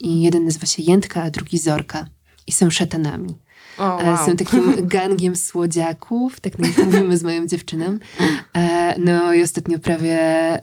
I 0.00 0.22
jeden 0.22 0.44
nazywa 0.44 0.66
się 0.66 0.82
Jędka, 0.82 1.22
a 1.22 1.30
drugi 1.30 1.58
Zorka. 1.58 2.06
I 2.46 2.52
są 2.52 2.70
szatanami. 2.70 3.34
O, 3.80 4.00
E, 4.00 4.04
wow. 4.12 4.26
Są 4.26 4.36
takim 4.36 4.74
gangiem 4.88 5.36
słodziaków, 5.36 6.40
tak 6.40 6.58
nich 6.58 6.78
mówimy 6.78 7.18
z 7.18 7.22
moją 7.22 7.46
dziewczyną. 7.46 7.98
E, 8.56 8.94
No 8.98 9.34
i 9.34 9.42
ostatnio 9.42 9.78
prawie 9.78 10.18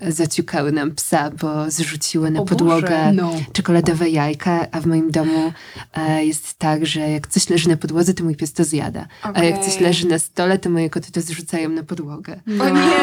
zaciukały 0.07 0.72
nam 0.72 0.91
psa, 0.95 1.32
bo 1.32 1.72
zrzuciły 1.72 2.32
na 2.32 2.39
O 2.39 2.45
podłogę 2.45 2.82
Boże. 2.82 3.11
No. 3.13 3.32
czekoladowe 3.53 4.09
jajka, 4.09 4.68
a 4.72 4.82
w 4.82 4.86
moim 4.86 5.11
domu 5.11 5.53
e, 5.93 6.26
jest 6.26 6.53
tak, 6.53 6.86
że 6.86 6.99
jak 6.99 7.28
coś 7.28 7.49
leży 7.49 7.70
na 7.70 7.78
podłodze, 7.78 8.13
to 8.13 8.24
mój 8.24 8.36
pies 8.36 8.53
to 8.53 8.63
zjada. 8.63 9.07
A 9.22 9.43
jak 9.43 9.65
coś 9.65 9.80
leży 9.80 10.07
na 10.07 10.20
stole, 10.20 10.57
to 10.59 10.70
moje 10.70 10.89
koty 10.89 11.11
to 11.11 11.22
zrzucają 11.22 11.70
na 11.70 11.84
podłogę. 11.84 12.39
O 12.61 12.70
nie! 12.70 12.97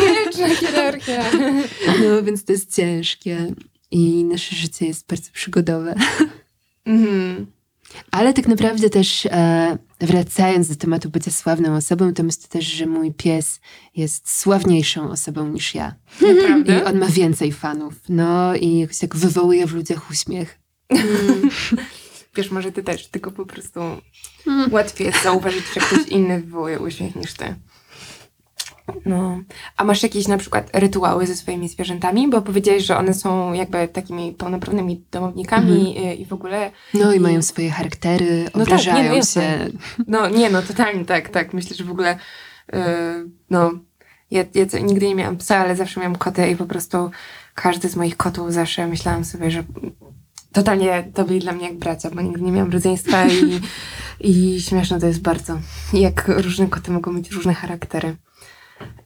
Wieczna 0.26 0.48
hierarchia. 0.48 1.22
No 1.86 2.22
więc 2.22 2.44
to 2.44 2.52
jest 2.52 2.74
ciężkie. 2.76 3.54
I 3.90 4.24
nasze 4.24 4.56
życie 4.56 4.86
jest 4.86 5.06
bardzo 5.06 5.30
przygodowe. 5.32 5.94
Mhm. 6.86 7.46
Ale 8.10 8.34
tak 8.34 8.48
naprawdę 8.48 8.90
też 8.90 9.26
e, 9.26 9.78
wracając 10.00 10.68
do 10.68 10.76
tematu 10.76 11.10
bycia 11.10 11.30
sławną 11.30 11.76
osobą, 11.76 12.14
to 12.14 12.22
myślę 12.22 12.48
też, 12.48 12.64
że 12.64 12.86
mój 12.86 13.12
pies 13.14 13.60
jest 13.96 14.30
sławniejszą 14.40 15.10
osobą 15.10 15.48
niż 15.48 15.74
ja. 15.74 15.94
I 16.20 16.34
Naprawdę? 16.34 16.84
on 16.84 16.98
ma 16.98 17.06
więcej 17.06 17.52
fanów. 17.52 17.94
No 18.08 18.54
i 18.54 18.78
jakoś 18.78 18.98
tak 18.98 19.16
wywołuje 19.16 19.66
w 19.66 19.74
ludziach 19.74 20.10
uśmiech. 20.10 20.58
Wiesz, 22.36 22.50
może 22.50 22.72
ty 22.72 22.82
też, 22.82 23.06
tylko 23.06 23.30
po 23.30 23.46
prostu 23.46 23.80
Mm. 24.46 24.72
łatwiej 24.72 25.06
jest 25.06 25.22
zauważyć, 25.22 25.64
że 25.74 25.80
ktoś 25.80 26.08
inny 26.08 26.40
wywołuje 26.40 26.78
uśmiech 26.80 27.16
niż 27.16 27.34
ty. 27.34 27.54
No. 29.06 29.40
A 29.76 29.84
masz 29.84 30.02
jakieś 30.02 30.28
na 30.28 30.38
przykład 30.38 30.70
rytuały 30.72 31.26
ze 31.26 31.36
swoimi 31.36 31.68
zwierzętami? 31.68 32.28
Bo 32.28 32.42
powiedziałeś, 32.42 32.84
że 32.84 32.96
one 32.96 33.14
są 33.14 33.52
jakby 33.52 33.88
takimi 33.88 34.32
pełnoprawnymi 34.32 35.04
domownikami 35.10 35.98
y, 35.98 36.14
i 36.14 36.26
w 36.26 36.32
ogóle... 36.32 36.70
No 36.94 37.12
i 37.12 37.16
I- 37.16 37.20
mają 37.20 37.42
swoje 37.42 37.70
charaktery, 37.70 38.44
tak, 38.44 38.54
nie, 38.54 38.62
obrażają 38.62 39.08
no 39.08 39.14
jasne. 39.14 39.42
się. 39.42 39.70
No 40.06 40.28
nie, 40.28 40.50
no 40.50 40.62
totalnie 40.62 41.04
tak, 41.04 41.28
tak. 41.28 41.54
Myślę, 41.54 41.76
że 41.76 41.84
w 41.84 41.90
ogóle 41.90 42.16
y, 42.74 42.78
no 43.50 43.70
ja, 44.30 44.44
ja 44.54 44.78
nigdy 44.80 45.06
nie 45.06 45.14
miałam 45.14 45.36
psa, 45.36 45.56
ale 45.56 45.76
zawsze 45.76 46.00
miałam 46.00 46.16
kotę 46.16 46.50
i 46.50 46.56
po 46.56 46.66
prostu 46.66 47.10
każdy 47.54 47.88
z 47.88 47.96
moich 47.96 48.16
kotów 48.16 48.52
zawsze 48.52 48.86
myślałam 48.86 49.24
sobie, 49.24 49.50
że 49.50 49.64
totalnie 50.52 51.10
to 51.14 51.24
byli 51.24 51.40
dla 51.40 51.52
mnie 51.52 51.68
jak 51.68 51.78
bracia, 51.78 52.10
bo 52.10 52.20
nigdy 52.20 52.42
nie 52.42 52.52
miałam 52.52 52.72
rodzeństwa 52.72 53.26
i, 53.26 53.60
i 54.30 54.60
śmieszne 54.60 55.00
to 55.00 55.06
jest 55.06 55.22
bardzo. 55.22 55.58
Jak 55.92 56.28
różne 56.28 56.66
koty 56.66 56.90
mogą 56.90 57.12
mieć 57.12 57.30
różne 57.30 57.54
charaktery. 57.54 58.16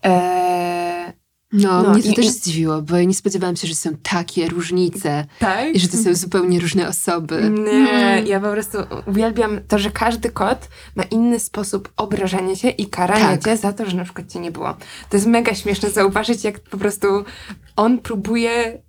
Eee, 0.02 1.12
No, 1.52 1.82
No 1.82 1.90
mnie 1.92 2.02
to 2.02 2.08
i- 2.10 2.14
też 2.14 2.28
zdziwiło, 2.28 2.82
bo 2.82 2.96
ja 2.96 3.04
nie 3.04 3.14
spodziewałam 3.14 3.56
się, 3.56 3.68
że 3.68 3.74
są 3.74 3.90
takie 4.02 4.48
różnice 4.48 5.26
tak? 5.38 5.74
i 5.74 5.80
że 5.80 5.88
to 5.88 5.96
są 5.96 6.14
zupełnie 6.14 6.60
różne 6.60 6.88
osoby. 6.88 7.50
Nie, 7.64 8.22
ja 8.26 8.40
po 8.40 8.50
prostu 8.52 8.78
uwielbiam 9.06 9.60
to, 9.68 9.78
że 9.78 9.90
każdy 9.90 10.30
kot 10.30 10.68
ma 10.96 11.02
inny 11.02 11.40
sposób 11.40 11.92
obrażania 11.96 12.56
cię 12.56 12.70
i 12.70 12.86
karania 12.86 13.36
Tak. 13.36 13.44
cię 13.44 13.56
za 13.56 13.72
to, 13.72 13.86
że 13.90 13.96
na 13.96 14.04
przykład 14.04 14.32
cię 14.32 14.40
nie 14.40 14.50
było. 14.52 14.76
To 15.10 15.16
jest 15.16 15.26
mega 15.26 15.54
śmieszne 15.54 15.90
zauważyć, 15.90 16.44
jak 16.44 16.60
po 16.60 16.78
prostu 16.78 17.06
on 17.76 17.98
próbuje 17.98 18.82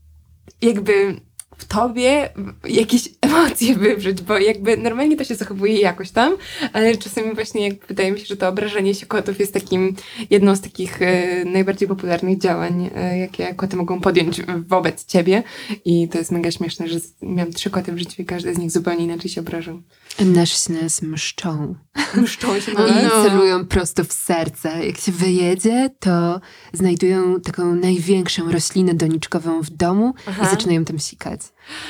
jakby 0.61 1.21
w 1.57 1.65
tobie 1.65 2.29
jakieś 2.69 3.09
emocje 3.21 3.75
wywrzeć, 3.75 4.21
bo 4.21 4.37
jakby 4.37 4.77
normalnie 4.77 5.17
to 5.17 5.23
się 5.23 5.35
zachowuje 5.35 5.79
jakoś 5.79 6.11
tam, 6.11 6.37
ale 6.73 6.97
czasami 6.97 7.33
właśnie 7.33 7.67
jak 7.67 7.87
wydaje 7.87 8.11
mi 8.11 8.19
się, 8.19 8.25
że 8.25 8.37
to 8.37 8.47
obrażanie 8.47 8.95
się 8.95 9.05
kotów 9.05 9.39
jest 9.39 9.53
takim, 9.53 9.95
jedną 10.29 10.55
z 10.55 10.61
takich 10.61 11.01
e, 11.01 11.45
najbardziej 11.45 11.87
popularnych 11.87 12.39
działań, 12.39 12.89
e, 12.95 13.17
jakie 13.17 13.53
koty 13.55 13.75
mogą 13.75 14.01
podjąć 14.01 14.41
wobec 14.67 15.05
ciebie 15.05 15.43
i 15.85 16.07
to 16.07 16.17
jest 16.17 16.31
mega 16.31 16.51
śmieszne, 16.51 16.87
że 16.87 16.99
miałam 17.21 17.53
trzy 17.53 17.69
koty 17.69 17.91
w 17.91 17.97
życiu 17.97 18.21
i 18.21 18.25
każdy 18.25 18.53
z 18.53 18.57
nich 18.57 18.71
zupełnie 18.71 19.03
inaczej 19.03 19.31
się 19.31 19.41
obrażał. 19.41 19.81
Nasz 20.19 20.65
się 20.65 20.73
nas 20.73 21.01
mszczą. 21.01 21.75
Mszczą 22.15 22.59
się 22.59 22.71
I 22.71 22.75
na 22.75 23.03
nas. 23.03 23.25
celują 23.25 23.65
prosto 23.65 24.03
w 24.03 24.13
serce. 24.13 24.85
Jak 24.85 24.97
się 24.97 25.11
wyjedzie, 25.11 25.89
to 25.99 26.41
znajdują 26.73 27.41
taką 27.41 27.75
największą 27.75 28.51
roślinę 28.51 28.93
doniczkową 28.93 29.61
w 29.61 29.69
domu 29.69 30.13
Aha. 30.27 30.47
i 30.47 30.49
zaczynają 30.49 30.85
tam 30.85 30.99
sikać. 30.99 31.39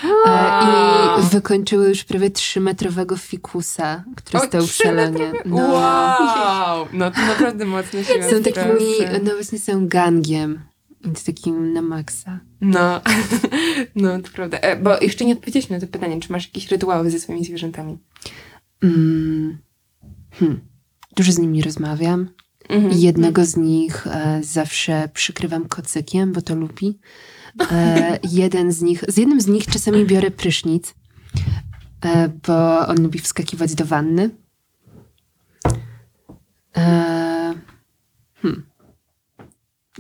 E, 0.04 0.08
Wow. 0.26 1.20
I 1.20 1.30
wykończyły 1.30 1.90
już 1.90 2.04
prawie 2.04 2.32
trzymetrowego 2.32 3.18
fikusa, 3.18 4.04
który 4.16 4.44
O, 4.44 4.48
stał 4.48 4.68
w 4.68 4.72
salonie. 4.72 5.32
No. 5.46 5.56
Wow! 5.56 6.88
No 6.94 7.12
to 7.12 7.22
naprawdę 7.22 7.66
mocno 7.66 8.04
się 8.04 8.24
Są 8.24 8.44
takimi, 8.44 9.20
no 9.24 9.34
właśnie 9.34 9.60
są 9.60 9.88
gangiem. 9.88 10.60
Więc 11.04 11.24
takim 11.24 11.74
na 11.74 11.82
maksa. 11.82 12.40
No, 12.62 13.02
no 13.96 14.22
to 14.22 14.30
prawda. 14.34 14.58
E, 14.58 14.76
bo 14.76 14.98
jeszcze 15.02 15.26
nie 15.26 15.34
odpowiedzieliśmy 15.34 15.76
na 15.80 15.86
to 15.86 15.92
pytanie, 15.92 16.20
czy 16.20 16.32
masz 16.32 16.46
jakieś 16.46 16.72
rytuały 16.72 17.12
ze 17.12 17.20
swoimi 17.20 17.46
zwierzętami? 17.46 17.98
Mm. 18.84 19.58
Hmm. 20.32 20.60
Dużo 21.16 21.32
z 21.32 21.38
nimi 21.38 21.62
rozmawiam. 21.62 22.30
Mhm. 22.70 22.94
Jednego 22.94 23.46
z 23.46 23.58
nich 23.58 24.08
e, 24.08 24.40
zawsze 24.44 25.10
przykrywam 25.14 25.68
kocykiem, 25.68 26.34
bo 26.34 26.42
to 26.42 26.56
lubi. 26.56 27.00
E, 27.72 28.20
jeden 28.24 28.72
z 28.72 28.82
nich, 28.82 29.04
z 29.08 29.18
jednym 29.18 29.42
z 29.42 29.48
nich 29.48 29.66
czasami 29.66 30.06
biorę 30.06 30.32
prysznic, 30.32 30.96
e, 32.02 32.30
bo 32.48 32.88
on 32.88 33.02
lubi 33.02 33.20
wskakiwać 33.20 33.76
do 33.76 33.86
wanny. 33.86 34.30
E, 36.78 37.27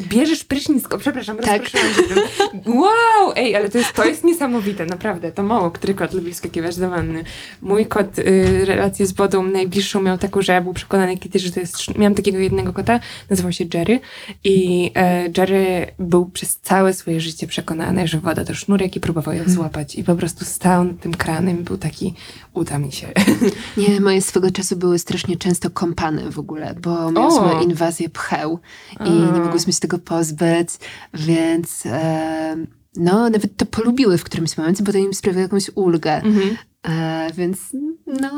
Bierzesz 0.01 0.43
prysznicko, 0.43 0.97
przepraszam, 0.97 1.37
Tak. 1.37 1.61
rozproszyłam 1.61 1.93
się. 1.93 2.71
Wow, 2.71 3.33
ej, 3.35 3.55
ale 3.55 3.69
to 3.69 3.77
jest, 3.77 3.93
to 3.93 4.05
jest 4.05 4.23
niesamowite, 4.23 4.85
naprawdę. 4.85 5.31
To 5.31 5.43
mało, 5.43 5.71
który 5.71 5.93
kot 5.93 6.13
lubi 6.13 6.33
wskakiwać 6.33 6.75
do 6.77 6.89
wanny. 6.89 7.23
Mój 7.61 7.85
kot 7.85 8.19
y, 8.19 8.65
relację 8.65 9.05
z 9.05 9.11
wodą 9.11 9.43
najbliższą 9.43 10.01
miał 10.01 10.17
taką, 10.17 10.41
że 10.41 10.53
ja 10.53 10.61
był 10.61 10.73
przekonany 10.73 11.17
kiedyś, 11.17 11.41
że 11.41 11.51
to 11.51 11.59
jest... 11.59 11.97
Miałam 11.97 12.15
takiego 12.15 12.37
jednego 12.37 12.73
kota, 12.73 12.99
nazywał 13.29 13.51
się 13.51 13.65
Jerry 13.73 13.99
i 14.43 14.91
e, 14.95 15.29
Jerry 15.37 15.87
był 15.99 16.25
przez 16.25 16.57
całe 16.57 16.93
swoje 16.93 17.21
życie 17.21 17.47
przekonany, 17.47 18.07
że 18.07 18.19
woda 18.19 18.45
to 18.45 18.53
sznurek 18.55 18.95
i 18.95 18.99
próbował 18.99 19.35
ją 19.35 19.43
złapać 19.47 19.95
i 19.95 20.03
po 20.03 20.15
prostu 20.15 20.45
stał 20.45 20.83
nad 20.83 20.99
tym 20.99 21.13
kranem 21.13 21.59
i 21.59 21.63
był 21.63 21.77
taki, 21.77 22.13
uda 22.53 22.79
mi 22.79 22.91
się. 22.91 23.07
Nie, 23.77 24.01
moje 24.01 24.21
swego 24.21 24.51
czasu 24.51 24.75
były 24.75 24.99
strasznie 24.99 25.37
często 25.37 25.69
kąpane 25.69 26.31
w 26.31 26.39
ogóle, 26.39 26.75
bo 26.81 27.11
miałyśmy 27.11 27.55
O. 27.55 27.61
inwazję 27.63 28.09
pcheł 28.09 28.59
i 28.93 28.95
A. 28.99 29.33
nie 29.33 29.39
mogłyśmy 29.41 29.73
się 29.73 29.86
tego 29.87 29.99
pozbyć, 29.99 30.69
więc 31.13 31.83
no, 32.95 33.29
nawet 33.29 33.57
to 33.57 33.65
polubiły 33.65 34.17
w 34.17 34.23
którymś 34.23 34.57
momencie, 34.57 34.83
bo 34.83 34.91
to 34.91 34.97
im 34.97 35.13
sprawia 35.13 35.41
jakąś 35.41 35.71
ulgę. 35.75 36.13
Mhm. 36.13 36.57
E, 36.87 37.31
więc 37.33 37.59
no, 38.07 38.29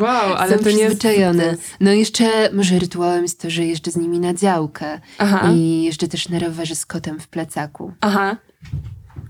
Wow, 0.00 0.34
ale 0.34 0.58
to 0.58 0.70
nie 0.70 0.76
przyzwyczajone. 0.76 1.56
No 1.80 1.92
jeszcze 1.92 2.50
może 2.52 2.78
rytuałem 2.78 3.22
jest 3.22 3.40
to, 3.42 3.50
że 3.50 3.64
jeżdżę 3.64 3.90
z 3.90 3.96
nimi 3.96 4.20
na 4.20 4.34
działkę 4.34 5.00
Aha. 5.18 5.50
i 5.54 5.82
jeżdżę 5.82 6.08
też 6.08 6.28
na 6.28 6.38
rowerze 6.38 6.74
z 6.74 6.86
kotem 6.86 7.20
w 7.20 7.28
plecaku. 7.28 7.92
Aha. 8.00 8.36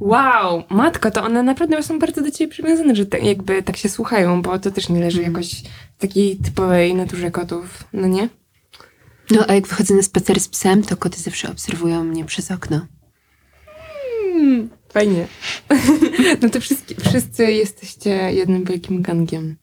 Wow, 0.00 0.62
matko, 0.70 1.10
to 1.10 1.24
one 1.24 1.42
naprawdę 1.42 1.82
są 1.82 1.98
bardzo 1.98 2.22
do 2.22 2.30
ciebie 2.30 2.52
przywiązane, 2.52 2.96
że 2.96 3.06
te, 3.06 3.18
jakby 3.18 3.62
tak 3.62 3.76
się 3.76 3.88
słuchają, 3.88 4.42
bo 4.42 4.58
to 4.58 4.70
też 4.70 4.88
nie 4.88 5.00
leży 5.00 5.18
Mhm. 5.18 5.34
jakoś 5.34 5.62
w 5.98 6.00
takiej 6.00 6.36
typowej 6.36 6.94
naturze 6.94 7.30
kotów, 7.30 7.84
no 7.92 8.06
nie? 8.06 8.28
No 9.30 9.44
a 9.48 9.54
jak 9.54 9.66
wychodzę 9.66 9.94
na 9.94 10.02
spacer 10.02 10.40
z 10.40 10.48
psem, 10.48 10.82
to 10.82 10.96
koty 10.96 11.20
zawsze 11.20 11.50
obserwują 11.50 12.04
mnie 12.04 12.24
przez 12.24 12.50
okno. 12.50 12.86
Hmm, 14.32 14.70
fajnie. 14.92 15.26
no 16.42 16.48
to 16.50 16.60
wszyscy, 16.60 16.94
wszyscy 16.94 17.52
jesteście 17.52 18.10
jednym 18.10 18.64
wielkim 18.64 19.02
gangiem. 19.02 19.56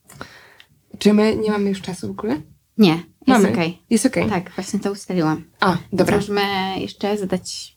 Czy 1.00 1.14
my 1.14 1.36
nie 1.36 1.52
mamy 1.52 1.70
już 1.70 1.82
czasu 1.82 2.08
w 2.08 2.12
ogóle? 2.12 2.42
Nie, 2.78 2.94
jest 2.94 3.04
Mamy. 3.28 3.52
okej. 3.52 3.82
Jest 3.90 4.06
okej. 4.06 4.30
Tak, 4.30 4.52
właśnie 4.56 4.80
to 4.80 4.92
ustaliłam. 4.92 5.44
A, 5.60 5.78
dobra. 5.94 6.16
Możemy 6.16 6.42
jeszcze 6.80 7.18
zadać 7.18 7.76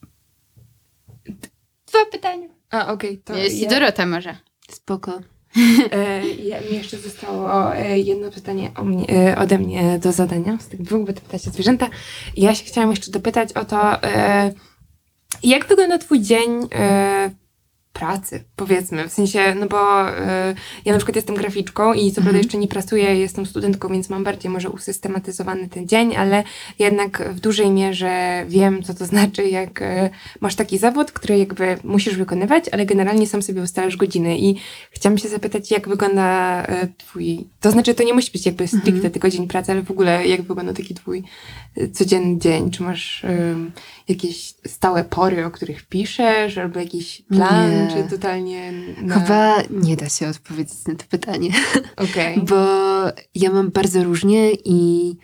dwa 1.87 2.05
pytania. 2.11 2.47
A, 2.69 2.93
okej, 2.93 3.21
to 3.21 3.37
Jeśli 3.37 3.61
ja, 3.61 3.69
Dorota 3.69 4.05
może. 4.05 4.37
Spoko. 4.71 5.19
E, 5.91 6.21
mi 6.71 6.77
jeszcze 6.77 6.97
zostało 6.97 7.75
e, 7.75 7.99
jedno 7.99 8.31
pytanie 8.31 8.71
o 8.75 8.83
mnie, 8.83 9.05
e, 9.09 9.37
ode 9.37 9.59
mnie 9.59 9.99
do 9.99 10.11
zadania, 10.11 10.57
z 10.59 10.67
tych 10.67 10.81
dwóch, 10.81 11.07
bo 11.07 11.13
ty 11.13 11.21
pytacie 11.21 11.51
zwierzęta. 11.51 11.89
Ja 12.37 12.55
się 12.55 12.65
chciałam 12.65 12.89
jeszcze 12.89 13.11
dopytać 13.11 13.53
o 13.53 13.65
to, 13.65 13.77
jak 15.43 15.67
wygląda 15.67 15.97
twój 15.97 16.21
dzień 16.21 16.67
pracy, 17.93 18.43
powiedzmy, 18.55 19.09
w 19.09 19.13
sensie, 19.13 19.55
no 19.59 19.67
bo 19.67 20.09
e, 20.09 20.55
ja 20.85 20.91
na 20.93 20.97
przykład 20.99 21.15
jestem 21.15 21.35
graficzką 21.35 21.93
i 21.93 22.09
co 22.09 22.15
prawda 22.15 22.29
Mhm. 22.29 22.37
jeszcze 22.43 22.57
nie 22.57 22.67
pracuję, 22.67 23.15
jestem 23.15 23.45
studentką, 23.45 23.89
więc 23.89 24.09
mam 24.09 24.23
bardziej 24.23 24.51
może 24.51 24.69
usystematyzowany 24.69 25.69
ten 25.69 25.87
dzień, 25.87 26.15
ale 26.15 26.43
jednak 26.79 27.29
w 27.33 27.39
dużej 27.39 27.69
mierze 27.71 28.45
wiem, 28.47 28.83
co 28.83 28.93
to 28.93 29.05
znaczy, 29.13 29.43
jak 29.49 29.81
e, 29.81 30.09
masz 30.39 30.55
taki 30.55 30.77
zawód, 30.77 31.11
który 31.11 31.37
jakby 31.37 31.77
musisz 31.83 32.15
wykonywać, 32.15 32.69
ale 32.71 32.85
generalnie 32.85 33.27
sam 33.27 33.41
sobie 33.41 33.61
ustalasz 33.61 33.97
godziny 33.97 34.37
i 34.39 34.55
chciałam 34.91 35.17
się 35.17 35.29
zapytać, 35.29 35.71
jak 35.71 35.89
wygląda 35.89 36.63
e, 36.65 36.87
twój, 36.97 37.47
to 37.59 37.71
znaczy 37.71 37.93
to 37.95 38.03
nie 38.03 38.13
musi 38.13 38.31
być 38.31 38.45
jakby 38.45 38.67
stricte 38.67 38.89
Mhm. 38.91 39.11
tylko 39.11 39.29
dzień 39.29 39.47
pracy, 39.47 39.71
ale 39.71 39.81
w 39.81 39.91
ogóle 39.91 40.27
jak 40.27 40.41
wygląda 40.41 40.73
taki 40.73 40.93
twój 40.95 41.23
e, 41.77 41.87
codzienny 41.87 42.39
dzień? 42.39 42.71
Czy 42.71 42.83
masz 42.83 43.25
jakieś 44.07 44.53
stałe 44.67 45.03
pory, 45.03 45.45
o 45.45 45.51
których 45.51 45.85
piszesz, 45.85 46.57
albo 46.57 46.79
jakiś 46.79 47.21
plan, 47.29 47.71
Nie. 47.71 47.78
Czy 47.87 48.09
totalnie 48.09 48.73
na... 49.01 49.19
Chyba 49.19 49.57
nie 49.69 49.95
da 49.95 50.09
się 50.09 50.27
odpowiedzieć 50.27 50.85
na 50.87 50.95
to 50.95 51.03
pytanie, 51.09 51.49
Okej. 52.09 52.41
bo 52.41 52.55
ja 53.35 53.51
mam 53.51 53.69
bardzo 53.71 54.03
różnie 54.03 54.51
i 54.65 55.15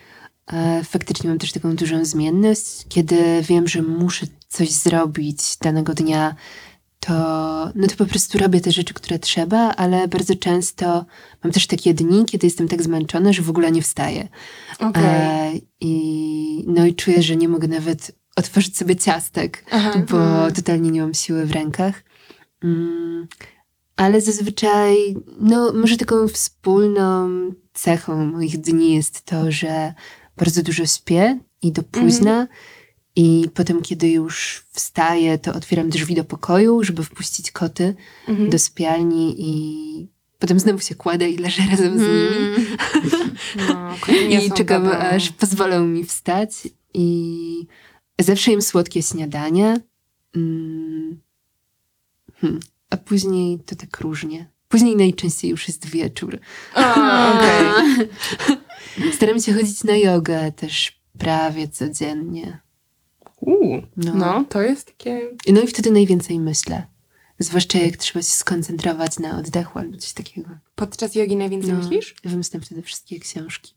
e, 0.54 0.84
faktycznie 0.84 1.30
mam 1.30 1.40
też 1.40 1.52
taką 1.52 1.76
dużą 1.76 2.06
zmienność. 2.06 2.86
Kiedy 2.90 3.18
wiem, 3.42 3.68
że 3.68 3.82
muszę 3.82 4.26
coś 4.48 4.72
zrobić 4.72 5.58
danego 5.62 5.94
dnia, 5.94 6.36
to, 7.00 7.14
no 7.76 7.88
to 7.88 7.96
po 7.98 8.06
prostu 8.06 8.38
robię 8.38 8.62
te 8.62 8.72
rzeczy, 8.72 8.94
które 8.94 9.20
trzeba, 9.20 9.58
ale 9.58 10.08
bardzo 10.08 10.36
często 10.36 11.06
mam 11.44 11.54
też 11.54 11.68
takie 11.68 11.94
dni, 11.94 12.26
kiedy 12.26 12.48
jestem 12.48 12.68
tak 12.68 12.84
zmęczona, 12.84 13.34
że 13.34 13.42
w 13.42 13.50
ogóle 13.50 13.72
nie 13.72 13.82
wstaję. 13.82 14.28
Okej. 14.80 15.04
E, 15.06 15.52
i, 15.82 16.64
no 16.68 16.86
i 16.86 16.96
czuję, 16.96 17.24
że 17.24 17.36
nie 17.36 17.50
mogę 17.50 17.68
nawet 17.68 18.12
otworzyć 18.36 18.78
sobie 18.78 18.96
ciastek, 18.96 19.66
Aha. 19.72 19.94
bo 20.10 20.52
totalnie 20.52 20.92
nie 20.92 21.02
mam 21.02 21.14
siły 21.14 21.46
w 21.46 21.52
rękach. 21.52 22.04
Mm, 22.64 23.28
ale 23.96 24.22
zazwyczaj, 24.22 25.16
no 25.40 25.74
może 25.74 25.98
taką 25.98 26.28
wspólną 26.28 27.30
cechą 27.74 28.26
moich 28.26 28.58
dni 28.58 28.96
jest 28.96 29.22
to, 29.22 29.52
że 29.52 29.94
bardzo 30.38 30.64
dużo 30.64 30.86
śpię 30.86 31.40
i 31.62 31.72
do 31.72 31.84
późna. 31.84 32.48
I 33.16 33.50
potem, 33.54 33.82
kiedy 33.82 34.10
już 34.10 34.64
wstaję, 34.72 35.38
to 35.38 35.54
otwieram 35.54 35.90
drzwi 35.90 36.16
do 36.16 36.24
pokoju, 36.24 36.84
żeby 36.84 37.04
wpuścić 37.04 37.52
koty 37.52 37.96
Mhm. 38.28 38.50
do 38.50 38.60
sypialni 38.60 39.36
i 39.38 40.08
potem 40.40 40.60
znowu 40.60 40.80
się 40.80 40.96
kładę 40.96 41.30
i 41.30 41.38
leżę 41.38 41.64
razem 41.72 42.00
z 42.00 42.02
nimi. 42.02 42.38
Mm. 42.56 42.66
No, 43.70 43.96
I 44.30 44.52
czekam, 44.52 44.88
aż 44.88 45.30
pozwolą 45.32 45.86
mi 45.86 46.04
wstać. 46.04 46.52
I 46.94 47.68
zawsze 48.20 48.52
jem 48.52 48.62
słodkie 48.62 49.02
śniadanie. 49.04 49.76
Mm. 50.36 51.20
Hmm. 52.42 52.60
A 52.90 52.98
później 52.98 53.60
to 53.60 53.76
tak 53.76 54.00
różnie. 54.00 54.50
Później 54.68 54.96
najczęściej 54.96 55.52
już 55.52 55.68
jest 55.68 55.86
wieczór. 55.86 56.40
A, 56.76 57.34
okej. 57.36 58.10
Staram 59.14 59.40
się 59.42 59.54
chodzić 59.54 59.84
na 59.84 59.96
jogę 59.98 60.52
też 60.52 61.02
prawie 61.20 61.68
codziennie. 61.68 62.60
Uuu, 63.42 63.82
No. 63.98 64.14
no, 64.14 64.46
to 64.50 64.62
jest 64.62 64.86
takie... 64.88 65.22
No 65.48 65.62
i 65.62 65.68
wtedy 65.68 65.92
najwięcej 65.92 66.40
myślę. 66.40 66.84
Zwłaszcza 67.40 67.80
jak 67.80 67.98
trzeba 67.98 68.24
się 68.24 68.32
skoncentrować 68.32 69.20
na 69.20 69.38
oddechu 69.38 69.80
albo 69.80 69.98
coś 69.98 70.14
takiego. 70.14 70.50
Podczas 70.76 71.16
jogi 71.16 71.36
najwięcej 71.36 71.74
No, 71.74 71.78
myślisz? 71.80 72.16
wymyślam 72.24 72.62
wtedy 72.62 72.82
wszystkie 72.82 73.20
książki. 73.20 73.74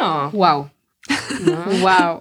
O, 0.00 0.30
Wow. 0.34 0.68
no. 1.46 1.56
Wow. 1.84 2.20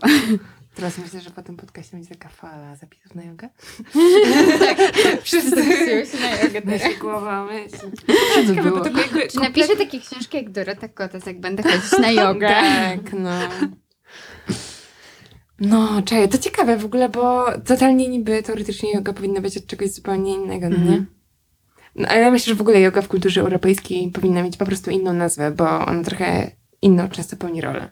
Teraz 0.76 0.98
myślę, 0.98 1.22
że 1.22 1.30
po 1.30 1.44
tym 1.44 1.58
podcastie 1.58 1.98
będzie 1.98 2.10
taka 2.10 2.30
fala 2.30 2.76
zapisów 2.76 3.16
na 3.16 3.24
jogę. 3.24 3.50
tak, 4.60 4.78
wszyscy 5.24 5.50
zapisują 5.50 6.06
się 6.06 6.20
na 6.20 6.44
jogę 6.44 6.62
teraz. 6.62 7.00
Głowa 7.00 7.46
myśl. 7.46 7.78
Co 8.48 8.64
było? 8.64 8.86
jakby 8.86 9.28
Czy 9.28 9.40
napiszę 9.40 9.76
takie 9.76 10.00
książki 10.00 10.38
jak 10.38 10.52
Dorota 10.52 10.88
Kotas, 10.88 11.26
jak 11.26 11.40
będę 11.40 11.64
chodzić 11.64 11.92
na 12.00 12.12
jogę? 12.12 12.48
Tak, 12.48 13.14
no. 13.14 13.40
No, 15.60 16.02
czekaj, 16.02 16.30
to 16.30 16.38
ciekawe 16.38 16.78
w 16.78 16.86
ogóle, 16.86 17.10
bo 17.10 17.46
totalnie 17.66 18.08
niby 18.08 18.44
teoretycznie 18.44 18.92
yoga 18.92 19.14
powinna 19.14 19.42
być 19.42 19.58
od 19.58 19.66
czegoś 19.66 19.92
zupełnie 19.92 20.34
innego, 20.34 20.70
no 20.70 20.78
nie? 20.78 20.84
Mhm. 20.84 21.06
No, 21.96 22.08
ale 22.08 22.22
ja 22.22 22.32
myślę, 22.32 22.52
że 22.52 22.56
w 22.56 22.62
ogóle 22.62 22.82
yoga 22.82 23.02
w 23.02 23.08
kulturze 23.08 23.42
europejskiej 23.42 24.12
powinna 24.12 24.44
mieć 24.44 24.58
po 24.58 24.66
prostu 24.66 24.92
inną 24.92 25.14
nazwę, 25.14 25.52
bo 25.52 25.86
ona 25.86 26.04
trochę 26.04 26.52
inną 26.82 27.10
często 27.10 27.38
pełni 27.38 27.62
rolę. 27.62 27.90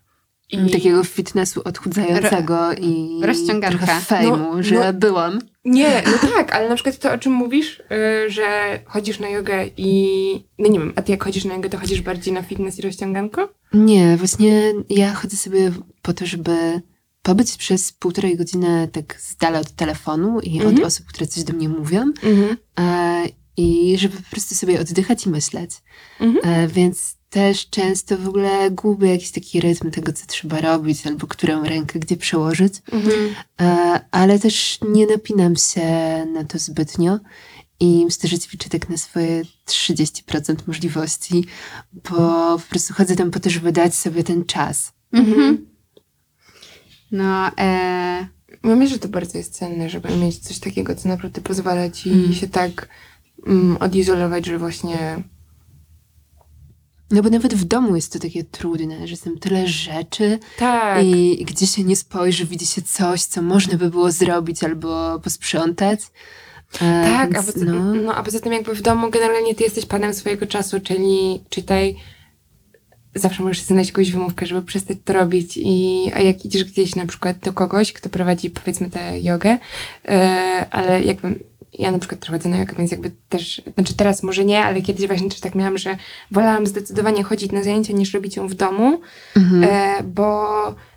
I 0.51 0.71
Takiego 0.71 1.03
fitnessu 1.03 1.61
odchudzającego 1.65 2.73
i 2.73 3.21
trochę 3.69 3.99
fejmu, 4.01 4.37
No, 4.37 4.63
że 4.63 4.75
no. 4.75 4.93
byłam. 4.93 5.39
Nie, 5.65 6.03
no 6.05 6.29
tak, 6.29 6.55
ale 6.55 6.69
na 6.69 6.75
przykład 6.75 6.97
to, 6.99 7.11
o 7.13 7.17
czym 7.17 7.33
mówisz, 7.33 7.79
y, 8.25 8.29
że 8.29 8.79
chodzisz 8.85 9.19
na 9.19 9.29
jogę 9.29 9.65
i... 9.77 10.43
No 10.59 10.69
nie 10.69 10.79
wiem, 10.79 10.93
a 10.95 11.01
ty 11.01 11.11
jak 11.11 11.23
chodzisz 11.23 11.45
na 11.45 11.53
jogę, 11.53 11.69
to 11.69 11.77
chodzisz 11.77 12.01
bardziej 12.01 12.33
na 12.33 12.41
fitness 12.43 12.79
i 12.79 12.81
rozciąganko? 12.81 13.49
Nie, 13.73 14.17
właśnie 14.17 14.73
ja 14.89 15.13
chodzę 15.13 15.37
sobie 15.37 15.71
po 16.01 16.13
to, 16.13 16.25
żeby 16.25 16.81
pobyć 17.21 17.57
przez 17.57 17.91
półtorej 17.91 18.37
godziny 18.37 18.89
tak 18.91 19.21
z 19.21 19.35
dala 19.35 19.59
od 19.59 19.71
telefonu 19.71 20.39
i 20.39 20.57
Mhm. 20.57 20.75
od 20.75 20.83
osób, 20.83 21.05
które 21.05 21.27
coś 21.27 21.43
do 21.43 21.53
mnie 21.53 21.69
mówią 21.69 22.01
Mhm. 22.23 22.57
e, 22.79 23.23
i 23.57 23.97
żeby 23.97 24.17
po 24.17 24.29
prostu 24.31 24.55
sobie 24.55 24.79
oddychać 24.81 25.25
i 25.25 25.29
myśleć. 25.29 25.71
Mhm. 26.19 26.53
E, 26.63 26.67
więc 26.67 27.15
też 27.33 27.69
często 27.69 28.17
w 28.17 28.27
ogóle 28.27 28.71
gubię 28.71 29.11
jakiś 29.11 29.31
taki 29.31 29.61
rytm 29.61 29.91
tego, 29.91 30.13
co 30.13 30.25
trzeba 30.25 30.61
robić 30.61 31.07
albo 31.07 31.27
którą 31.27 31.63
rękę 31.63 31.99
gdzie 31.99 32.17
przełożyć. 32.17 32.73
Mhm. 32.91 33.35
E, 33.61 33.99
ale 34.11 34.39
też 34.39 34.79
nie 34.89 35.07
napinam 35.07 35.55
się 35.55 35.87
na 36.33 36.43
to 36.43 36.59
zbytnio 36.59 37.19
i 37.79 38.05
myślę, 38.05 38.29
że 38.29 38.39
ćwiczę 38.39 38.69
tak 38.69 38.89
na 38.89 38.97
swoje 38.97 39.41
30% 39.67 40.55
możliwości, 40.67 41.45
bo 41.93 42.11
po 42.57 42.63
prostu 42.69 42.93
chodzę 42.93 43.15
tam 43.15 43.31
po 43.31 43.39
to, 43.39 43.49
żeby 43.49 43.71
dać 43.71 43.95
sobie 43.95 44.23
ten 44.23 44.45
czas. 44.45 44.93
Mhm. 45.13 45.67
No, 47.11 47.51
e, 47.59 48.27
Myślę, 48.63 48.87
że 48.87 48.99
to 48.99 49.07
bardzo 49.07 49.37
jest 49.37 49.53
cenne, 49.53 49.89
żeby 49.89 50.17
mieć 50.17 50.39
coś 50.39 50.59
takiego, 50.59 50.95
co 50.95 51.09
naprawdę 51.09 51.41
pozwala 51.41 51.89
ci 51.89 52.09
Mhm. 52.09 52.33
się 52.33 52.47
tak 52.47 52.89
mm, 53.47 53.77
odizolować, 53.77 54.45
że 54.45 54.59
właśnie 54.59 55.23
No 57.13 57.21
bo 57.21 57.29
nawet 57.29 57.53
w 57.53 57.63
domu 57.63 57.95
jest 57.95 58.13
to 58.13 58.19
takie 58.19 58.43
trudne, 58.43 59.07
że 59.07 59.15
są 59.15 59.37
tyle 59.37 59.67
rzeczy 59.67 60.39
Tak. 60.57 61.05
i 61.05 61.45
gdzie 61.45 61.67
się 61.67 61.83
nie 61.83 61.95
spojrzy, 61.95 62.45
widzi 62.45 62.65
się 62.65 62.81
coś, 62.81 63.23
co 63.23 63.41
można 63.41 63.77
by 63.77 63.89
było 63.89 64.11
zrobić 64.11 64.63
albo 64.63 65.19
posprzątać. 65.19 65.99
E, 66.75 66.77
Tak, 66.79 67.33
więc, 67.33 67.49
a 67.49 67.53
poza, 67.53 67.65
no. 67.65 67.93
no, 67.93 68.15
a 68.15 68.23
poza 68.23 68.39
tym 68.39 68.53
jakby 68.53 68.75
w 68.75 68.81
domu 68.81 69.09
generalnie 69.09 69.55
ty 69.55 69.63
jesteś 69.63 69.85
panem 69.85 70.13
swojego 70.13 70.47
czasu, 70.47 70.79
czyli 70.79 71.43
czytaj 71.49 71.95
zawsze 73.15 73.43
możesz 73.43 73.61
znaleźć 73.61 73.89
jakąś 73.89 74.11
wymówkę, 74.11 74.45
żeby 74.45 74.61
przestać 74.61 74.97
to 75.05 75.13
robić 75.13 75.57
i 75.57 76.11
a 76.15 76.19
jak 76.19 76.45
idziesz 76.45 76.63
gdzieś 76.63 76.95
na 76.95 77.05
przykład 77.05 77.37
do 77.39 77.53
kogoś, 77.53 77.93
kto 77.93 78.09
prowadzi 78.09 78.49
powiedzmy 78.49 78.89
tę 78.89 79.19
jogę, 79.19 79.57
e, 80.07 80.65
ale 80.71 81.03
jakby 81.03 81.39
ja 81.79 81.91
na 81.91 81.99
przykład 81.99 82.21
prowadzę 82.21 82.49
na 82.49 82.57
jogę, 82.57 82.73
więc 82.77 82.91
jakby 82.91 83.11
też, 83.29 83.61
znaczy 83.75 83.93
teraz 83.95 84.23
może 84.23 84.45
nie, 84.45 84.63
ale 84.65 84.81
kiedyś 84.81 85.07
właśnie 85.07 85.29
też 85.29 85.39
tak 85.39 85.55
miałam, 85.55 85.77
że 85.77 85.97
wolałam 86.31 86.67
zdecydowanie 86.67 87.23
chodzić 87.23 87.51
na 87.51 87.63
zajęcia 87.63 87.93
niż 87.93 88.13
robić 88.13 88.35
ją 88.35 88.47
w 88.47 88.53
domu, 88.53 89.01
Mhm. 89.37 89.63
e, 89.63 90.03
bo 90.03 90.49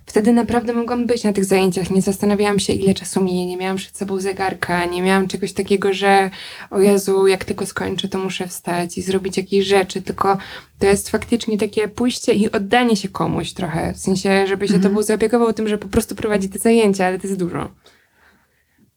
wtedy 0.07 0.33
naprawdę 0.33 0.73
mogłam 0.73 1.07
być 1.07 1.25
na 1.25 1.33
tych 1.33 1.45
zajęciach. 1.45 1.91
Nie 1.91 2.03
zastanawiałam 2.03 2.59
się, 2.59 2.73
ile 2.73 2.95
czasu 2.95 3.25
minie, 3.25 3.47
nie 3.47 3.57
miałam 3.57 3.77
przed 3.77 3.97
sobą 3.97 4.21
zegarka, 4.21 4.85
nie 4.85 5.03
miałam 5.03 5.29
czegoś 5.29 5.53
takiego, 5.53 5.93
że 5.95 6.31
o 6.71 6.81
Jezu, 6.81 7.27
jak 7.27 7.45
tylko 7.45 7.67
skończę, 7.67 8.09
to 8.09 8.19
muszę 8.19 8.47
wstać 8.49 8.99
i 8.99 9.03
zrobić 9.03 9.37
jakieś 9.37 9.67
rzeczy, 9.67 10.03
tylko 10.03 10.39
to 10.79 10.87
jest 10.87 11.11
faktycznie 11.11 11.59
takie 11.59 11.89
pójście 11.89 12.33
i 12.33 12.51
oddanie 12.53 12.97
się 12.97 13.09
komuś 13.09 13.53
trochę. 13.53 13.93
W 13.95 13.99
sensie, 13.99 14.47
żeby 14.47 14.69
się 14.69 14.75
Mhm. 14.75 14.93
tobą 14.93 15.03
zaopiekował 15.03 15.53
tym, 15.53 15.69
że 15.69 15.79
po 15.79 15.89
prostu 15.89 16.15
prowadzi 16.15 16.49
te 16.49 16.59
zajęcia, 16.59 17.07
ale 17.07 17.19
to 17.19 17.27
jest 17.27 17.39
dużo. 17.41 17.71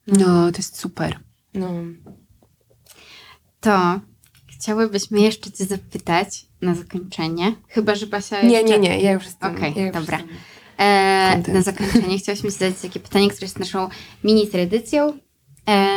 no, 0.07 0.51
to 0.51 0.57
jest 0.57 0.79
super. 0.79 1.19
No. 1.59 1.73
To 3.59 3.99
chciałybyśmy 4.53 5.21
jeszcze 5.21 5.51
cię 5.51 5.65
zapytać 5.65 6.45
na 6.61 6.75
zakończenie. 6.75 7.55
Chyba, 7.67 7.95
że 7.95 8.07
Basia 8.07 8.41
Nie, 8.41 8.51
jeszcze... 8.61 8.79
nie, 8.79 8.89
nie, 8.89 9.01
ja 9.01 9.11
już 9.11 9.25
jestem. 9.25 9.55
Okej, 9.55 9.73
ja 9.75 9.85
już 9.85 9.95
dobra. 9.95 10.17
jestem. 10.17 10.37
E, 10.77 11.43
na 11.53 11.61
zakończenie 11.61 12.17
chciałyśmy 12.17 12.51
zadać 12.51 12.79
takie 12.81 12.99
pytanie, 12.99 13.29
które 13.29 13.45
jest 13.45 13.59
naszą 13.59 13.89
mini 14.23 14.47
tradycją. 14.47 15.19
E, 15.69 15.87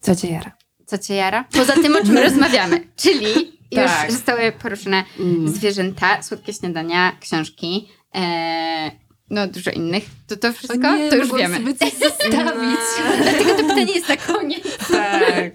Co 0.00 0.16
cię 0.16 0.28
jara? 0.30 0.56
co 0.86 0.98
cię 0.98 1.14
jara? 1.14 1.44
Poza 1.52 1.72
tym, 1.72 1.96
o 1.96 2.00
czym 2.04 2.18
rozmawiamy. 2.28 2.80
Czyli 2.96 3.58
Tak. 3.74 4.04
już 4.04 4.12
zostały 4.12 4.52
poruszone 4.52 5.04
Mm. 5.20 5.48
zwierzęta, 5.48 6.22
słodkie 6.22 6.52
śniadania, 6.52 7.16
książki, 7.20 7.88
e, 8.14 8.90
no 9.32 9.46
dużo 9.46 9.70
innych. 9.70 10.04
To 10.26 10.36
to 10.36 10.52
wszystko? 10.52 10.88
O 10.88 10.96
nie, 10.96 11.10
to 11.10 11.16
już 11.16 11.32
wiemy. 11.36 11.56
sobie 11.56 11.74
coś 11.74 11.92
zostawić. 11.92 12.78
Dlatego 13.22 13.50
to 13.50 13.56
pytanie 13.62 13.92
jest 13.94 14.08
na 14.08 14.16
koniec. 14.16 14.64
Tak. 14.90 15.52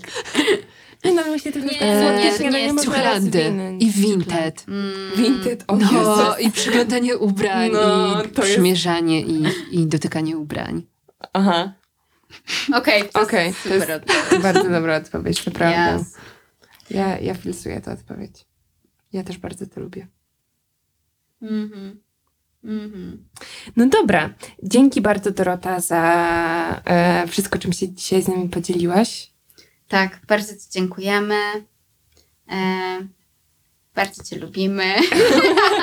Nie 1.05 1.13
no, 1.13 1.21
myślę, 1.27 1.51
to 1.51 1.59
Nie, 1.59 1.69
słodkie 1.69 2.23
nie, 2.23 2.37
to 2.37 2.49
nie 2.49 2.59
jest 2.59 2.75
można 2.75 2.93
Czekolady 2.93 3.39
rozwinąć. 3.43 3.83
i 3.83 3.91
Vinted. 3.91 4.65
Mm, 4.67 5.11
Vinted, 5.15 5.63
o 5.67 5.75
No, 5.75 5.91
Jezus. 5.91 6.39
i 6.39 6.51
przyglądanie 6.51 7.17
ubrań, 7.17 7.71
No, 7.73 8.23
i 8.23 8.29
to 8.29 8.41
jest- 8.41 8.53
przymierzanie, 8.53 9.21
i, 9.21 9.43
i 9.71 9.85
dotykanie 9.87 10.37
ubrań. 10.37 10.83
Aha, 11.33 11.73
Okej, 12.73 13.03
to 13.09 13.21
okej. 13.21 13.47
jest 13.47 13.63
to 13.63 13.69
super 13.69 13.89
jest 13.89 13.91
odpowiedź. 14.09 14.43
bardzo 14.43 14.69
dobra 14.69 14.97
odpowiedź, 14.97 15.43
to 15.43 15.51
prawda. 15.51 15.95
Yes. 15.95 16.13
Ja, 16.89 17.19
ja 17.19 17.33
filsuję 17.33 17.81
tę 17.81 17.91
odpowiedź. 17.91 18.45
Ja 19.13 19.23
też 19.23 19.37
bardzo 19.37 19.65
to 19.67 19.79
lubię. 19.81 20.07
Mhm. 21.41 21.99
Mhm. 22.67 23.25
No 23.75 23.85
dobra. 23.85 24.33
Dzięki 24.63 25.01
bardzo 25.01 25.31
Dorota 25.31 25.79
za 25.79 26.81
e, 26.85 27.27
wszystko, 27.27 27.59
czym 27.59 27.73
się 27.73 27.89
dzisiaj 27.89 28.21
z 28.21 28.27
nami 28.27 28.49
podzieliłaś. 28.49 29.31
Tak, 29.87 30.19
bardzo 30.27 30.53
Ci 30.53 30.69
dziękujemy. 30.71 31.35
E, 32.51 32.57
bardzo 33.95 34.23
Cię 34.23 34.37
lubimy. 34.39 34.95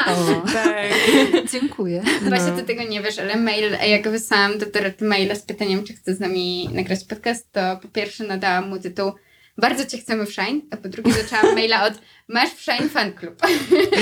O, 0.06 0.40
Tak. 0.52 0.76
dziękuję. 1.52 2.02
Właśnie 2.28 2.50
No. 2.50 2.56
ty 2.56 2.62
tego 2.62 2.82
nie 2.82 3.02
wiesz, 3.02 3.18
ale 3.18 3.36
mail, 3.36 3.72
jak 3.90 4.08
wysłałam 4.08 4.58
do 4.58 4.66
Doroty 4.66 5.04
maila 5.04 5.34
z 5.34 5.42
pytaniem, 5.42 5.84
czy 5.84 5.92
chce 5.94 6.14
z 6.14 6.20
nami 6.20 6.68
nagrać 6.72 7.04
podcast, 7.04 7.52
to 7.52 7.76
po 7.82 7.88
pierwsze 7.88 8.24
nadałam 8.24 8.68
mu 8.68 8.78
tytuł 8.78 9.12
Bardzo 9.58 9.86
Cię 9.86 9.98
chcemy 9.98 10.26
w 10.26 10.32
Shine, 10.32 10.60
a 10.70 10.76
po 10.76 10.88
drugie 10.88 11.12
zaczęłam 11.12 11.54
maila 11.56 11.86
od 11.86 11.94
Masz 12.28 12.50
w 12.50 12.60
Shine 12.60 12.88
fan 12.88 13.12
club. 13.12 13.42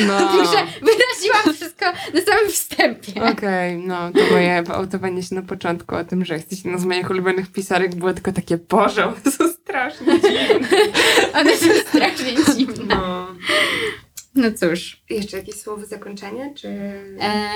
No. 0.07 0.19
Także 0.37 0.67
wyraziłam 0.83 1.55
wszystko 1.55 1.87
na 2.15 2.21
samym 2.21 2.51
wstępie. 2.51 3.23
Okej, 3.23 3.77
no 3.77 4.13
to 4.13 4.21
moje 4.31 4.63
wyautowanie 4.63 5.23
się 5.23 5.35
na 5.35 5.43
początku 5.43 5.97
o 5.97 6.05
tym, 6.05 6.25
że 6.25 6.35
jesteś 6.35 6.65
jedną 6.65 6.79
z 6.79 6.85
moich 6.85 7.11
ulubionych 7.11 7.53
pisarek 7.53 7.95
było 7.95 8.13
tylko 8.13 8.33
takie, 8.33 8.59
Boże, 8.59 9.07
one 9.07 9.33
są 9.33 9.49
strasznie 9.49 10.21
dziwne. 10.21 10.69
One 11.41 11.57
są 11.57 11.67
strasznie 11.89 12.55
dziwne. 12.57 12.95
No. 12.95 13.29
No 14.35 14.49
cóż. 14.53 15.03
Jeszcze 15.11 15.37
jakieś 15.37 15.55
słowo 15.55 15.87
zakończenia, 15.87 16.55
czy... 16.55 16.69
E, 17.21 17.49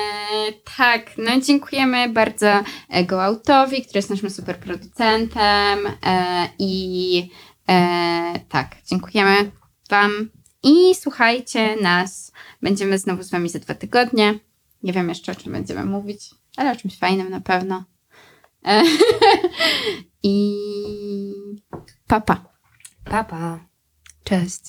tak, 0.76 1.10
no 1.18 1.40
dziękujemy 1.40 2.08
bardzo 2.08 2.46
e, 2.90 3.04
GoOutowi, 3.04 3.82
który 3.82 3.98
jest 3.98 4.10
naszym 4.10 4.30
super 4.30 4.56
producentem 4.56 5.86
e, 6.06 6.48
i 6.58 7.30
e, 7.70 8.40
tak, 8.48 8.76
dziękujemy 8.86 9.50
Wam 9.90 10.30
i 10.62 10.94
słuchajcie 10.94 11.76
nas. 11.82 12.32
Będziemy 12.62 12.98
znowu 12.98 13.22
z 13.22 13.30
Wami 13.30 13.48
za 13.48 13.58
dwa 13.58 13.74
tygodnie. 13.74 14.38
Nie 14.82 14.92
wiem 14.92 15.08
jeszcze 15.08 15.32
o 15.32 15.34
czym 15.34 15.52
będziemy 15.52 15.84
mówić, 15.84 16.30
ale 16.56 16.72
o 16.72 16.76
czymś 16.76 16.98
fajnym 16.98 17.30
na 17.30 17.40
pewno. 17.40 17.84
E, 18.66 18.82
I 20.22 20.56
papa. 22.06 22.44
Papa. 23.04 23.60
Cześć. 24.24 24.60